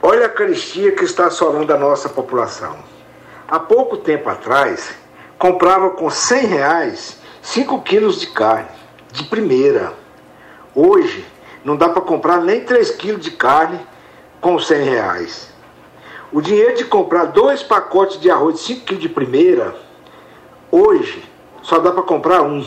Olha 0.01 0.27
a 0.27 0.29
caristia 0.29 0.93
que 0.93 1.03
está 1.03 1.25
assolando 1.25 1.73
a 1.73 1.77
nossa 1.77 2.07
população. 2.07 2.77
Há 3.49 3.59
pouco 3.59 3.97
tempo 3.97 4.29
atrás, 4.29 4.91
comprava 5.37 5.89
com 5.89 6.09
100 6.09 6.45
reais 6.45 7.19
5 7.41 7.81
quilos 7.81 8.21
de 8.21 8.27
carne, 8.27 8.69
de 9.11 9.25
primeira. 9.25 9.91
Hoje, 10.73 11.27
não 11.65 11.75
dá 11.75 11.89
para 11.89 12.01
comprar 12.01 12.37
nem 12.37 12.61
3 12.61 12.91
quilos 12.91 13.21
de 13.21 13.31
carne 13.31 13.77
com 14.39 14.57
100 14.57 14.83
reais. 14.83 15.53
O 16.31 16.39
dinheiro 16.39 16.77
de 16.77 16.85
comprar 16.85 17.25
dois 17.25 17.61
pacotes 17.61 18.21
de 18.21 18.31
arroz 18.31 18.55
de 18.55 18.61
5 18.61 18.85
quilos 18.85 19.01
de 19.01 19.09
primeira, 19.09 19.75
hoje, 20.71 21.28
só 21.69 21.79
dá 21.79 21.91
para 21.91 22.03
comprar 22.03 22.41
um. 22.41 22.65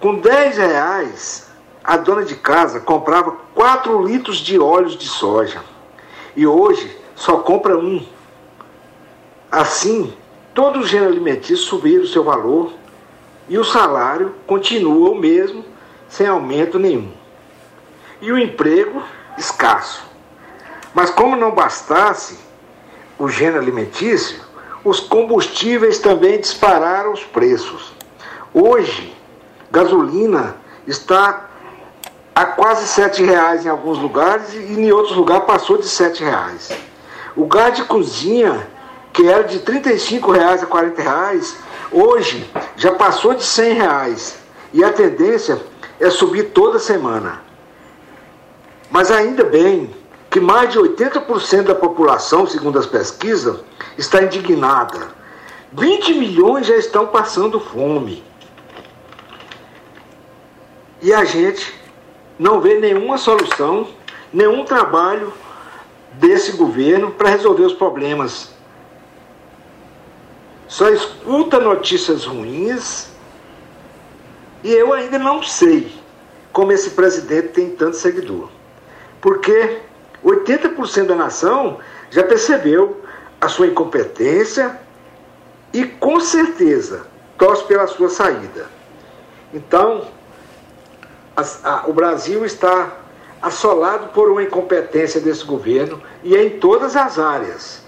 Com 0.00 0.16
10 0.16 0.58
reais, 0.58 1.50
a 1.82 1.96
dona 1.96 2.24
de 2.24 2.34
casa 2.34 2.80
comprava 2.80 3.36
4 3.54 4.02
litros 4.04 4.38
de 4.38 4.58
óleo 4.58 4.90
de 4.90 5.08
soja. 5.08 5.62
E 6.34 6.46
hoje 6.46 6.94
só 7.14 7.38
compra 7.38 7.78
um. 7.78 8.04
Assim, 9.50 10.12
Todos 10.56 10.84
os 10.84 10.88
gêneros 10.88 11.12
alimentícios 11.12 11.68
subiram 11.68 12.04
o 12.04 12.06
seu 12.06 12.24
valor 12.24 12.72
e 13.46 13.58
o 13.58 13.64
salário 13.64 14.34
continua 14.46 15.10
o 15.10 15.14
mesmo, 15.14 15.62
sem 16.08 16.26
aumento 16.26 16.78
nenhum. 16.78 17.12
E 18.22 18.32
o 18.32 18.38
emprego 18.38 19.02
escasso. 19.36 20.02
Mas 20.94 21.10
como 21.10 21.36
não 21.36 21.50
bastasse 21.50 22.38
o 23.18 23.28
gênero 23.28 23.58
alimentício, 23.58 24.40
os 24.86 25.00
combustíveis 25.00 25.98
também 25.98 26.38
dispararam 26.38 27.12
os 27.12 27.24
preços. 27.24 27.92
Hoje, 28.54 29.12
gasolina 29.70 30.56
está 30.86 31.48
a 32.32 32.46
quase 32.46 33.00
R$ 33.00 33.26
reais 33.26 33.66
em 33.66 33.68
alguns 33.68 33.98
lugares 33.98 34.54
e 34.54 34.58
em 34.58 34.92
outros 34.92 35.16
lugares 35.16 35.44
passou 35.44 35.76
de 35.76 35.88
R$ 35.88 36.12
reais. 36.20 36.70
O 37.34 37.46
gás 37.46 37.74
de 37.74 37.84
cozinha 37.84 38.66
que 39.12 39.26
era 39.26 39.42
de 39.42 39.58
35 39.58 40.30
reais 40.30 40.62
a 40.62 40.66
40 40.66 41.02
reais, 41.02 41.56
hoje 41.90 42.48
já 42.76 42.92
passou 42.92 43.34
de 43.34 43.42
100 43.42 43.72
reais. 43.72 44.38
E 44.74 44.84
a 44.84 44.92
tendência 44.92 45.58
é 45.98 46.10
subir 46.10 46.50
toda 46.50 46.78
semana. 46.78 47.40
Mas 48.90 49.10
ainda 49.10 49.42
bem 49.42 49.90
que 50.36 50.40
mais 50.40 50.70
de 50.70 50.78
80% 50.78 51.62
da 51.62 51.74
população, 51.74 52.46
segundo 52.46 52.78
as 52.78 52.84
pesquisas, 52.84 53.58
está 53.96 54.22
indignada. 54.22 55.08
20 55.72 56.12
milhões 56.12 56.66
já 56.66 56.76
estão 56.76 57.06
passando 57.06 57.58
fome. 57.58 58.22
E 61.00 61.10
a 61.10 61.24
gente 61.24 61.74
não 62.38 62.60
vê 62.60 62.78
nenhuma 62.78 63.16
solução, 63.16 63.88
nenhum 64.30 64.62
trabalho 64.62 65.32
desse 66.12 66.52
governo 66.52 67.12
para 67.12 67.30
resolver 67.30 67.64
os 67.64 67.72
problemas. 67.72 68.50
Só 70.68 70.90
escuta 70.90 71.58
notícias 71.58 72.26
ruins 72.26 73.08
e 74.62 74.70
eu 74.70 74.92
ainda 74.92 75.18
não 75.18 75.42
sei 75.42 75.90
como 76.52 76.72
esse 76.72 76.90
presidente 76.90 77.54
tem 77.54 77.70
tanto 77.70 77.96
seguidor. 77.96 78.50
Porque 79.18 79.80
80% 80.26 81.06
da 81.06 81.14
nação 81.14 81.78
já 82.10 82.24
percebeu 82.24 83.00
a 83.40 83.48
sua 83.48 83.68
incompetência 83.68 84.78
e 85.72 85.84
com 85.84 86.18
certeza 86.18 87.06
torce 87.38 87.64
pela 87.64 87.86
sua 87.86 88.08
saída. 88.08 88.66
Então, 89.54 90.08
a, 91.36 91.44
a, 91.62 91.86
o 91.86 91.92
Brasil 91.92 92.44
está 92.44 92.96
assolado 93.40 94.08
por 94.08 94.30
uma 94.30 94.42
incompetência 94.42 95.20
desse 95.20 95.44
governo 95.44 96.02
e 96.24 96.34
é 96.34 96.44
em 96.44 96.58
todas 96.58 96.96
as 96.96 97.18
áreas. 97.18 97.84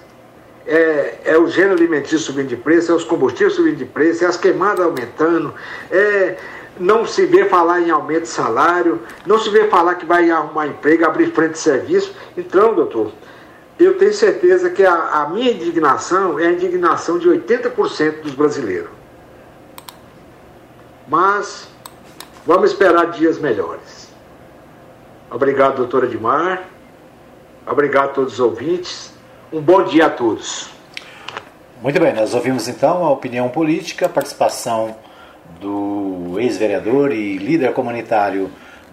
É, 0.66 1.20
é, 1.24 1.38
o 1.38 1.48
gênero 1.48 1.74
alimentício 1.74 2.18
subindo 2.18 2.48
de 2.48 2.56
preço, 2.56 2.92
é 2.92 2.94
os 2.94 3.04
combustíveis 3.04 3.54
subindo 3.54 3.76
de 3.76 3.86
preço, 3.86 4.22
é 4.22 4.28
as 4.28 4.36
queimadas 4.36 4.84
aumentando, 4.84 5.54
é, 5.90 6.36
não 6.78 7.06
se 7.06 7.26
vê 7.26 7.44
falar 7.46 7.80
em 7.80 7.90
aumento 7.90 8.22
de 8.22 8.28
salário, 8.28 9.02
não 9.26 9.38
se 9.38 9.50
vê 9.50 9.68
falar 9.68 9.94
que 9.96 10.06
vai 10.06 10.30
arrumar 10.30 10.66
emprego, 10.66 11.04
abrir 11.04 11.32
frente 11.32 11.52
de 11.52 11.58
serviço. 11.58 12.14
Então, 12.36 12.74
doutor, 12.74 13.12
eu 13.78 13.96
tenho 13.96 14.12
certeza 14.12 14.70
que 14.70 14.84
a, 14.84 14.94
a 14.94 15.28
minha 15.28 15.50
indignação 15.50 16.38
é 16.38 16.46
a 16.46 16.52
indignação 16.52 17.18
de 17.18 17.28
80% 17.28 18.22
dos 18.22 18.34
brasileiros. 18.34 18.90
Mas 21.06 21.68
vamos 22.44 22.70
esperar 22.70 23.10
dias 23.10 23.38
melhores. 23.38 24.08
Obrigado, 25.30 25.76
doutora 25.76 26.06
Edmar. 26.06 26.64
Obrigado 27.66 28.10
a 28.10 28.12
todos 28.12 28.34
os 28.34 28.40
ouvintes. 28.40 29.12
Um 29.52 29.60
bom 29.60 29.84
dia 29.84 30.06
a 30.06 30.10
todos. 30.10 30.70
Muito 31.80 32.00
bem, 32.00 32.12
nós 32.12 32.34
ouvimos 32.34 32.66
então 32.66 33.04
a 33.04 33.10
opinião 33.10 33.48
política, 33.48 34.06
a 34.06 34.08
participação 34.08 34.96
do 35.60 36.38
ex-vereador 36.38 37.12
e 37.12 37.36
líder 37.38 37.72
comunitário 37.72 38.50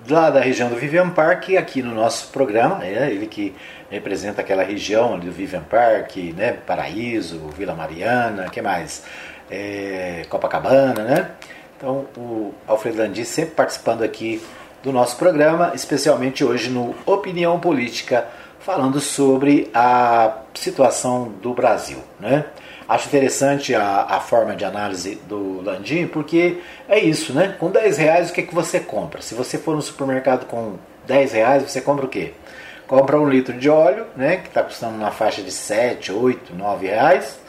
lá 0.10 0.30
da 0.30 0.40
região 0.40 0.70
do 0.70 0.76
Vivian 0.76 1.10
Park 1.10 1.50
aqui 1.58 1.82
no 1.82 1.94
nosso 1.94 2.28
programa, 2.28 2.84
é 2.86 3.10
ele 3.10 3.28
que 3.28 3.56
representa 3.90 4.42
aquela 4.42 4.64
região 4.64 5.18
do 5.18 5.32
Vivian 5.32 5.64
Park, 5.64 6.16
né, 6.36 6.54
Paraíso, 6.66 7.40
Vila 7.58 7.74
Mariana, 7.74 8.50
que 8.50 8.62
mais? 8.62 9.04
É, 9.50 10.26
Copacabana, 10.30 11.04
né? 11.04 11.32
Então 11.78 12.06
o 12.18 12.54
Alfredo 12.68 12.98
Landi 12.98 13.26
sempre 13.26 13.52
participando 13.52 14.04
aqui 14.04 14.42
do 14.82 14.92
nosso 14.92 15.18
programa, 15.18 15.72
especialmente 15.76 16.44
hoje 16.44 16.70
no 16.70 16.96
Opinião 17.06 17.60
Política, 17.60 18.28
falando 18.60 19.00
sobre 19.00 19.70
a 19.74 20.38
situação 20.54 21.32
do 21.42 21.54
Brasil, 21.54 22.00
né? 22.20 22.46
Acho 22.88 23.08
interessante 23.08 23.74
a, 23.74 24.04
a 24.04 24.20
forma 24.20 24.56
de 24.56 24.64
análise 24.64 25.16
do 25.28 25.62
Landim, 25.62 26.06
porque 26.06 26.62
é 26.88 27.00
isso, 27.00 27.34
né? 27.34 27.56
Com 27.60 27.72
10 27.72 27.98
reais, 27.98 28.30
o 28.30 28.34
que, 28.34 28.42
é 28.42 28.44
que 28.44 28.54
você 28.54 28.80
compra? 28.80 29.24
Se 29.24 29.34
você 29.34 29.58
for 29.58 29.76
no 29.76 29.82
supermercado 29.82 30.46
com 30.46 30.76
10 31.08 31.34
reais, 31.34 31.64
você 31.64 31.82
compra 31.82 32.06
o 32.06 32.08
quê? 32.08 32.34
Compra 32.88 33.20
um 33.20 33.28
litro 33.28 33.58
de 33.58 33.68
óleo, 33.68 34.06
né? 34.16 34.38
Que 34.38 34.50
está 34.50 34.62
custando 34.62 35.00
na 35.00 35.10
faixa 35.10 35.42
de 35.42 35.52
7, 35.52 36.12
8, 36.12 36.54
9 36.54 36.86
reais. 36.86 37.40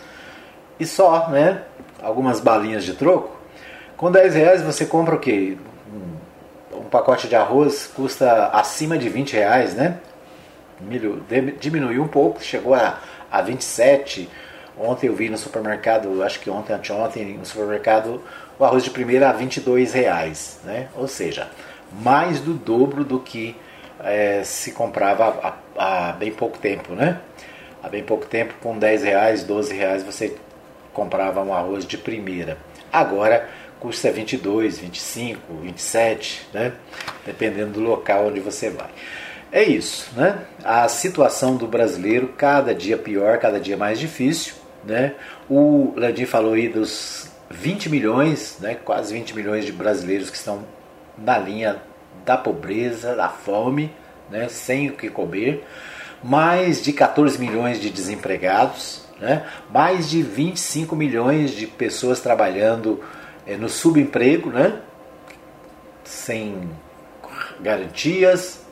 E 0.80 0.86
só, 0.86 1.28
né? 1.28 1.62
Algumas 2.02 2.40
balinhas 2.40 2.82
de 2.82 2.94
troco. 2.94 3.36
Com 3.94 4.10
10 4.10 4.34
reais 4.34 4.62
você 4.62 4.86
compra 4.86 5.16
o 5.16 5.18
quê? 5.18 5.58
Um, 6.74 6.84
pacote 6.88 7.28
de 7.28 7.36
arroz 7.36 7.90
custa 7.94 8.46
acima 8.54 8.96
de 8.96 9.10
20 9.10 9.34
reais, 9.34 9.74
né? 9.74 9.98
Diminuiu 11.60 12.02
um 12.02 12.08
pouco, 12.08 12.42
chegou 12.42 12.74
a, 12.74 12.98
a 13.30 13.42
27 13.42 14.20
reais 14.20 14.45
Ontem 14.78 15.06
eu 15.06 15.14
vi 15.14 15.30
no 15.30 15.38
supermercado, 15.38 16.22
acho 16.22 16.38
que 16.40 16.50
ontem, 16.50 16.74
anteontem, 16.74 17.38
no 17.38 17.46
supermercado, 17.46 18.22
o 18.58 18.64
arroz 18.64 18.84
de 18.84 18.90
primeira 18.90 19.30
a 19.30 19.32
22 19.32 19.92
reais, 19.94 20.60
né? 20.64 20.88
Ou 20.94 21.08
seja, 21.08 21.48
mais 21.92 22.40
do 22.40 22.52
dobro 22.52 23.02
do 23.02 23.18
que 23.18 23.56
é, 24.00 24.42
se 24.44 24.72
comprava 24.72 25.56
há, 25.76 26.08
há, 26.08 26.12
bem 26.12 26.30
pouco 26.30 26.58
tempo, 26.58 26.94
né? 26.94 27.20
Há 27.82 27.88
bem 27.88 28.02
pouco 28.02 28.26
tempo, 28.26 28.54
com 28.60 28.78
10 28.78 29.02
reais, 29.02 29.44
12 29.44 29.74
reais, 29.74 30.02
você 30.02 30.36
comprava 30.92 31.42
um 31.42 31.54
arroz 31.54 31.86
de 31.86 31.96
primeira. 31.96 32.58
Agora 32.92 33.48
custa 33.80 34.10
22, 34.10 34.78
25, 34.78 35.54
27, 35.62 36.48
né? 36.52 36.72
Dependendo 37.24 37.72
do 37.72 37.80
local 37.80 38.26
onde 38.26 38.40
você 38.40 38.70
vai. 38.70 38.88
É 39.52 39.62
isso, 39.62 40.10
né? 40.16 40.38
A 40.64 40.88
situação 40.88 41.56
do 41.56 41.66
brasileiro 41.66 42.28
cada 42.36 42.74
dia 42.74 42.98
pior, 42.98 43.38
cada 43.38 43.60
dia 43.60 43.76
mais 43.76 43.98
difícil. 43.98 44.65
Né? 44.86 45.14
O 45.50 45.92
Landim 45.96 46.26
falou 46.26 46.54
aí 46.54 46.68
dos 46.68 47.28
20 47.50 47.88
milhões, 47.88 48.58
né, 48.60 48.76
quase 48.76 49.12
20 49.12 49.34
milhões 49.34 49.64
de 49.64 49.72
brasileiros 49.72 50.30
que 50.30 50.36
estão 50.36 50.64
na 51.18 51.36
linha 51.38 51.82
da 52.24 52.36
pobreza, 52.36 53.14
da 53.14 53.28
fome, 53.28 53.92
né, 54.30 54.48
sem 54.48 54.90
o 54.90 54.92
que 54.94 55.08
comer, 55.08 55.66
mais 56.22 56.82
de 56.82 56.92
14 56.92 57.38
milhões 57.38 57.80
de 57.80 57.90
desempregados, 57.90 59.04
né, 59.20 59.46
mais 59.70 60.08
de 60.08 60.22
25 60.22 60.94
milhões 60.94 61.52
de 61.52 61.66
pessoas 61.66 62.20
trabalhando 62.20 63.02
é, 63.46 63.56
no 63.56 63.68
subemprego, 63.68 64.50
né, 64.50 64.80
sem 66.04 66.68
garantias, 67.60 68.64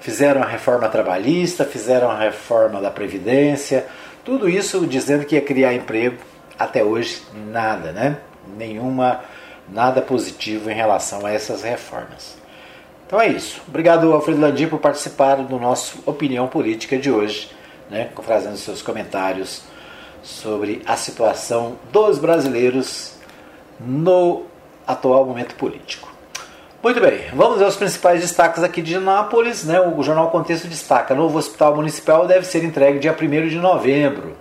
fizeram 0.00 0.42
a 0.42 0.46
reforma 0.46 0.88
trabalhista, 0.88 1.64
fizeram 1.64 2.10
a 2.10 2.18
reforma 2.18 2.80
da 2.80 2.90
Previdência, 2.90 3.86
tudo 4.24 4.48
isso 4.48 4.86
dizendo 4.86 5.24
que 5.24 5.34
ia 5.34 5.40
criar 5.40 5.74
emprego, 5.74 6.18
até 6.58 6.84
hoje 6.84 7.22
nada, 7.34 7.92
né? 7.92 8.18
Nenhuma, 8.56 9.20
nada 9.68 10.00
positivo 10.00 10.70
em 10.70 10.74
relação 10.74 11.26
a 11.26 11.30
essas 11.32 11.62
reformas. 11.62 12.36
Então 13.06 13.20
é 13.20 13.28
isso. 13.28 13.60
Obrigado, 13.66 14.12
Alfredo 14.12 14.40
Landim, 14.40 14.68
por 14.68 14.78
participar 14.78 15.36
do 15.36 15.58
nosso 15.58 16.02
Opinião 16.06 16.46
Política 16.48 16.96
de 16.98 17.10
hoje, 17.10 17.50
né? 17.90 18.10
Fazendo 18.22 18.56
seus 18.56 18.80
comentários 18.80 19.62
sobre 20.22 20.82
a 20.86 20.96
situação 20.96 21.76
dos 21.92 22.18
brasileiros 22.18 23.14
no 23.80 24.44
atual 24.86 25.26
momento 25.26 25.54
político. 25.56 26.11
Muito 26.82 27.00
bem, 27.00 27.26
vamos 27.32 27.62
aos 27.62 27.76
principais 27.76 28.20
destaques 28.20 28.60
aqui 28.60 28.82
de 28.82 28.98
Nápoles. 28.98 29.62
Né? 29.62 29.80
O 29.80 30.02
Jornal 30.02 30.32
Contexto 30.32 30.66
destaca: 30.66 31.14
novo 31.14 31.38
hospital 31.38 31.76
municipal 31.76 32.26
deve 32.26 32.44
ser 32.44 32.64
entregue 32.64 32.98
dia 32.98 33.12
1 33.12 33.48
de 33.48 33.56
novembro. 33.60 34.36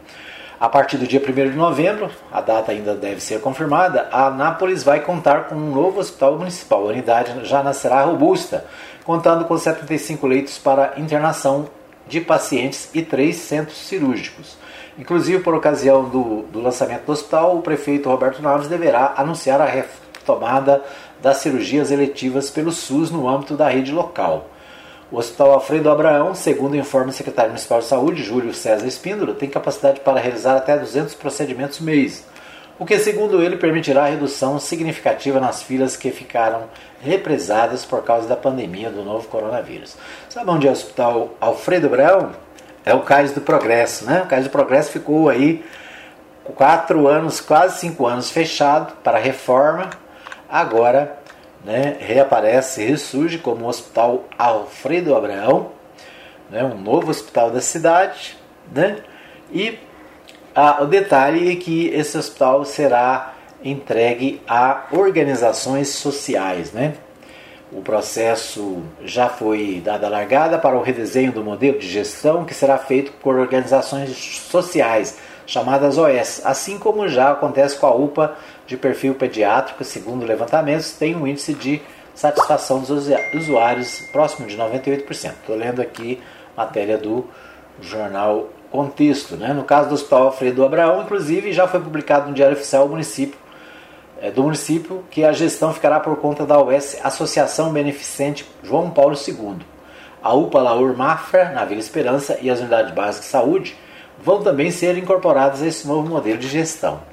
A 0.59 0.67
partir 0.67 0.97
do 0.97 1.05
dia 1.05 1.21
1 1.21 1.51
de 1.51 1.55
novembro, 1.55 2.09
a 2.31 2.41
data 2.41 2.71
ainda 2.71 2.95
deve 2.95 3.21
ser 3.21 3.41
confirmada, 3.41 4.09
a 4.11 4.31
Nápoles 4.31 4.83
vai 4.83 5.01
contar 5.01 5.49
com 5.49 5.55
um 5.55 5.69
novo 5.69 5.99
hospital 5.99 6.35
municipal. 6.35 6.81
A 6.81 6.87
unidade 6.87 7.45
já 7.45 7.61
nascerá 7.61 8.01
robusta, 8.01 8.65
contando 9.03 9.45
com 9.45 9.55
75 9.55 10.25
leitos 10.25 10.57
para 10.57 10.93
internação 10.97 11.69
de 12.07 12.21
pacientes 12.21 12.89
e 12.91 13.03
três 13.03 13.35
centros 13.35 13.77
cirúrgicos. 13.77 14.57
Inclusive, 14.97 15.43
por 15.43 15.53
ocasião 15.53 16.09
do, 16.09 16.41
do 16.51 16.59
lançamento 16.59 17.05
do 17.05 17.11
hospital, 17.11 17.55
o 17.55 17.61
prefeito 17.61 18.09
Roberto 18.09 18.41
Naves 18.41 18.67
deverá 18.67 19.13
anunciar 19.15 19.61
a 19.61 19.65
retomada 19.65 20.83
das 21.21 21.37
cirurgias 21.37 21.91
eletivas 21.91 22.49
pelo 22.49 22.71
SUS 22.71 23.11
no 23.11 23.29
âmbito 23.29 23.55
da 23.55 23.69
rede 23.69 23.91
local. 23.91 24.47
O 25.11 25.17
Hospital 25.17 25.51
Alfredo 25.51 25.89
Abraão, 25.89 26.33
segundo 26.33 26.75
informa 26.75 27.09
o 27.09 27.13
secretário 27.13 27.51
municipal 27.51 27.79
de 27.79 27.85
saúde, 27.85 28.23
Júlio 28.23 28.53
César 28.53 28.87
Espíndola, 28.87 29.33
tem 29.33 29.49
capacidade 29.49 29.99
para 29.99 30.19
realizar 30.19 30.55
até 30.55 30.77
200 30.77 31.13
procedimentos 31.15 31.79
mês, 31.79 32.25
o 32.79 32.85
que, 32.85 32.97
segundo 32.97 33.43
ele, 33.43 33.57
permitirá 33.57 34.05
redução 34.05 34.57
significativa 34.57 35.39
nas 35.39 35.61
filas 35.61 35.95
que 35.95 36.09
ficaram 36.09 36.63
represadas 36.99 37.85
por 37.85 38.03
causa 38.03 38.27
da 38.27 38.35
pandemia 38.35 38.89
do 38.89 39.03
novo 39.03 39.27
coronavírus. 39.27 39.95
Sabe 40.27 40.49
onde 40.49 40.65
é 40.65 40.69
o 40.69 40.73
Hospital 40.73 41.35
Alfredo 41.39 41.85
Abraão? 41.85 42.31
É 42.83 42.93
o 42.95 43.01
Cais 43.01 43.33
do 43.33 43.41
Progresso, 43.41 44.05
né? 44.05 44.23
O 44.23 44.27
Cais 44.27 44.45
do 44.45 44.49
Progresso 44.49 44.91
ficou 44.91 45.29
aí 45.29 45.63
quatro 46.55 47.07
anos, 47.07 47.39
quase 47.39 47.79
cinco 47.79 48.07
anos 48.07 48.31
fechado 48.31 48.93
para 49.03 49.19
reforma 49.19 49.91
agora 50.51 51.17
né, 51.63 51.95
reaparece, 51.99 52.83
ressurge 52.83 53.37
como 53.37 53.65
o 53.65 53.67
Hospital 53.69 54.25
Alfredo 54.37 55.15
Abraão, 55.15 55.71
né, 56.49 56.63
um 56.63 56.77
novo 56.77 57.09
hospital 57.09 57.49
da 57.49 57.61
cidade, 57.61 58.37
né, 58.73 58.97
e 59.51 59.79
o 60.81 60.85
detalhe 60.85 61.51
é 61.51 61.55
que 61.55 61.87
esse 61.89 62.17
hospital 62.17 62.65
será 62.65 63.35
entregue 63.63 64.41
a 64.47 64.87
organizações 64.91 65.89
sociais, 65.89 66.73
né, 66.73 66.95
O 67.71 67.81
processo 67.81 68.83
já 69.05 69.29
foi 69.29 69.81
dado 69.83 70.03
a 70.03 70.09
largada 70.09 70.57
para 70.57 70.77
o 70.77 70.81
redesenho 70.81 71.31
do 71.31 71.41
modelo 71.41 71.79
de 71.79 71.87
gestão 71.87 72.43
que 72.43 72.53
será 72.53 72.77
feito 72.77 73.13
por 73.13 73.37
organizações 73.37 74.09
sociais, 74.51 75.17
chamadas 75.45 75.97
OS, 75.97 76.41
assim 76.43 76.77
como 76.77 77.07
já 77.07 77.31
acontece 77.31 77.77
com 77.77 77.87
a 77.87 77.95
UPA 77.95 78.35
de 78.71 78.77
perfil 78.77 79.13
pediátrico, 79.13 79.83
segundo 79.83 80.25
levantamentos, 80.25 80.93
tem 80.93 81.13
um 81.13 81.27
índice 81.27 81.53
de 81.53 81.81
satisfação 82.15 82.79
dos 82.79 82.89
usuários 83.33 83.99
próximo 84.13 84.47
de 84.47 84.57
98%. 84.57 85.09
Estou 85.41 85.57
lendo 85.57 85.81
aqui 85.81 86.21
matéria 86.55 86.97
do 86.97 87.25
jornal 87.81 88.47
Contexto. 88.71 89.35
Né? 89.35 89.51
No 89.51 89.65
caso 89.65 89.89
do 89.89 89.95
Hospital 89.95 90.23
Alfredo 90.27 90.63
Abraão, 90.63 91.01
inclusive, 91.01 91.51
já 91.51 91.67
foi 91.67 91.81
publicado 91.81 92.29
no 92.29 92.33
Diário 92.33 92.55
Oficial 92.55 92.85
do 92.85 92.91
município, 92.91 93.37
é, 94.21 94.31
do 94.31 94.41
município 94.41 95.03
que 95.11 95.25
a 95.25 95.33
gestão 95.33 95.73
ficará 95.73 95.99
por 95.99 96.15
conta 96.15 96.45
da 96.45 96.57
OS 96.57 96.97
Associação 97.03 97.73
Beneficente 97.73 98.49
João 98.63 98.89
Paulo 98.89 99.17
II. 99.17 99.57
A 100.23 100.33
UPA 100.33 100.61
Laur 100.61 100.95
Mafra, 100.95 101.49
na 101.49 101.65
Vila 101.65 101.81
Esperança, 101.81 102.37
e 102.41 102.49
as 102.49 102.61
unidades 102.61 102.93
básicas 102.93 103.25
de 103.25 103.31
saúde 103.31 103.75
vão 104.23 104.41
também 104.41 104.71
ser 104.71 104.97
incorporadas 104.97 105.61
a 105.61 105.67
esse 105.67 105.85
novo 105.85 106.07
modelo 106.07 106.37
de 106.37 106.47
gestão. 106.47 107.10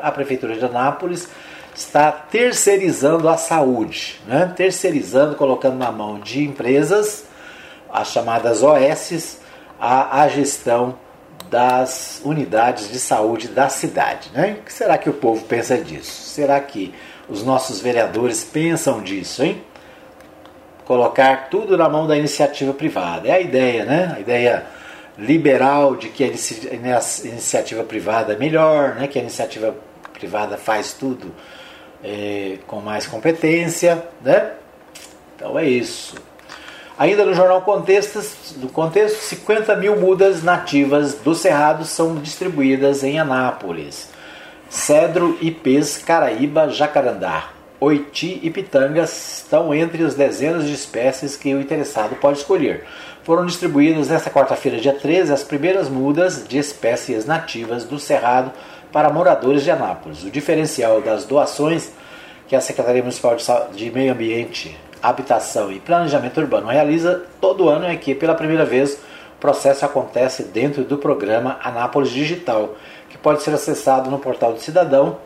A 0.00 0.10
Prefeitura 0.10 0.56
de 0.56 0.64
Anápolis 0.64 1.28
está 1.74 2.10
terceirizando 2.10 3.28
a 3.28 3.36
saúde, 3.36 4.20
né? 4.26 4.52
terceirizando, 4.56 5.36
colocando 5.36 5.76
na 5.76 5.92
mão 5.92 6.18
de 6.18 6.44
empresas, 6.44 7.26
as 7.92 8.08
chamadas 8.08 8.62
OS, 8.62 9.38
a, 9.80 10.22
a 10.22 10.28
gestão 10.28 10.96
das 11.48 12.20
unidades 12.24 12.90
de 12.90 12.98
saúde 12.98 13.48
da 13.48 13.68
cidade. 13.68 14.30
Né? 14.32 14.58
O 14.60 14.64
que 14.64 14.72
será 14.72 14.98
que 14.98 15.08
o 15.08 15.14
povo 15.14 15.44
pensa 15.44 15.78
disso? 15.78 16.30
Será 16.30 16.60
que 16.60 16.92
os 17.28 17.42
nossos 17.44 17.80
vereadores 17.80 18.42
pensam 18.44 19.00
disso, 19.02 19.42
hein? 19.42 19.62
Colocar 20.84 21.48
tudo 21.50 21.76
na 21.76 21.88
mão 21.88 22.06
da 22.06 22.16
iniciativa 22.16 22.72
privada. 22.72 23.28
É 23.28 23.32
a 23.32 23.40
ideia, 23.40 23.84
né? 23.84 24.14
A 24.16 24.20
ideia 24.20 24.66
liberal 25.18 25.96
de 25.96 26.08
que 26.08 26.24
a 26.24 26.28
iniciativa 26.28 27.82
privada 27.82 28.32
é 28.32 28.36
melhor, 28.36 28.94
né? 28.94 29.08
que 29.08 29.18
a 29.18 29.22
iniciativa 29.22 29.74
privada 30.18 30.56
faz 30.56 30.92
tudo 30.92 31.32
é, 32.02 32.58
com 32.66 32.80
mais 32.80 33.06
competência, 33.06 34.04
né? 34.22 34.52
Então 35.36 35.58
é 35.58 35.68
isso. 35.68 36.16
Ainda 36.98 37.24
no 37.24 37.32
jornal 37.32 37.62
Contexto, 37.62 38.20
do 38.56 38.68
Contexto, 38.68 39.18
50 39.18 39.76
mil 39.76 39.96
mudas 39.96 40.42
nativas 40.42 41.14
do 41.14 41.32
Cerrado 41.32 41.84
são 41.84 42.16
distribuídas 42.16 43.04
em 43.04 43.20
Anápolis. 43.20 44.10
Cedro, 44.68 45.38
Ipês, 45.40 45.98
Caraíba, 45.98 46.68
Jacarandá, 46.68 47.50
Oiti 47.80 48.40
e 48.42 48.50
Pitanga 48.50 49.04
estão 49.04 49.72
entre 49.72 50.02
as 50.02 50.14
dezenas 50.14 50.64
de 50.64 50.74
espécies 50.74 51.36
que 51.36 51.54
o 51.54 51.60
interessado 51.60 52.16
pode 52.16 52.38
escolher. 52.38 52.84
Foram 53.22 53.46
distribuídas 53.46 54.08
nesta 54.08 54.30
quarta-feira, 54.30 54.80
dia 54.80 54.92
13, 54.92 55.32
as 55.32 55.44
primeiras 55.44 55.88
mudas 55.88 56.48
de 56.48 56.58
espécies 56.58 57.24
nativas 57.24 57.84
do 57.84 57.98
Cerrado 57.98 58.50
para 58.92 59.10
moradores 59.10 59.62
de 59.62 59.70
Anápolis. 59.70 60.24
O 60.24 60.30
diferencial 60.30 61.00
das 61.00 61.24
doações 61.24 61.92
que 62.46 62.56
a 62.56 62.60
Secretaria 62.60 63.02
Municipal 63.02 63.36
de 63.74 63.90
Meio 63.90 64.12
Ambiente, 64.12 64.76
Habitação 65.02 65.70
e 65.70 65.78
Planejamento 65.78 66.40
Urbano 66.40 66.68
realiza 66.68 67.22
todo 67.40 67.68
ano 67.68 67.84
é 67.84 67.94
que, 67.96 68.14
pela 68.14 68.34
primeira 68.34 68.64
vez, 68.64 68.94
o 68.94 69.40
processo 69.40 69.84
acontece 69.84 70.44
dentro 70.44 70.82
do 70.82 70.98
programa 70.98 71.58
Anápolis 71.62 72.10
Digital, 72.10 72.74
que 73.08 73.18
pode 73.18 73.42
ser 73.42 73.52
acessado 73.52 74.10
no 74.10 74.18
portal 74.18 74.52
do 74.52 74.60
cidadão, 74.60 75.18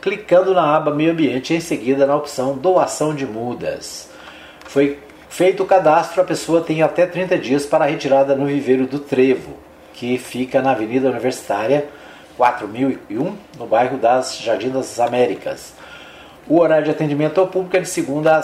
clicando 0.00 0.54
na 0.54 0.76
aba 0.76 0.94
Meio 0.94 1.12
Ambiente 1.12 1.52
e 1.52 1.56
em 1.56 1.60
seguida 1.60 2.06
na 2.06 2.16
opção 2.16 2.56
Doação 2.56 3.14
de 3.14 3.26
Mudas. 3.26 4.08
Foi 4.64 4.98
feito 5.28 5.62
o 5.62 5.66
cadastro, 5.66 6.22
a 6.22 6.24
pessoa 6.24 6.60
tem 6.60 6.82
até 6.82 7.04
30 7.04 7.36
dias 7.38 7.66
para 7.66 7.84
a 7.84 7.88
retirada 7.88 8.34
no 8.34 8.46
viveiro 8.46 8.86
do 8.86 9.00
Trevo, 9.00 9.56
que 9.92 10.16
fica 10.16 10.62
na 10.62 10.70
Avenida 10.70 11.10
Universitária 11.10 11.88
4001, 12.38 13.36
no 13.58 13.66
bairro 13.66 13.98
das 13.98 14.38
Jardim 14.38 14.70
das 14.70 14.98
Américas. 15.00 15.74
O 16.48 16.60
horário 16.60 16.84
de 16.84 16.90
atendimento 16.92 17.38
ao 17.40 17.48
público 17.48 17.76
é 17.76 17.80
de 17.80 17.88
segunda 17.88 18.40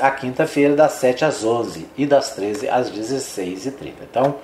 a 0.00 0.10
quinta-feira, 0.10 0.74
das 0.74 0.92
7 0.92 1.24
às 1.24 1.44
11 1.44 1.86
e 1.98 2.06
das 2.06 2.30
13 2.30 2.68
às 2.68 2.90
16h30. 2.90 3.92
Então, 4.08 4.36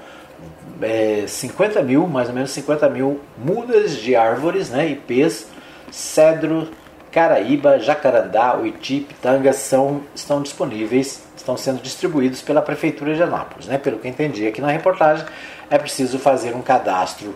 é, 0.83 1.25
50 1.27 1.83
mil, 1.83 2.07
mais 2.07 2.29
ou 2.29 2.35
menos 2.35 2.51
50 2.51 2.89
mil 2.91 3.21
mudas 3.39 3.97
de 3.97 4.15
árvores, 4.15 4.69
né, 4.69 4.89
IPs, 4.89 5.47
cedro, 5.91 6.69
caraíba, 7.11 7.79
jacarandá, 7.79 8.57
uiti, 8.59 9.01
pitanga 9.01 9.53
são, 9.55 10.03
estão 10.15 10.43
disponíveis, 10.43 11.23
estão 11.35 11.57
sendo 11.57 11.81
distribuídos 11.81 12.43
pela 12.43 12.61
Prefeitura 12.61 13.15
de 13.15 13.23
Anápolis. 13.23 13.67
Né? 13.67 13.79
Pelo 13.79 13.99
que 13.99 14.09
entendi 14.09 14.47
aqui 14.47 14.61
na 14.61 14.71
reportagem, 14.71 15.25
é 15.71 15.79
preciso 15.79 16.19
fazer 16.19 16.55
um 16.55 16.61
cadastro 16.61 17.35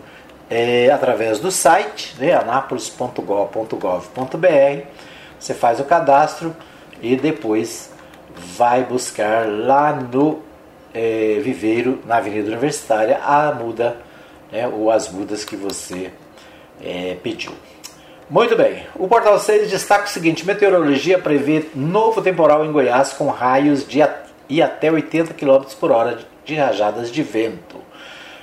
é, 0.49 0.89
através 0.91 1.39
do 1.39 1.51
site, 1.51 2.15
né, 2.19 2.33
anápolis.gov.br. 2.33 4.87
Você 5.39 5.53
faz 5.53 5.79
o 5.79 5.83
cadastro 5.83 6.55
e 7.01 7.15
depois 7.15 7.91
vai 8.35 8.83
buscar 8.83 9.47
lá 9.47 9.93
no 9.93 10.41
é, 10.93 11.39
viveiro, 11.41 11.99
na 12.05 12.17
Avenida 12.17 12.49
Universitária, 12.49 13.19
a 13.23 13.53
muda 13.53 13.97
né, 14.51 14.67
ou 14.67 14.91
as 14.91 15.09
mudas 15.09 15.43
que 15.43 15.55
você 15.55 16.11
é, 16.81 17.17
pediu. 17.21 17.51
Muito 18.29 18.55
bem, 18.55 18.85
o 18.95 19.07
Portal 19.07 19.37
6 19.37 19.69
destaca 19.69 20.05
o 20.05 20.09
seguinte: 20.09 20.45
meteorologia 20.45 21.19
prevê 21.19 21.65
novo 21.75 22.21
temporal 22.21 22.65
em 22.65 22.71
Goiás 22.71 23.13
com 23.13 23.27
raios 23.27 23.87
de 23.87 24.01
e 24.49 24.61
até 24.61 24.91
80 24.91 25.33
km 25.33 25.63
por 25.79 25.91
hora 25.91 26.19
de 26.45 26.55
rajadas 26.55 27.11
de 27.11 27.23
vento. 27.23 27.77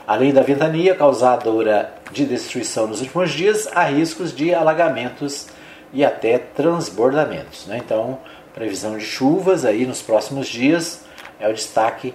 Além 0.07 0.33
da 0.33 0.43
ventania 0.43 0.95
causadora 0.95 1.95
de 2.13 2.25
destruição 2.25 2.87
nos 2.87 3.01
últimos 3.01 3.31
dias, 3.31 3.69
há 3.73 3.85
riscos 3.85 4.35
de 4.35 4.55
alagamentos 4.55 5.47
e 5.93 6.05
até 6.05 6.39
transbordamentos. 6.39 7.67
Né? 7.67 7.81
Então, 7.85 8.19
previsão 8.55 8.97
de 8.97 9.05
chuvas 9.05 9.65
aí 9.65 9.87
nos 9.87 10.03
próximos 10.03 10.49
dias 10.49 11.05
é 11.39 11.49
o 11.49 11.55
destaque 11.55 12.15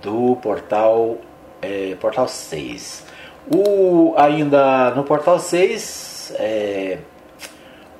do 0.00 0.36
portal, 0.36 1.18
é, 1.60 1.96
portal 2.00 2.28
6. 2.28 3.04
O, 3.52 4.14
ainda 4.16 4.90
no 4.90 5.02
portal 5.02 5.38
6, 5.38 6.34
é, 6.36 6.98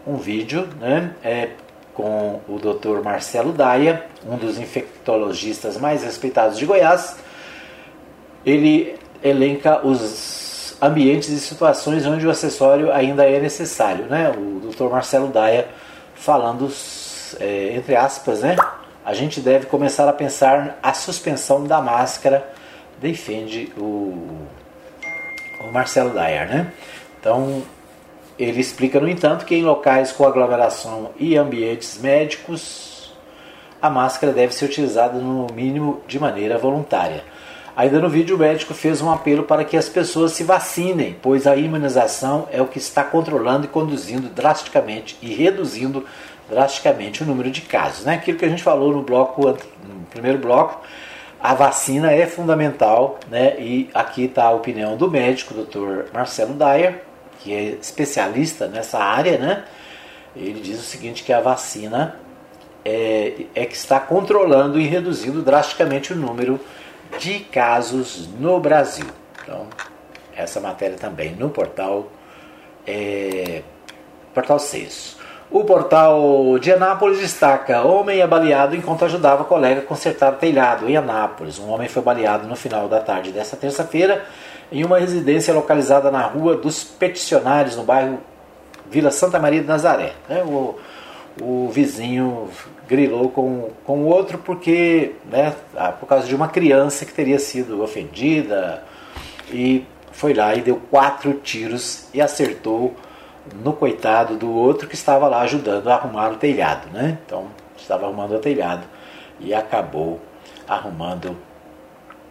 um 0.07 0.17
vídeo 0.17 0.69
né, 0.81 1.15
é, 1.23 1.51
com 1.95 2.41
o 2.49 2.59
Dr. 2.59 3.03
Marcelo 3.03 3.53
Daia, 3.53 4.07
um 4.27 4.37
dos 4.37 4.59
infectologistas 4.59 5.77
mais 5.77 6.05
respeitados 6.05 6.59
de 6.59 6.67
Goiás. 6.67 7.17
Ele 8.45 8.97
elenca 9.23 9.87
os 9.87 10.77
ambientes 10.81 11.29
e 11.29 11.39
situações 11.39 12.05
onde 12.07 12.27
o 12.27 12.31
acessório 12.31 12.93
ainda 12.93 13.25
é 13.29 13.39
necessário. 13.41 14.07
Né? 14.07 14.31
O 14.31 14.61
Dr. 14.69 14.91
Marcelo 14.91 15.29
Daia 15.29 15.69
falando, 16.15 16.71
é, 17.39 17.75
entre 17.77 17.95
aspas, 17.95 18.41
né? 18.41 18.57
a 19.05 19.15
gente 19.15 19.41
deve 19.41 19.67
começar 19.67 20.09
a 20.09 20.13
pensar 20.13 20.79
a 20.83 20.93
suspensão 20.93 21.65
da 21.65 21.81
máscara, 21.81 22.49
defende 23.01 23.73
o, 23.77 24.39
o 25.61 25.73
Marcelo 25.73 26.11
Daia. 26.11 26.47
Né? 26.47 26.73
Então, 27.21 27.63
ele 28.39 28.61
explica, 28.61 28.99
no 28.99 29.09
entanto, 29.09 29.45
que 29.45 29.55
em 29.55 29.63
locais 29.63 30.11
com 30.11 30.27
aglomeração 30.27 31.11
e 31.17 31.37
ambientes 31.37 31.99
médicos, 32.01 33.13
a 33.81 33.91
máscara 33.91 34.33
deve 34.33 34.55
ser 34.55 34.65
utilizada 34.65 35.19
no 35.19 35.47
mínimo 35.53 36.01
de 36.07 36.19
maneira 36.19 36.59
voluntária. 36.59 37.25
Ainda 37.75 38.01
no 38.01 38.09
vídeo, 38.09 38.37
o 38.37 38.39
médico 38.39 38.75
fez 38.75 39.01
um 39.01 39.11
apelo 39.11 39.45
para 39.45 39.65
que 39.65 39.79
as 39.79 39.89
pessoas 39.89 40.33
se 40.33 40.45
vacinem, 40.45 41.17
pois 41.23 41.47
a 41.47 41.57
imunização 41.57 42.47
é 42.53 42.61
o 42.61 42.67
que 42.67 42.77
está 42.77 43.03
controlando 43.03 43.65
e 43.65 43.69
conduzindo 43.69 44.29
drasticamente 44.29 45.17
e 45.23 45.33
reduzindo 45.33 46.05
drasticamente 46.51 47.23
o 47.23 47.27
número 47.27 47.51
de 47.51 47.63
casos. 47.63 48.05
Né? 48.05 48.15
Aquilo 48.15 48.39
que 48.39 48.45
a 48.45 48.49
gente 48.49 48.63
falou 48.63 48.93
no 48.93 49.03
bloco, 49.03 49.47
no 49.49 50.05
primeiro 50.11 50.39
bloco, 50.39 50.83
a 51.41 51.55
vacina 51.55 52.13
é 52.13 52.27
fundamental, 52.27 53.19
né? 53.29 53.57
E 53.59 53.91
aqui 53.93 54.27
está 54.27 54.45
a 54.45 54.51
opinião 54.53 54.97
do 54.97 55.11
médico, 55.11 55.55
Dr. 55.55 56.13
Marcelo 56.13 56.55
Dyer, 56.55 57.03
que 57.41 57.53
é 57.53 57.63
especialista 57.81 58.69
nessa 58.69 58.99
área, 58.99 59.39
né? 59.39 59.65
Ele 60.37 60.61
diz 60.61 60.79
o 60.79 60.85
seguinte 60.85 61.25
que 61.25 61.33
a 61.33 61.41
vacina 61.41 62.15
é, 62.85 63.47
é 63.57 63.67
que 63.67 63.75
está 63.75 63.99
controlando 63.99 64.79
e 64.79 64.87
reduzindo 64.87 65.43
drasticamente 65.43 66.13
o 66.13 66.17
número 66.17 66.61
de 66.61 66.82
de 67.19 67.41
casos 67.41 68.29
no 68.39 68.61
Brasil. 68.61 69.07
Então, 69.43 69.67
essa 70.35 70.61
matéria 70.61 70.97
também 70.97 71.35
no 71.35 71.51
portal, 71.51 72.11
é, 72.87 73.63
portal 74.35 74.59
6. 74.59 75.19
O 75.51 75.65
portal 75.65 76.59
de 76.59 76.73
Anápolis 76.73 77.19
destaca: 77.19 77.83
homem 77.83 78.21
é 78.21 78.27
baleado 78.27 78.75
enquanto 78.75 79.05
ajudava 79.05 79.45
colega 79.45 79.81
a 79.81 79.85
consertar 79.85 80.33
telhado 80.33 80.89
em 80.89 80.97
Anápolis. 80.97 81.59
Um 81.59 81.69
homem 81.69 81.89
foi 81.89 82.03
baleado 82.03 82.49
no 82.49 82.57
final 82.57 82.89
da 82.89 83.01
tarde 83.01 83.31
desta 83.31 83.57
terça-feira 83.57 84.25
em 84.73 84.83
uma 84.83 84.99
residência 84.99 85.53
localizada 85.53 86.11
na 86.11 86.23
Rua 86.23 86.57
dos 86.57 86.83
Peticionários, 86.83 87.77
no 87.77 87.85
bairro 87.85 88.19
Vila 88.91 89.11
Santa 89.11 89.39
Maria 89.39 89.61
de 89.61 89.67
Nazaré. 89.67 90.15
É, 90.29 90.43
o, 90.43 90.79
o 91.41 91.69
vizinho 91.69 92.49
grilou 92.89 93.31
com, 93.31 93.71
com 93.85 94.01
o 94.01 94.07
outro 94.07 94.39
porque, 94.39 95.13
né, 95.31 95.55
ah, 95.77 95.93
por 95.93 96.07
causa 96.07 96.27
de 96.27 96.35
uma 96.35 96.49
criança 96.49 97.05
que 97.05 97.13
teria 97.13 97.39
sido 97.39 97.83
ofendida 97.83 98.85
e 99.51 99.87
foi 100.13 100.35
lá 100.35 100.55
e 100.55 100.61
deu 100.61 100.81
quatro 100.91 101.35
tiros 101.35 102.09
e 102.13 102.21
acertou 102.21 102.95
no 103.63 103.73
coitado 103.73 104.37
do 104.37 104.53
outro 104.53 104.89
que 104.89 104.95
estava 104.95 105.27
lá 105.27 105.41
ajudando 105.41 105.89
a 105.89 105.95
arrumar 105.95 106.31
o 106.31 106.37
telhado, 106.37 106.89
né? 106.93 107.19
Então 107.27 107.47
estava 107.77 108.07
arrumando 108.07 108.37
o 108.37 108.39
telhado 108.39 108.87
e 109.41 109.53
acabou 109.53 110.21
arrumando 110.69 111.37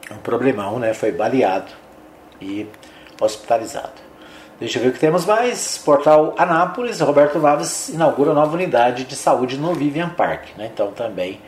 um 0.10 0.18
problemão, 0.18 0.80
né? 0.80 0.94
Foi 0.94 1.12
baleado 1.12 1.72
e 2.40 2.68
hospitalizado. 3.20 4.11
Deixa 4.62 4.78
eu 4.78 4.84
ver 4.84 4.90
o 4.90 4.94
que 4.94 5.00
temos 5.00 5.26
mais. 5.26 5.80
Portal 5.80 6.36
Anápolis, 6.38 7.00
Roberto 7.00 7.40
Naves 7.40 7.90
inaugura 7.90 8.32
nova 8.32 8.54
unidade 8.54 9.06
de 9.06 9.16
saúde 9.16 9.58
no 9.58 9.74
Vivian 9.74 10.10
Park. 10.10 10.50
Né? 10.56 10.70
Então 10.72 10.92
também 10.92 11.42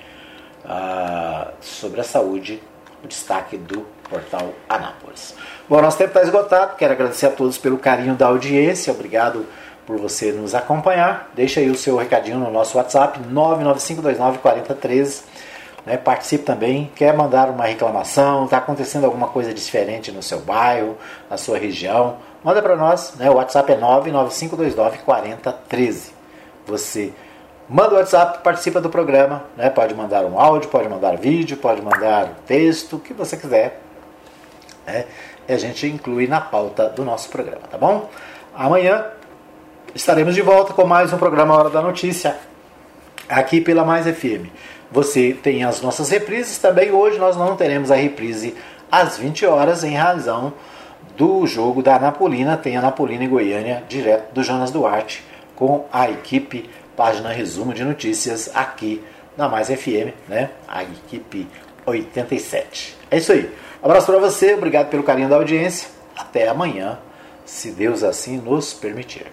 ah, 0.65 1.49
sobre 1.61 2.01
a 2.01 2.03
saúde, 2.03 2.59
o 3.03 3.07
destaque 3.07 3.55
do 3.55 3.85
Portal 4.09 4.49
Anápolis. 4.67 5.35
Bom, 5.69 5.79
nosso 5.79 5.99
tempo 5.99 6.09
está 6.09 6.23
esgotado. 6.23 6.75
Quero 6.75 6.93
agradecer 6.93 7.27
a 7.27 7.29
todos 7.29 7.55
pelo 7.59 7.77
carinho 7.77 8.15
da 8.15 8.25
audiência. 8.25 8.91
Obrigado 8.91 9.45
por 9.85 9.99
você 9.99 10.31
nos 10.31 10.55
acompanhar. 10.55 11.29
Deixa 11.35 11.59
aí 11.59 11.69
o 11.69 11.75
seu 11.75 11.95
recadinho 11.95 12.39
no 12.39 12.49
nosso 12.49 12.79
WhatsApp 12.79 13.19
995294013. 13.31 15.21
Né, 15.85 15.97
participe 15.97 16.45
também, 16.45 16.89
quer 16.95 17.13
mandar 17.13 17.49
uma 17.49 17.65
reclamação, 17.65 18.45
está 18.45 18.57
acontecendo 18.57 19.03
alguma 19.03 19.27
coisa 19.27 19.53
diferente 19.53 20.13
no 20.13 20.23
seu 20.23 20.39
bairro, 20.39 20.97
na 21.29 21.35
sua 21.35 21.57
região, 21.57 22.19
manda 22.43 22.61
para 22.61 22.75
nós, 22.75 23.13
né, 23.15 23.29
o 23.29 23.35
WhatsApp 23.35 23.71
é 23.71 23.77
995294013. 23.77 26.11
Você 26.67 27.13
manda 27.69 27.95
o 27.95 27.97
WhatsApp, 27.97 28.43
participa 28.43 28.81
do 28.81 28.89
programa, 28.89 29.45
né, 29.55 29.69
pode 29.69 29.95
mandar 29.95 30.25
um 30.25 30.37
áudio, 30.39 30.69
pode 30.69 30.89
mandar 30.89 31.17
vídeo, 31.17 31.55
pode 31.57 31.81
mandar 31.81 32.31
texto, 32.45 32.97
o 32.97 32.99
que 32.99 33.13
você 33.13 33.37
quiser, 33.37 33.79
né, 34.85 35.05
e 35.47 35.53
a 35.53 35.57
gente 35.57 35.87
inclui 35.87 36.27
na 36.27 36.41
pauta 36.41 36.89
do 36.89 37.03
nosso 37.03 37.29
programa, 37.29 37.61
tá 37.69 37.77
bom? 37.77 38.09
Amanhã 38.55 39.05
estaremos 39.95 40.35
de 40.35 40.41
volta 40.41 40.73
com 40.73 40.85
mais 40.85 41.13
um 41.13 41.17
programa 41.17 41.55
Hora 41.55 41.69
da 41.69 41.81
Notícia, 41.81 42.37
aqui 43.27 43.61
pela 43.61 43.83
Mais 43.83 44.05
FM. 44.05 44.47
Você 44.91 45.33
tem 45.33 45.63
as 45.63 45.81
nossas 45.81 46.09
reprises 46.09 46.59
também. 46.59 46.91
Hoje 46.91 47.17
nós 47.17 47.35
não 47.35 47.55
teremos 47.55 47.89
a 47.89 47.95
reprise 47.95 48.55
às 48.91 49.17
20 49.17 49.45
horas 49.45 49.83
em 49.83 49.95
razão 49.95 50.53
do 51.17 51.45
jogo 51.45 51.81
da 51.81 51.99
Napolina. 51.99 52.57
Tem 52.57 52.77
a 52.77 52.81
Napolina 52.81 53.23
e 53.23 53.27
Goiânia 53.27 53.83
direto 53.87 54.33
do 54.33 54.43
Jonas 54.43 54.71
Duarte 54.71 55.23
com 55.55 55.85
a 55.91 56.09
equipe 56.09 56.69
Página 56.95 57.31
Resumo 57.31 57.73
de 57.73 57.83
Notícias 57.83 58.51
aqui 58.53 59.03
na 59.35 59.49
Mais 59.49 59.67
FM, 59.67 60.13
né? 60.27 60.49
A 60.67 60.83
equipe 60.83 61.47
87. 61.85 62.97
É 63.09 63.17
isso 63.17 63.31
aí. 63.31 63.49
Abraço 63.81 64.07
para 64.07 64.19
você, 64.19 64.53
obrigado 64.53 64.89
pelo 64.89 65.03
carinho 65.03 65.29
da 65.29 65.35
audiência. 65.35 65.89
Até 66.15 66.47
amanhã, 66.47 66.99
se 67.45 67.71
Deus 67.71 68.03
assim 68.03 68.37
nos 68.37 68.73
permitir. 68.73 69.25